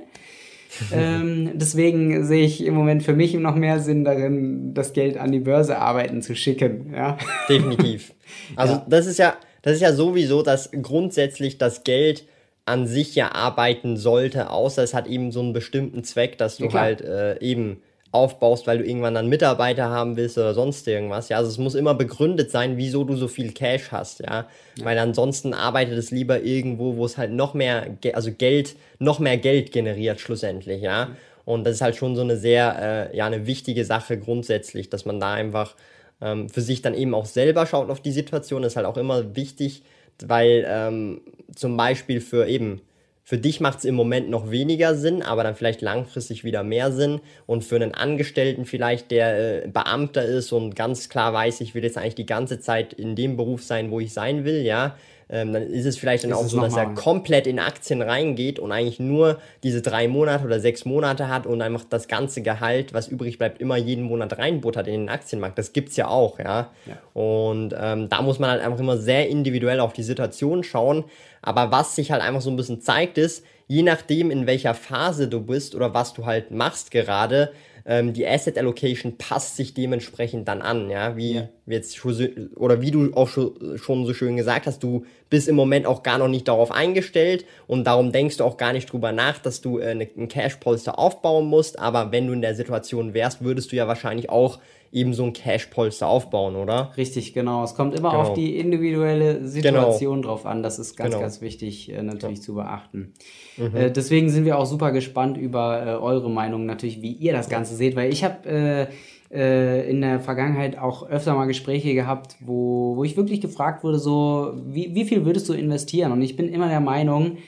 ähm, 0.92 1.52
deswegen 1.54 2.24
sehe 2.24 2.44
ich 2.44 2.62
im 2.62 2.74
Moment 2.74 3.02
für 3.02 3.14
mich 3.14 3.32
noch 3.34 3.54
mehr 3.54 3.80
Sinn 3.80 4.04
darin, 4.04 4.74
das 4.74 4.92
Geld 4.92 5.16
an 5.16 5.32
die 5.32 5.40
Börse 5.40 5.78
arbeiten 5.78 6.20
zu 6.20 6.34
schicken. 6.36 6.92
Ja? 6.94 7.16
Definitiv. 7.48 8.12
Also 8.56 8.74
ja. 8.74 8.86
das 8.88 9.06
ist 9.06 9.18
ja, 9.18 9.34
das 9.62 9.74
ist 9.74 9.82
ja 9.82 9.92
sowieso, 9.92 10.42
dass 10.42 10.70
grundsätzlich 10.72 11.58
das 11.58 11.84
Geld 11.84 12.26
an 12.66 12.86
sich 12.86 13.14
ja 13.14 13.32
arbeiten 13.32 13.96
sollte, 13.96 14.50
außer 14.50 14.82
es 14.82 14.92
hat 14.92 15.06
eben 15.06 15.32
so 15.32 15.40
einen 15.40 15.52
bestimmten 15.52 16.04
Zweck, 16.04 16.36
dass 16.36 16.58
du 16.58 16.66
ja, 16.66 16.72
halt 16.72 17.00
äh, 17.00 17.38
eben 17.40 17.80
aufbaust, 18.12 18.66
weil 18.66 18.78
du 18.78 18.84
irgendwann 18.84 19.14
dann 19.14 19.28
Mitarbeiter 19.28 19.90
haben 19.90 20.16
willst 20.16 20.38
oder 20.38 20.54
sonst 20.54 20.86
irgendwas. 20.88 21.28
Ja, 21.28 21.36
also 21.36 21.50
es 21.50 21.58
muss 21.58 21.74
immer 21.74 21.94
begründet 21.94 22.50
sein, 22.50 22.76
wieso 22.76 23.04
du 23.04 23.14
so 23.14 23.28
viel 23.28 23.52
Cash 23.52 23.92
hast, 23.92 24.20
ja. 24.20 24.46
ja. 24.76 24.84
Weil 24.84 24.98
ansonsten 24.98 25.54
arbeitet 25.54 25.98
es 25.98 26.10
lieber 26.10 26.42
irgendwo, 26.42 26.96
wo 26.96 27.04
es 27.04 27.18
halt 27.18 27.32
noch 27.32 27.54
mehr, 27.54 27.96
also 28.14 28.32
Geld, 28.32 28.76
noch 28.98 29.18
mehr 29.18 29.36
Geld 29.36 29.70
generiert 29.70 30.20
schlussendlich, 30.20 30.82
ja. 30.82 31.06
Mhm. 31.06 31.16
Und 31.44 31.64
das 31.64 31.76
ist 31.76 31.80
halt 31.80 31.94
schon 31.94 32.16
so 32.16 32.22
eine 32.22 32.36
sehr, 32.36 33.10
äh, 33.12 33.16
ja, 33.16 33.26
eine 33.26 33.46
wichtige 33.46 33.84
Sache 33.84 34.18
grundsätzlich, 34.18 34.90
dass 34.90 35.04
man 35.04 35.20
da 35.20 35.32
einfach 35.32 35.76
ähm, 36.20 36.48
für 36.48 36.62
sich 36.62 36.82
dann 36.82 36.94
eben 36.94 37.14
auch 37.14 37.26
selber 37.26 37.66
schaut 37.66 37.90
auf 37.90 38.00
die 38.00 38.10
Situation, 38.10 38.64
ist 38.64 38.74
halt 38.74 38.86
auch 38.86 38.96
immer 38.96 39.36
wichtig, 39.36 39.82
weil 40.24 40.64
ähm, 40.68 41.20
zum 41.54 41.76
Beispiel 41.76 42.20
für 42.20 42.46
eben, 42.46 42.80
für 43.22 43.38
dich 43.38 43.60
macht 43.60 43.78
es 43.78 43.84
im 43.84 43.96
Moment 43.96 44.30
noch 44.30 44.50
weniger 44.50 44.94
Sinn, 44.94 45.22
aber 45.22 45.42
dann 45.42 45.56
vielleicht 45.56 45.82
langfristig 45.82 46.44
wieder 46.44 46.62
mehr 46.62 46.92
Sinn. 46.92 47.20
Und 47.46 47.64
für 47.64 47.76
einen 47.76 47.92
Angestellten 47.92 48.66
vielleicht, 48.66 49.10
der 49.10 49.64
äh, 49.64 49.68
Beamter 49.68 50.24
ist 50.24 50.52
und 50.52 50.76
ganz 50.76 51.08
klar 51.08 51.32
weiß, 51.32 51.60
ich 51.60 51.74
will 51.74 51.82
jetzt 51.82 51.98
eigentlich 51.98 52.14
die 52.14 52.26
ganze 52.26 52.60
Zeit 52.60 52.92
in 52.92 53.16
dem 53.16 53.36
Beruf 53.36 53.64
sein, 53.64 53.90
wo 53.90 53.98
ich 53.98 54.12
sein 54.12 54.44
will, 54.44 54.62
ja, 54.62 54.96
ähm, 55.28 55.52
dann 55.52 55.62
ist 55.64 55.86
es 55.86 55.98
vielleicht 55.98 56.22
dann 56.22 56.30
ist 56.30 56.36
auch 56.36 56.44
so, 56.44 56.60
dass 56.60 56.76
er 56.76 56.94
komplett 56.94 57.48
in 57.48 57.58
Aktien 57.58 58.00
reingeht 58.00 58.60
und 58.60 58.70
eigentlich 58.70 59.00
nur 59.00 59.40
diese 59.64 59.82
drei 59.82 60.06
Monate 60.06 60.44
oder 60.44 60.60
sechs 60.60 60.84
Monate 60.84 61.28
hat 61.28 61.46
und 61.46 61.62
einfach 61.62 61.84
das 61.88 62.06
ganze 62.06 62.42
Gehalt, 62.42 62.94
was 62.94 63.08
übrig 63.08 63.38
bleibt, 63.38 63.60
immer 63.60 63.76
jeden 63.76 64.04
Monat 64.04 64.38
reinbuttert 64.38 64.86
in 64.86 64.92
den 64.94 65.08
Aktienmarkt. 65.08 65.58
Das 65.58 65.72
gibt's 65.72 65.96
ja 65.96 66.06
auch, 66.06 66.38
ja. 66.38 66.70
ja. 66.86 66.96
Und 67.12 67.74
ähm, 67.76 68.08
da 68.08 68.22
muss 68.22 68.38
man 68.38 68.50
halt 68.50 68.62
einfach 68.62 68.78
immer 68.78 68.98
sehr 68.98 69.28
individuell 69.28 69.80
auf 69.80 69.92
die 69.92 70.04
Situation 70.04 70.62
schauen. 70.62 71.04
Aber 71.42 71.72
was 71.72 71.96
sich 71.96 72.12
halt 72.12 72.22
einfach 72.22 72.40
so 72.40 72.50
ein 72.50 72.56
bisschen 72.56 72.80
zeigt, 72.80 73.18
ist, 73.18 73.44
je 73.66 73.82
nachdem, 73.82 74.30
in 74.30 74.46
welcher 74.46 74.74
Phase 74.74 75.26
du 75.26 75.40
bist 75.40 75.74
oder 75.74 75.92
was 75.92 76.12
du 76.12 76.24
halt 76.24 76.52
machst 76.52 76.92
gerade, 76.92 77.52
ähm, 77.86 78.12
die 78.12 78.26
Asset 78.26 78.58
Allocation 78.58 79.16
passt 79.16 79.56
sich 79.56 79.72
dementsprechend 79.72 80.48
dann 80.48 80.60
an, 80.60 80.90
ja, 80.90 81.16
wie 81.16 81.34
ja. 81.34 81.48
jetzt 81.66 82.04
oder 82.04 82.80
wie 82.80 82.90
du 82.90 83.14
auch 83.14 83.28
schon 83.28 84.06
so 84.06 84.12
schön 84.12 84.36
gesagt 84.36 84.66
hast, 84.66 84.82
du 84.82 85.04
bist 85.30 85.48
im 85.48 85.56
Moment 85.56 85.86
auch 85.86 86.02
gar 86.02 86.18
noch 86.18 86.28
nicht 86.28 86.48
darauf 86.48 86.70
eingestellt 86.70 87.44
und 87.66 87.84
darum 87.84 88.12
denkst 88.12 88.36
du 88.36 88.44
auch 88.44 88.56
gar 88.56 88.72
nicht 88.72 88.92
drüber 88.92 89.12
nach, 89.12 89.38
dass 89.38 89.60
du 89.60 89.78
äh, 89.78 89.94
ne, 89.94 90.08
ein 90.16 90.28
Cash-Polster 90.28 90.98
aufbauen 90.98 91.46
musst, 91.46 91.78
aber 91.78 92.12
wenn 92.12 92.26
du 92.26 92.32
in 92.32 92.42
der 92.42 92.54
Situation 92.54 93.14
wärst, 93.14 93.42
würdest 93.42 93.72
du 93.72 93.76
ja 93.76 93.88
wahrscheinlich 93.88 94.30
auch 94.30 94.58
eben 94.92 95.14
so 95.14 95.24
ein 95.24 95.32
Cash-Polster 95.32 96.06
aufbauen, 96.06 96.56
oder? 96.56 96.92
Richtig, 96.96 97.34
genau. 97.34 97.64
Es 97.64 97.74
kommt 97.74 97.98
immer 97.98 98.10
genau. 98.10 98.22
auf 98.22 98.32
die 98.34 98.56
individuelle 98.56 99.46
Situation 99.46 100.22
genau. 100.22 100.28
drauf 100.28 100.46
an. 100.46 100.62
Das 100.62 100.78
ist 100.78 100.96
ganz, 100.96 101.10
genau. 101.10 101.20
ganz 101.20 101.40
wichtig 101.40 101.92
äh, 101.92 102.02
natürlich 102.02 102.40
zu 102.40 102.54
beachten. 102.54 103.12
Mhm. 103.56 103.76
Äh, 103.76 103.90
deswegen 103.90 104.30
sind 104.30 104.44
wir 104.44 104.58
auch 104.58 104.64
super 104.64 104.92
gespannt 104.92 105.36
über 105.36 105.84
äh, 105.84 105.90
eure 105.96 106.30
Meinung 106.30 106.66
natürlich, 106.66 107.02
wie 107.02 107.12
ihr 107.12 107.32
das 107.32 107.48
Ganze 107.48 107.74
seht, 107.74 107.96
weil 107.96 108.12
ich 108.12 108.24
habe 108.24 108.88
äh, 109.32 109.88
in 109.88 110.00
der 110.00 110.20
Vergangenheit 110.20 110.78
auch 110.78 111.08
öfter 111.08 111.34
mal 111.34 111.46
Gespräche 111.46 111.94
gehabt, 111.94 112.36
wo, 112.40 112.96
wo 112.96 113.04
ich 113.04 113.16
wirklich 113.16 113.40
gefragt 113.40 113.84
wurde, 113.84 113.98
so, 113.98 114.54
wie, 114.66 114.94
wie 114.94 115.04
viel 115.04 115.24
würdest 115.24 115.48
du 115.48 115.52
investieren? 115.52 116.12
Und 116.12 116.22
ich 116.22 116.36
bin 116.36 116.48
immer 116.48 116.68
der 116.68 116.80
Meinung, 116.80 117.38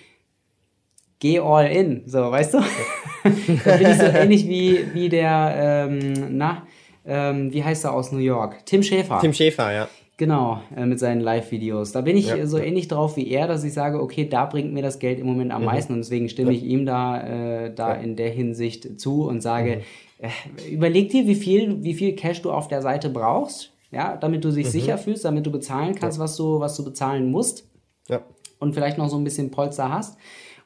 geh 1.21 1.41
all 1.41 1.67
in, 1.67 2.03
so, 2.07 2.19
weißt 2.19 2.55
du? 2.55 2.59
da 3.65 3.77
bin 3.77 3.91
ich 3.91 3.97
so 3.97 4.05
ähnlich 4.15 4.49
wie, 4.49 4.87
wie 4.93 5.09
der, 5.09 5.89
ähm, 5.89 6.37
na, 6.37 6.67
ähm, 7.07 7.53
wie 7.53 7.63
heißt 7.63 7.85
er 7.85 7.95
aus 7.95 8.13
New 8.13 8.19
York? 8.19 8.67
Tim 8.67 8.83
Schäfer. 8.83 9.19
Tim 9.21 9.33
Schäfer, 9.33 9.73
ja. 9.73 9.89
Genau, 10.19 10.61
äh, 10.77 10.85
mit 10.85 10.99
seinen 10.99 11.21
Live-Videos. 11.21 11.93
Da 11.93 12.01
bin 12.01 12.17
ich 12.17 12.27
ja. 12.27 12.45
so 12.45 12.59
ähnlich 12.59 12.89
drauf 12.89 13.17
wie 13.17 13.29
er, 13.31 13.47
dass 13.47 13.63
ich 13.63 13.73
sage, 13.73 14.03
okay, 14.03 14.29
da 14.29 14.47
bringt 14.47 14.73
mir 14.73 14.83
das 14.83 14.99
Geld 14.99 15.21
im 15.21 15.27
Moment 15.27 15.53
am 15.53 15.61
mhm. 15.61 15.67
meisten 15.67 15.93
und 15.93 16.01
deswegen 16.01 16.29
stimme 16.29 16.51
ja. 16.51 16.59
ich 16.59 16.65
ihm 16.65 16.85
da, 16.85 17.21
äh, 17.67 17.73
da 17.73 17.95
ja. 17.95 18.01
in 18.01 18.17
der 18.17 18.31
Hinsicht 18.31 19.01
zu 19.01 19.29
und 19.29 19.43
sage, 19.43 19.77
mhm. 19.77 19.83
Äh, 20.19 20.31
überleg 20.71 21.11
dir, 21.11 21.27
wie 21.27 21.35
viel, 21.35 21.83
wie 21.83 21.95
viel 21.95 22.15
Cash 22.15 22.43
du 22.43 22.53
auf 22.53 22.69
der 22.69 22.83
Seite 22.83 23.09
brauchst, 23.11 23.73
ja, 23.91 24.17
damit 24.17 24.45
du 24.45 24.51
dich 24.51 24.67
mhm. 24.67 24.71
sicher 24.71 24.99
fühlst, 24.99 25.25
damit 25.25 25.47
du 25.47 25.51
bezahlen 25.51 25.95
kannst, 25.95 26.19
was 26.19 26.37
du, 26.37 26.61
was 26.61 26.77
du 26.77 26.85
bezahlen 26.85 27.31
musst. 27.31 27.69
Ja. 28.09 28.23
Und 28.59 28.75
vielleicht 28.75 28.99
noch 28.99 29.09
so 29.09 29.17
ein 29.17 29.25
bisschen 29.25 29.51
Polster 29.51 29.91
hast 29.91 30.19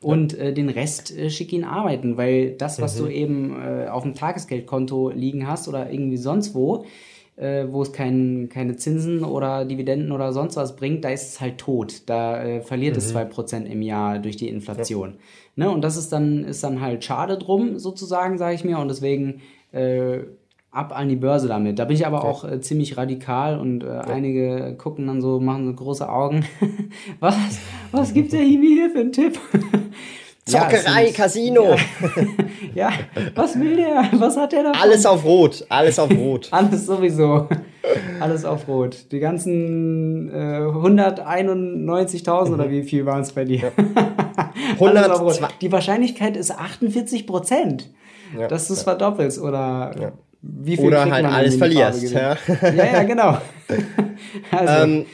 und 0.03 0.36
äh, 0.38 0.53
den 0.53 0.68
Rest 0.68 1.16
äh, 1.16 1.30
schick 1.30 1.53
ihn 1.53 1.64
arbeiten, 1.64 2.16
weil 2.16 2.53
das, 2.53 2.80
was 2.80 2.98
mhm. 2.98 3.05
du 3.05 3.12
eben 3.12 3.62
äh, 3.62 3.88
auf 3.88 4.03
dem 4.03 4.14
Tagesgeldkonto 4.14 5.11
liegen 5.11 5.46
hast 5.46 5.68
oder 5.68 5.90
irgendwie 5.90 6.16
sonst 6.16 6.55
wo, 6.55 6.84
äh, 7.37 7.66
wo 7.70 7.83
es 7.83 7.93
kein, 7.93 8.49
keine 8.51 8.76
Zinsen 8.76 9.24
oder 9.24 9.64
Dividenden 9.64 10.12
oder 10.12 10.33
sonst 10.33 10.57
was 10.57 10.76
bringt, 10.76 11.05
da 11.05 11.11
ist 11.11 11.28
es 11.28 11.41
halt 11.41 11.59
tot. 11.59 12.03
Da 12.07 12.43
äh, 12.43 12.61
verliert 12.61 12.95
mhm. 12.95 12.99
es 12.99 13.14
2% 13.14 13.64
im 13.64 13.83
Jahr 13.83 14.18
durch 14.18 14.37
die 14.37 14.49
Inflation. 14.49 15.11
Ja. 15.57 15.64
Ne? 15.64 15.70
Und 15.70 15.83
das 15.83 15.97
ist 15.97 16.12
dann, 16.12 16.45
ist 16.45 16.62
dann 16.62 16.80
halt 16.80 17.05
schade 17.05 17.39
drum, 17.39 17.78
sozusagen, 17.78 18.39
sage 18.39 18.55
ich 18.55 18.64
mir. 18.64 18.78
Und 18.78 18.89
deswegen 18.89 19.41
äh, 19.72 20.20
ab 20.72 20.97
an 20.97 21.09
die 21.09 21.16
Börse 21.16 21.49
damit. 21.49 21.78
Da 21.78 21.85
bin 21.85 21.95
ich 21.95 22.07
aber 22.07 22.18
ja. 22.18 22.24
auch 22.24 22.45
äh, 22.45 22.61
ziemlich 22.61 22.97
radikal 22.97 23.59
und 23.59 23.85
äh, 23.85 23.87
ja. 23.87 24.01
einige 24.01 24.74
gucken 24.76 25.07
dann 25.07 25.20
so, 25.20 25.39
machen 25.39 25.66
so 25.66 25.74
große 25.74 26.09
Augen. 26.09 26.45
was, 27.20 27.37
was 27.93 28.14
gibt 28.14 28.33
der 28.33 28.41
Hiwi 28.41 28.68
hier 28.68 28.91
für 28.91 29.01
einen 29.01 29.12
Tipp? 29.12 29.39
Zockerei, 30.45 31.07
ja, 31.07 31.12
Casino. 31.12 31.76
Ja, 32.74 32.90
ja, 32.90 32.90
was 33.36 33.59
will 33.59 33.76
der? 33.76 34.09
Was 34.12 34.36
hat 34.36 34.53
der 34.53 34.64
da? 34.64 34.72
Alles 34.72 35.07
auf 35.07 35.24
Rot, 35.24 35.64
alles 35.68 35.99
auf 36.01 36.11
Rot. 36.11 36.49
alles 36.51 36.86
sowieso. 36.86 37.49
Alles 38.18 38.45
auf 38.45 38.66
Rot. 38.66 39.12
Die 39.12 39.20
ganzen 39.20 40.28
äh, 40.30 40.66
191.000 40.66 42.49
mhm. 42.49 42.55
oder 42.55 42.70
wie 42.70 42.82
viel 42.82 43.07
waren 43.07 43.22
es 43.22 43.30
bei 43.32 43.45
dir? 43.45 43.72
Ja. 43.76 44.53
100, 44.80 45.62
Die 45.62 45.70
Wahrscheinlichkeit 45.70 46.36
ist 46.36 46.51
48 46.51 47.26
Prozent, 47.26 47.90
ja, 48.38 48.49
dass 48.49 48.66
du 48.66 48.74
es 48.74 48.82
verdoppelst 48.82 49.40
oder 49.40 50.12
wie 50.43 50.76
viel 50.76 50.86
Oder 50.86 51.09
halt 51.09 51.24
alles 51.24 51.55
verlierst. 51.57 52.11
Ja. 52.11 52.36
ja, 52.62 52.84
ja, 52.84 53.03
genau. 53.05 53.38
also. 54.51 54.84
ähm, 54.84 55.07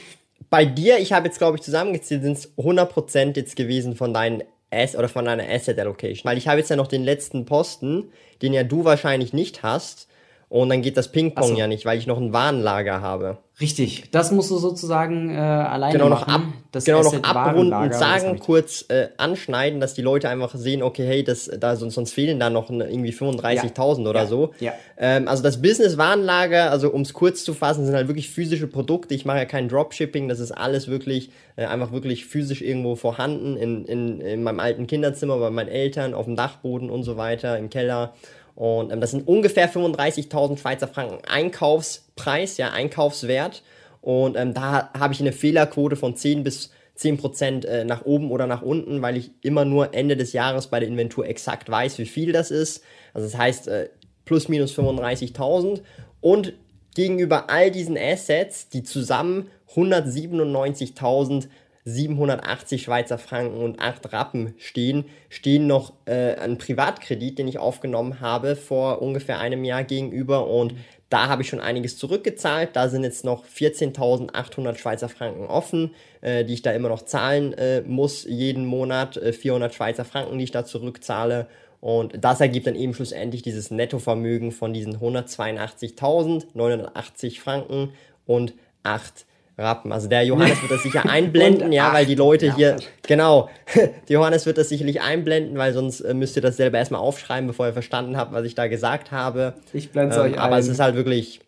bei 0.49 0.65
dir, 0.65 0.97
ich 0.97 1.13
habe 1.13 1.27
jetzt 1.27 1.37
glaube 1.37 1.57
ich 1.57 1.63
zusammengezählt, 1.63 2.23
sind 2.23 2.37
es 2.37 2.57
100% 2.57 3.35
jetzt 3.35 3.55
gewesen 3.55 3.95
von 3.95 4.13
deinen 4.13 4.43
Ass 4.71 4.95
oder 4.95 5.09
von 5.09 5.25
deiner 5.25 5.47
Asset 5.49 5.79
Allocation. 5.79 6.29
Weil 6.29 6.37
ich 6.37 6.47
habe 6.47 6.59
jetzt 6.59 6.69
ja 6.69 6.75
noch 6.75 6.87
den 6.87 7.03
letzten 7.03 7.45
Posten, 7.45 8.11
den 8.41 8.53
ja 8.53 8.63
du 8.63 8.85
wahrscheinlich 8.85 9.33
nicht 9.33 9.63
hast. 9.63 10.07
Und 10.49 10.69
dann 10.69 10.81
geht 10.81 10.97
das 10.97 11.11
Ping-Pong 11.11 11.49
so. 11.49 11.55
ja 11.55 11.67
nicht, 11.67 11.85
weil 11.85 11.99
ich 11.99 12.07
noch 12.07 12.17
ein 12.17 12.33
Warenlager 12.33 13.01
habe. 13.01 13.37
Richtig, 13.61 14.09
das 14.11 14.31
musst 14.31 14.49
du 14.51 14.57
sozusagen 14.57 15.35
äh, 15.35 15.37
alleine 15.37 15.91
genau, 15.91 16.07
noch 16.09 16.25
machen. 16.25 16.43
Ab, 16.43 16.53
das 16.71 16.85
genau, 16.85 17.03
noch 17.03 17.23
abrunden 17.23 17.73
und 17.73 17.93
sagen, 17.93 18.39
kurz 18.39 18.85
äh, 18.87 19.09
anschneiden, 19.17 19.81
dass 19.81 19.93
die 19.93 20.01
Leute 20.01 20.29
einfach 20.29 20.55
sehen, 20.55 20.81
okay, 20.81 21.05
hey, 21.05 21.23
das, 21.25 21.51
da, 21.59 21.75
sonst, 21.75 21.95
sonst 21.95 22.13
fehlen 22.13 22.39
da 22.39 22.49
noch 22.49 22.69
irgendwie 22.69 23.11
35.000 23.11 24.03
ja. 24.03 24.09
oder 24.09 24.21
ja. 24.21 24.25
so. 24.25 24.53
Ja. 24.59 24.73
Ähm, 24.97 25.27
also 25.27 25.43
das 25.43 25.61
Business-Warenlager, 25.61 26.71
also 26.71 26.89
um 26.89 27.01
es 27.01 27.13
kurz 27.13 27.43
zu 27.43 27.53
fassen, 27.53 27.85
sind 27.85 27.95
halt 27.95 28.07
wirklich 28.07 28.29
physische 28.29 28.67
Produkte. 28.67 29.13
Ich 29.13 29.25
mache 29.25 29.39
ja 29.39 29.45
kein 29.45 29.67
Dropshipping, 29.67 30.29
das 30.29 30.39
ist 30.39 30.53
alles 30.53 30.87
wirklich, 30.87 31.29
äh, 31.57 31.65
einfach 31.65 31.91
wirklich 31.91 32.25
physisch 32.25 32.61
irgendwo 32.61 32.95
vorhanden, 32.95 33.57
in, 33.57 33.83
in, 33.85 34.21
in 34.21 34.41
meinem 34.41 34.61
alten 34.61 34.87
Kinderzimmer, 34.87 35.37
bei 35.37 35.49
meinen 35.49 35.69
Eltern, 35.69 36.13
auf 36.13 36.25
dem 36.25 36.37
Dachboden 36.37 36.89
und 36.89 37.03
so 37.03 37.17
weiter, 37.17 37.57
im 37.57 37.69
Keller. 37.69 38.13
Und 38.59 38.91
ähm, 38.91 38.99
das 38.99 39.11
sind 39.11 39.25
ungefähr 39.25 39.71
35.000 39.71 40.57
Schweizer 40.57 40.89
Franken 40.89 41.19
Einkaufspreis, 41.25 42.57
ja, 42.57 42.71
Einkaufswert. 42.71 43.63
Und 44.01 44.35
ähm, 44.35 44.53
da 44.53 44.91
habe 44.93 45.13
ich 45.13 45.21
eine 45.21 45.31
Fehlerquote 45.31 45.95
von 45.95 46.17
10 46.17 46.43
bis 46.43 46.69
10 46.95 47.17
Prozent 47.19 47.63
äh, 47.63 47.85
nach 47.85 48.03
oben 48.03 48.29
oder 48.31 48.47
nach 48.47 48.61
unten, 48.61 49.01
weil 49.01 49.15
ich 49.15 49.31
immer 49.39 49.63
nur 49.63 49.93
Ende 49.93 50.17
des 50.17 50.33
Jahres 50.33 50.67
bei 50.67 50.81
der 50.81 50.89
Inventur 50.89 51.25
exakt 51.25 51.69
weiß, 51.69 51.99
wie 51.99 52.05
viel 52.05 52.33
das 52.33 52.51
ist. 52.51 52.83
Also 53.13 53.27
das 53.27 53.37
heißt 53.37 53.69
äh, 53.69 53.89
plus 54.25 54.49
minus 54.49 54.77
35.000. 54.77 55.79
Und 56.19 56.51
gegenüber 56.95 57.49
all 57.49 57.71
diesen 57.71 57.97
Assets, 57.97 58.67
die 58.67 58.83
zusammen 58.83 59.49
197.000 59.73 61.47
780 61.85 62.83
Schweizer 62.83 63.17
Franken 63.17 63.61
und 63.61 63.79
8 63.79 64.13
Rappen 64.13 64.53
stehen, 64.57 65.05
stehen 65.29 65.67
noch 65.67 65.93
äh, 66.05 66.35
ein 66.35 66.57
Privatkredit, 66.57 67.39
den 67.39 67.47
ich 67.47 67.57
aufgenommen 67.57 68.19
habe 68.19 68.55
vor 68.55 69.01
ungefähr 69.01 69.39
einem 69.39 69.63
Jahr 69.63 69.83
gegenüber 69.83 70.47
und 70.47 70.75
da 71.09 71.27
habe 71.27 71.41
ich 71.41 71.49
schon 71.49 71.59
einiges 71.59 71.97
zurückgezahlt. 71.97 72.75
Da 72.75 72.87
sind 72.87 73.03
jetzt 73.03 73.25
noch 73.25 73.43
14.800 73.45 74.77
Schweizer 74.77 75.09
Franken 75.09 75.47
offen, 75.47 75.95
äh, 76.21 76.45
die 76.45 76.53
ich 76.53 76.61
da 76.61 76.69
immer 76.71 76.89
noch 76.89 77.01
zahlen 77.01 77.53
äh, 77.53 77.81
muss 77.81 78.25
jeden 78.25 78.67
Monat. 78.67 79.17
Äh, 79.17 79.33
400 79.33 79.73
Schweizer 79.73 80.05
Franken, 80.05 80.37
die 80.37 80.43
ich 80.43 80.51
da 80.51 80.65
zurückzahle. 80.65 81.47
Und 81.81 82.23
das 82.23 82.41
ergibt 82.41 82.67
dann 82.67 82.75
eben 82.75 82.93
schlussendlich 82.93 83.41
dieses 83.41 83.71
Nettovermögen 83.71 84.51
von 84.51 84.71
diesen 84.73 84.97
182.980 84.97 87.39
Franken 87.39 87.93
und 88.25 88.53
8 88.83 89.25
Rappen. 89.59 89.91
Also 89.91 90.07
der 90.07 90.23
Johannes 90.23 90.61
wird 90.61 90.71
das 90.71 90.83
sicher 90.83 91.05
einblenden, 91.09 91.71
ja, 91.71 91.93
weil 91.93 92.05
die 92.05 92.15
Leute 92.15 92.47
ja. 92.47 92.55
hier, 92.55 92.75
genau, 93.03 93.49
die 94.07 94.13
Johannes 94.13 94.45
wird 94.45 94.57
das 94.57 94.69
sicherlich 94.69 95.01
einblenden, 95.01 95.57
weil 95.57 95.73
sonst 95.73 96.01
äh, 96.01 96.13
müsst 96.13 96.35
ihr 96.35 96.41
das 96.41 96.57
selber 96.57 96.77
erstmal 96.77 97.01
aufschreiben, 97.01 97.47
bevor 97.47 97.67
ihr 97.67 97.73
verstanden 97.73 98.17
habt, 98.17 98.31
was 98.33 98.45
ich 98.45 98.55
da 98.55 98.67
gesagt 98.67 99.11
habe. 99.11 99.55
Ich 99.73 99.91
blende 99.91 100.15
es 100.15 100.17
ähm, 100.17 100.31
euch 100.31 100.39
Aber 100.39 100.55
ein. 100.55 100.59
es 100.59 100.67
ist 100.67 100.79
halt 100.79 100.95
wirklich, 100.95 101.41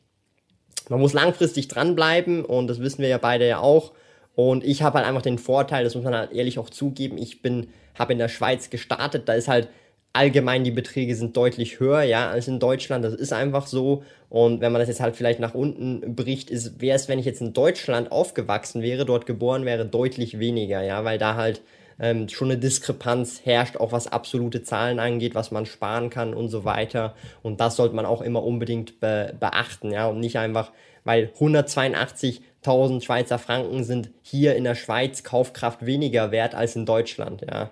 man 0.90 1.00
muss 1.00 1.14
langfristig 1.14 1.68
dranbleiben 1.68 2.46
und 2.46 2.68
das 2.68 2.80
wissen 2.80 3.02
wir 3.02 3.10
ja 3.10 3.18
beide 3.18 3.48
ja 3.48 3.60
auch. 3.60 3.94
Und 4.36 4.64
ich 4.64 4.82
habe 4.82 4.98
halt 4.98 5.08
einfach 5.08 5.22
den 5.22 5.38
Vorteil, 5.38 5.84
das 5.84 5.96
muss 5.96 6.04
man 6.04 6.16
halt 6.16 6.32
ehrlich 6.32 6.58
auch 6.60 6.70
zugeben, 6.70 7.18
ich 7.18 7.42
bin, 7.42 7.68
habe 7.98 8.14
in 8.14 8.20
der 8.20 8.30
Schweiz 8.30 8.70
gestartet, 8.70 9.28
da 9.28 9.34
ist 9.34 9.48
halt 9.48 9.68
allgemein 10.14 10.64
die 10.64 10.72
Beträge 10.72 11.16
sind 11.16 11.38
deutlich 11.38 11.80
höher, 11.80 12.04
ja, 12.04 12.30
als 12.30 12.48
in 12.48 12.60
Deutschland. 12.60 13.06
Das 13.06 13.14
ist 13.14 13.34
einfach 13.34 13.68
so. 13.68 14.04
Und 14.30 14.62
wenn 14.62 14.72
man 14.72 14.80
das 14.80 14.90
jetzt 14.90 15.02
halt 15.02 15.16
vielleicht 15.16 15.40
nach 15.40 15.54
unten 15.54 16.16
bricht, 16.16 16.50
ist, 16.50 16.82
wäre 16.82 16.96
es, 16.96 17.08
wenn 17.08 17.20
ich 17.20 17.26
jetzt 17.26 17.42
in 17.42 17.54
Deutschland 17.54 18.12
aufgewachsen 18.12 18.82
wäre, 18.82 19.06
dort 19.06 19.26
geboren 19.26 19.66
wäre, 19.66 19.86
deutlich 19.86 20.40
weniger, 20.40 20.82
ja, 20.82 21.04
weil 21.04 21.18
da 21.18 21.36
halt 21.36 21.62
ähm, 22.00 22.28
schon 22.30 22.50
eine 22.50 22.60
Diskrepanz 22.60 23.42
herrscht, 23.46 23.78
auch 23.78 23.92
was 23.92 24.08
absolute 24.08 24.64
Zahlen 24.64 25.00
angeht, 25.00 25.36
was 25.36 25.52
man 25.52 25.66
sparen 25.66 26.10
kann 26.10 26.34
und 26.34 26.50
so 26.50 26.66
weiter. 26.66 27.16
Und 27.44 27.62
das 27.62 27.76
sollte 27.76 27.96
man 27.96 28.06
auch 28.06 28.22
immer 28.22 28.44
unbedingt 28.44 29.00
be 29.00 29.34
beachten, 29.40 29.92
ja, 29.92 30.08
und 30.08 30.20
nicht 30.20 30.38
einfach, 30.38 30.72
weil 31.04 31.32
182.000 31.40 33.04
Schweizer 33.04 33.40
Franken 33.40 33.84
sind 33.84 34.12
hier 34.22 34.56
in 34.56 34.64
der 34.64 34.76
Schweiz 34.76 35.24
Kaufkraft 35.24 35.86
weniger 35.86 36.32
wert 36.32 36.56
als 36.56 36.76
in 36.76 36.86
Deutschland, 36.86 37.46
ja. 37.50 37.72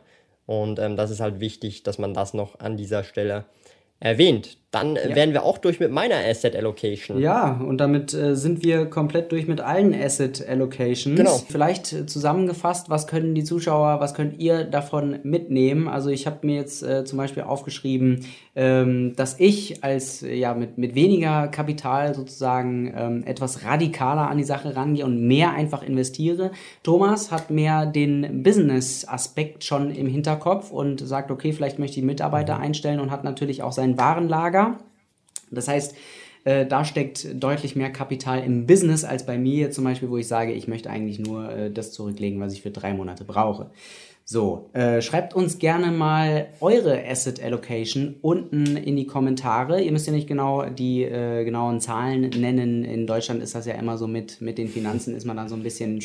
Und 0.49 0.79
ähm, 0.79 0.97
das 0.97 1.11
ist 1.11 1.19
halt 1.19 1.39
wichtig, 1.39 1.83
dass 1.83 1.99
man 1.99 2.15
das 2.15 2.33
noch 2.33 2.59
an 2.59 2.75
dieser 2.75 3.03
Stelle 3.03 3.45
erwähnt. 3.99 4.57
Dann 4.71 4.95
äh, 4.95 5.09
ja. 5.09 5.15
wären 5.15 5.33
wir 5.33 5.43
auch 5.43 5.57
durch 5.57 5.79
mit 5.79 5.91
meiner 5.91 6.15
Asset 6.15 6.55
Allocation. 6.55 7.19
Ja, 7.19 7.59
und 7.59 7.79
damit 7.79 8.13
äh, 8.13 8.35
sind 8.35 8.63
wir 8.63 8.85
komplett 8.85 9.31
durch 9.31 9.47
mit 9.47 9.61
allen 9.61 9.95
Asset 9.95 10.47
Allocations. 10.47 11.17
Genau. 11.17 11.41
Vielleicht 11.49 11.91
äh, 11.91 12.05
zusammengefasst, 12.05 12.87
was 12.87 13.07
können 13.07 13.33
die 13.33 13.43
Zuschauer, 13.43 13.99
was 13.99 14.13
könnt 14.13 14.39
ihr 14.39 14.65
davon 14.65 15.19
mitnehmen? 15.23 15.87
Also 15.87 16.11
ich 16.11 16.27
habe 16.27 16.45
mir 16.45 16.55
jetzt 16.55 16.83
äh, 16.83 17.03
zum 17.03 17.17
Beispiel 17.17 17.41
aufgeschrieben, 17.41 18.25
ähm, 18.55 19.15
dass 19.15 19.39
ich 19.39 19.83
als 19.83 20.21
äh, 20.21 20.35
ja 20.35 20.53
mit, 20.53 20.77
mit 20.77 20.93
weniger 20.93 21.47
Kapital 21.47 22.13
sozusagen 22.13 22.93
ähm, 22.95 23.23
etwas 23.25 23.65
radikaler 23.65 24.29
an 24.29 24.37
die 24.37 24.43
Sache 24.43 24.75
rangehe 24.75 25.05
und 25.05 25.25
mehr 25.25 25.51
einfach 25.51 25.81
investiere. 25.81 26.51
Thomas 26.83 27.31
hat 27.31 27.49
mehr 27.49 27.87
den 27.87 28.43
Business-Aspekt 28.43 29.63
schon 29.63 29.89
im 29.89 30.05
Hinterkopf 30.05 30.69
und 30.69 30.99
sagt, 30.99 31.31
okay, 31.31 31.53
vielleicht 31.53 31.79
möchte 31.79 31.99
ich 31.99 32.05
Mitarbeiter 32.05 32.57
mhm. 32.57 32.63
einstellen 32.65 32.99
und 32.99 33.09
hat 33.09 33.23
natürlich 33.23 33.63
auch 33.63 33.71
sein 33.71 33.97
Warenlager 33.97 34.58
Lager. 34.59 34.79
Das 35.51 35.67
heißt, 35.67 35.95
äh, 36.45 36.65
da 36.65 36.85
steckt 36.85 37.27
deutlich 37.43 37.75
mehr 37.75 37.91
Kapital 37.91 38.43
im 38.43 38.65
Business 38.65 39.03
als 39.03 39.25
bei 39.25 39.37
mir 39.37 39.71
zum 39.71 39.83
Beispiel, 39.83 40.09
wo 40.09 40.17
ich 40.17 40.27
sage, 40.27 40.53
ich 40.53 40.67
möchte 40.67 40.89
eigentlich 40.89 41.19
nur 41.19 41.49
äh, 41.51 41.71
das 41.71 41.91
zurücklegen, 41.91 42.39
was 42.39 42.53
ich 42.53 42.61
für 42.61 42.71
drei 42.71 42.93
Monate 42.93 43.25
brauche. 43.25 43.71
So, 44.23 44.69
äh, 44.73 45.01
schreibt 45.01 45.33
uns 45.33 45.57
gerne 45.57 45.91
mal 45.91 46.49
eure 46.59 47.03
Asset 47.03 47.41
Allocation 47.41 48.15
unten 48.21 48.77
in 48.77 48.95
die 48.95 49.07
Kommentare. 49.07 49.81
Ihr 49.81 49.91
müsst 49.91 50.05
ja 50.05 50.13
nicht 50.13 50.27
genau 50.27 50.65
die 50.65 51.03
genauen 51.03 51.81
Zahlen 51.81 52.29
nennen. 52.39 52.85
In 52.85 53.07
Deutschland 53.07 53.41
ist 53.41 53.55
das 53.55 53.65
ja 53.65 53.73
immer 53.73 53.97
so 53.97 54.05
mit, 54.05 54.39
mit 54.39 54.59
den 54.59 54.67
Finanzen, 54.67 55.15
ist 55.15 55.25
man 55.25 55.35
dann 55.35 55.49
so 55.49 55.55
ein 55.55 55.63
bisschen 55.63 55.99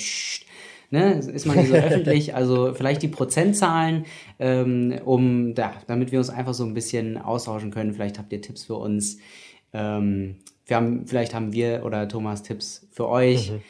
ne, 0.91 1.15
ist 1.15 1.47
man 1.47 1.57
nicht 1.57 1.69
so 1.69 1.75
öffentlich. 1.75 2.35
Also 2.35 2.75
vielleicht 2.75 3.03
die 3.03 3.09
Prozentzahlen, 3.09 4.07
ähm, 4.39 4.99
um 5.05 5.55
da, 5.55 5.73
damit 5.87 6.13
wir 6.13 6.19
uns 6.19 6.31
einfach 6.31 6.55
so 6.55 6.65
ein 6.65 6.75
bisschen 6.75 7.19
austauschen 7.19 7.71
können. 7.71 7.93
Vielleicht 7.93 8.19
habt 8.19 8.33
ihr 8.33 8.41
Tipps 8.41 8.65
für 8.65 8.77
uns. 8.77 9.19
Ähm, 9.73 10.37
wir 10.67 10.77
haben, 10.77 11.07
vielleicht 11.07 11.35
haben 11.35 11.53
wir 11.53 11.83
oder 11.85 12.09
Thomas 12.09 12.43
Tipps 12.43 12.87
für 12.91 13.09
euch. 13.09 13.51
Mhm. 13.51 13.61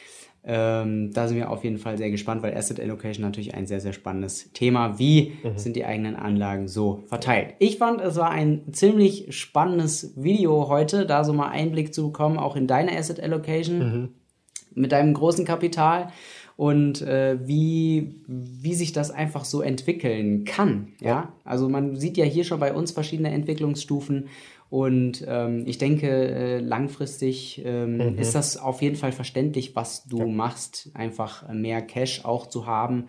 Ähm, 0.47 1.11
da 1.11 1.27
sind 1.27 1.37
wir 1.37 1.49
auf 1.49 1.63
jeden 1.63 1.79
Fall 1.79 1.97
sehr 1.97 2.11
gespannt, 2.11 2.43
weil 2.43 2.55
Asset 2.55 2.79
Allocation 2.79 3.23
natürlich 3.23 3.55
ein 3.55 3.65
sehr, 3.65 3.81
sehr 3.81 3.93
spannendes 3.93 4.51
Thema. 4.53 4.99
Wie 4.99 5.33
mhm. 5.43 5.57
sind 5.57 5.75
die 5.75 5.85
eigenen 5.85 6.15
Anlagen 6.15 6.67
so 6.67 7.03
verteilt? 7.07 7.55
Ich 7.57 7.79
fand, 7.79 7.99
es 7.99 8.15
war 8.15 8.29
ein 8.29 8.71
ziemlich 8.71 9.35
spannendes 9.35 10.13
Video 10.15 10.69
heute, 10.69 11.07
da 11.07 11.23
so 11.23 11.33
mal 11.33 11.49
Einblick 11.49 11.95
zu 11.95 12.07
bekommen, 12.07 12.37
auch 12.37 12.55
in 12.55 12.67
deine 12.67 12.95
Asset 12.95 13.19
Allocation 13.19 13.79
mhm. 13.79 14.09
mit 14.75 14.91
deinem 14.91 15.15
großen 15.15 15.45
Kapital 15.45 16.11
und 16.55 17.01
äh, 17.01 17.37
wie, 17.45 18.21
wie 18.27 18.73
sich 18.73 18.93
das 18.93 19.11
einfach 19.11 19.45
so 19.45 19.61
entwickeln 19.61 20.45
kann. 20.45 20.93
Ja, 21.01 21.33
also 21.43 21.67
man 21.69 21.95
sieht 21.95 22.17
ja 22.17 22.25
hier 22.25 22.43
schon 22.43 22.59
bei 22.59 22.73
uns 22.73 22.91
verschiedene 22.91 23.31
Entwicklungsstufen 23.31 24.29
und 24.69 25.23
ähm, 25.27 25.63
ich 25.67 25.77
denke, 25.77 26.07
äh, 26.09 26.59
langfristig 26.59 27.61
ähm, 27.63 27.97
mhm. 27.97 28.17
ist 28.17 28.35
das 28.35 28.57
auf 28.57 28.81
jeden 28.81 28.95
Fall 28.95 29.11
verständlich, 29.11 29.75
was 29.75 30.05
du 30.05 30.19
ja. 30.19 30.25
machst, 30.25 30.89
einfach 30.93 31.47
mehr 31.49 31.81
Cash 31.81 32.25
auch 32.25 32.47
zu 32.47 32.65
haben 32.65 33.05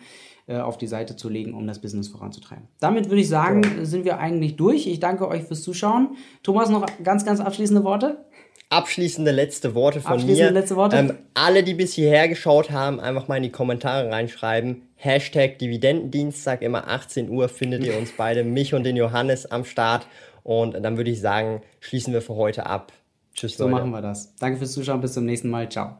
äh, 0.46 0.58
auf 0.58 0.76
die 0.76 0.86
Seite 0.86 1.16
zu 1.16 1.28
legen, 1.28 1.54
um 1.54 1.66
das 1.66 1.80
Business 1.80 2.08
voranzutreiben. 2.08 2.68
Damit 2.78 3.08
würde 3.08 3.20
ich 3.20 3.28
sagen, 3.28 3.62
ja. 3.62 3.84
sind 3.84 4.04
wir 4.04 4.18
eigentlich 4.18 4.56
durch. 4.56 4.86
Ich 4.86 5.00
danke 5.00 5.26
euch 5.28 5.44
fürs 5.44 5.62
Zuschauen. 5.62 6.16
Thomas, 6.42 6.68
noch 6.68 6.86
ganz, 7.02 7.24
ganz 7.24 7.40
abschließende 7.40 7.82
Worte? 7.84 8.25
Abschließende 8.70 9.30
letzte 9.30 9.74
Worte 9.74 10.00
von 10.00 10.14
abschließende 10.14 10.52
mir. 10.52 10.60
Letzte 10.60 10.76
Worte. 10.76 10.96
Ähm, 10.96 11.14
alle, 11.34 11.62
die 11.62 11.74
bis 11.74 11.94
hierher 11.94 12.28
geschaut 12.28 12.70
haben, 12.70 13.00
einfach 13.00 13.28
mal 13.28 13.36
in 13.36 13.44
die 13.44 13.50
Kommentare 13.50 14.10
reinschreiben. 14.10 14.82
Hashtag 14.96 15.58
Dividendendienstag, 15.58 16.62
immer 16.62 16.88
18 16.88 17.28
Uhr 17.28 17.48
findet 17.48 17.84
ihr 17.84 17.96
uns 17.96 18.12
beide, 18.16 18.44
mich 18.44 18.74
und 18.74 18.84
den 18.84 18.96
Johannes 18.96 19.46
am 19.46 19.64
Start. 19.64 20.06
Und 20.42 20.80
dann 20.80 20.96
würde 20.96 21.10
ich 21.10 21.20
sagen, 21.20 21.62
schließen 21.80 22.12
wir 22.12 22.22
für 22.22 22.36
heute 22.36 22.66
ab. 22.66 22.92
Tschüss, 23.34 23.56
so 23.56 23.64
Leute. 23.64 23.74
So 23.74 23.80
machen 23.80 23.90
wir 23.90 24.02
das. 24.02 24.34
Danke 24.36 24.58
fürs 24.58 24.72
Zuschauen, 24.72 25.00
bis 25.00 25.12
zum 25.12 25.26
nächsten 25.26 25.50
Mal. 25.50 25.68
Ciao. 25.68 25.98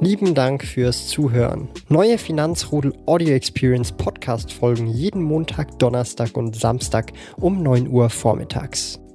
Lieben 0.00 0.34
Dank 0.34 0.64
fürs 0.64 1.08
Zuhören. 1.08 1.68
Neue 1.88 2.18
Finanzrudel 2.18 2.92
Audio 3.06 3.34
Experience 3.34 3.92
Podcast 3.92 4.52
folgen 4.52 4.86
jeden 4.86 5.22
Montag, 5.22 5.78
Donnerstag 5.78 6.36
und 6.36 6.56
Samstag 6.56 7.12
um 7.36 7.62
9 7.62 7.88
Uhr 7.88 8.10
vormittags. 8.10 9.03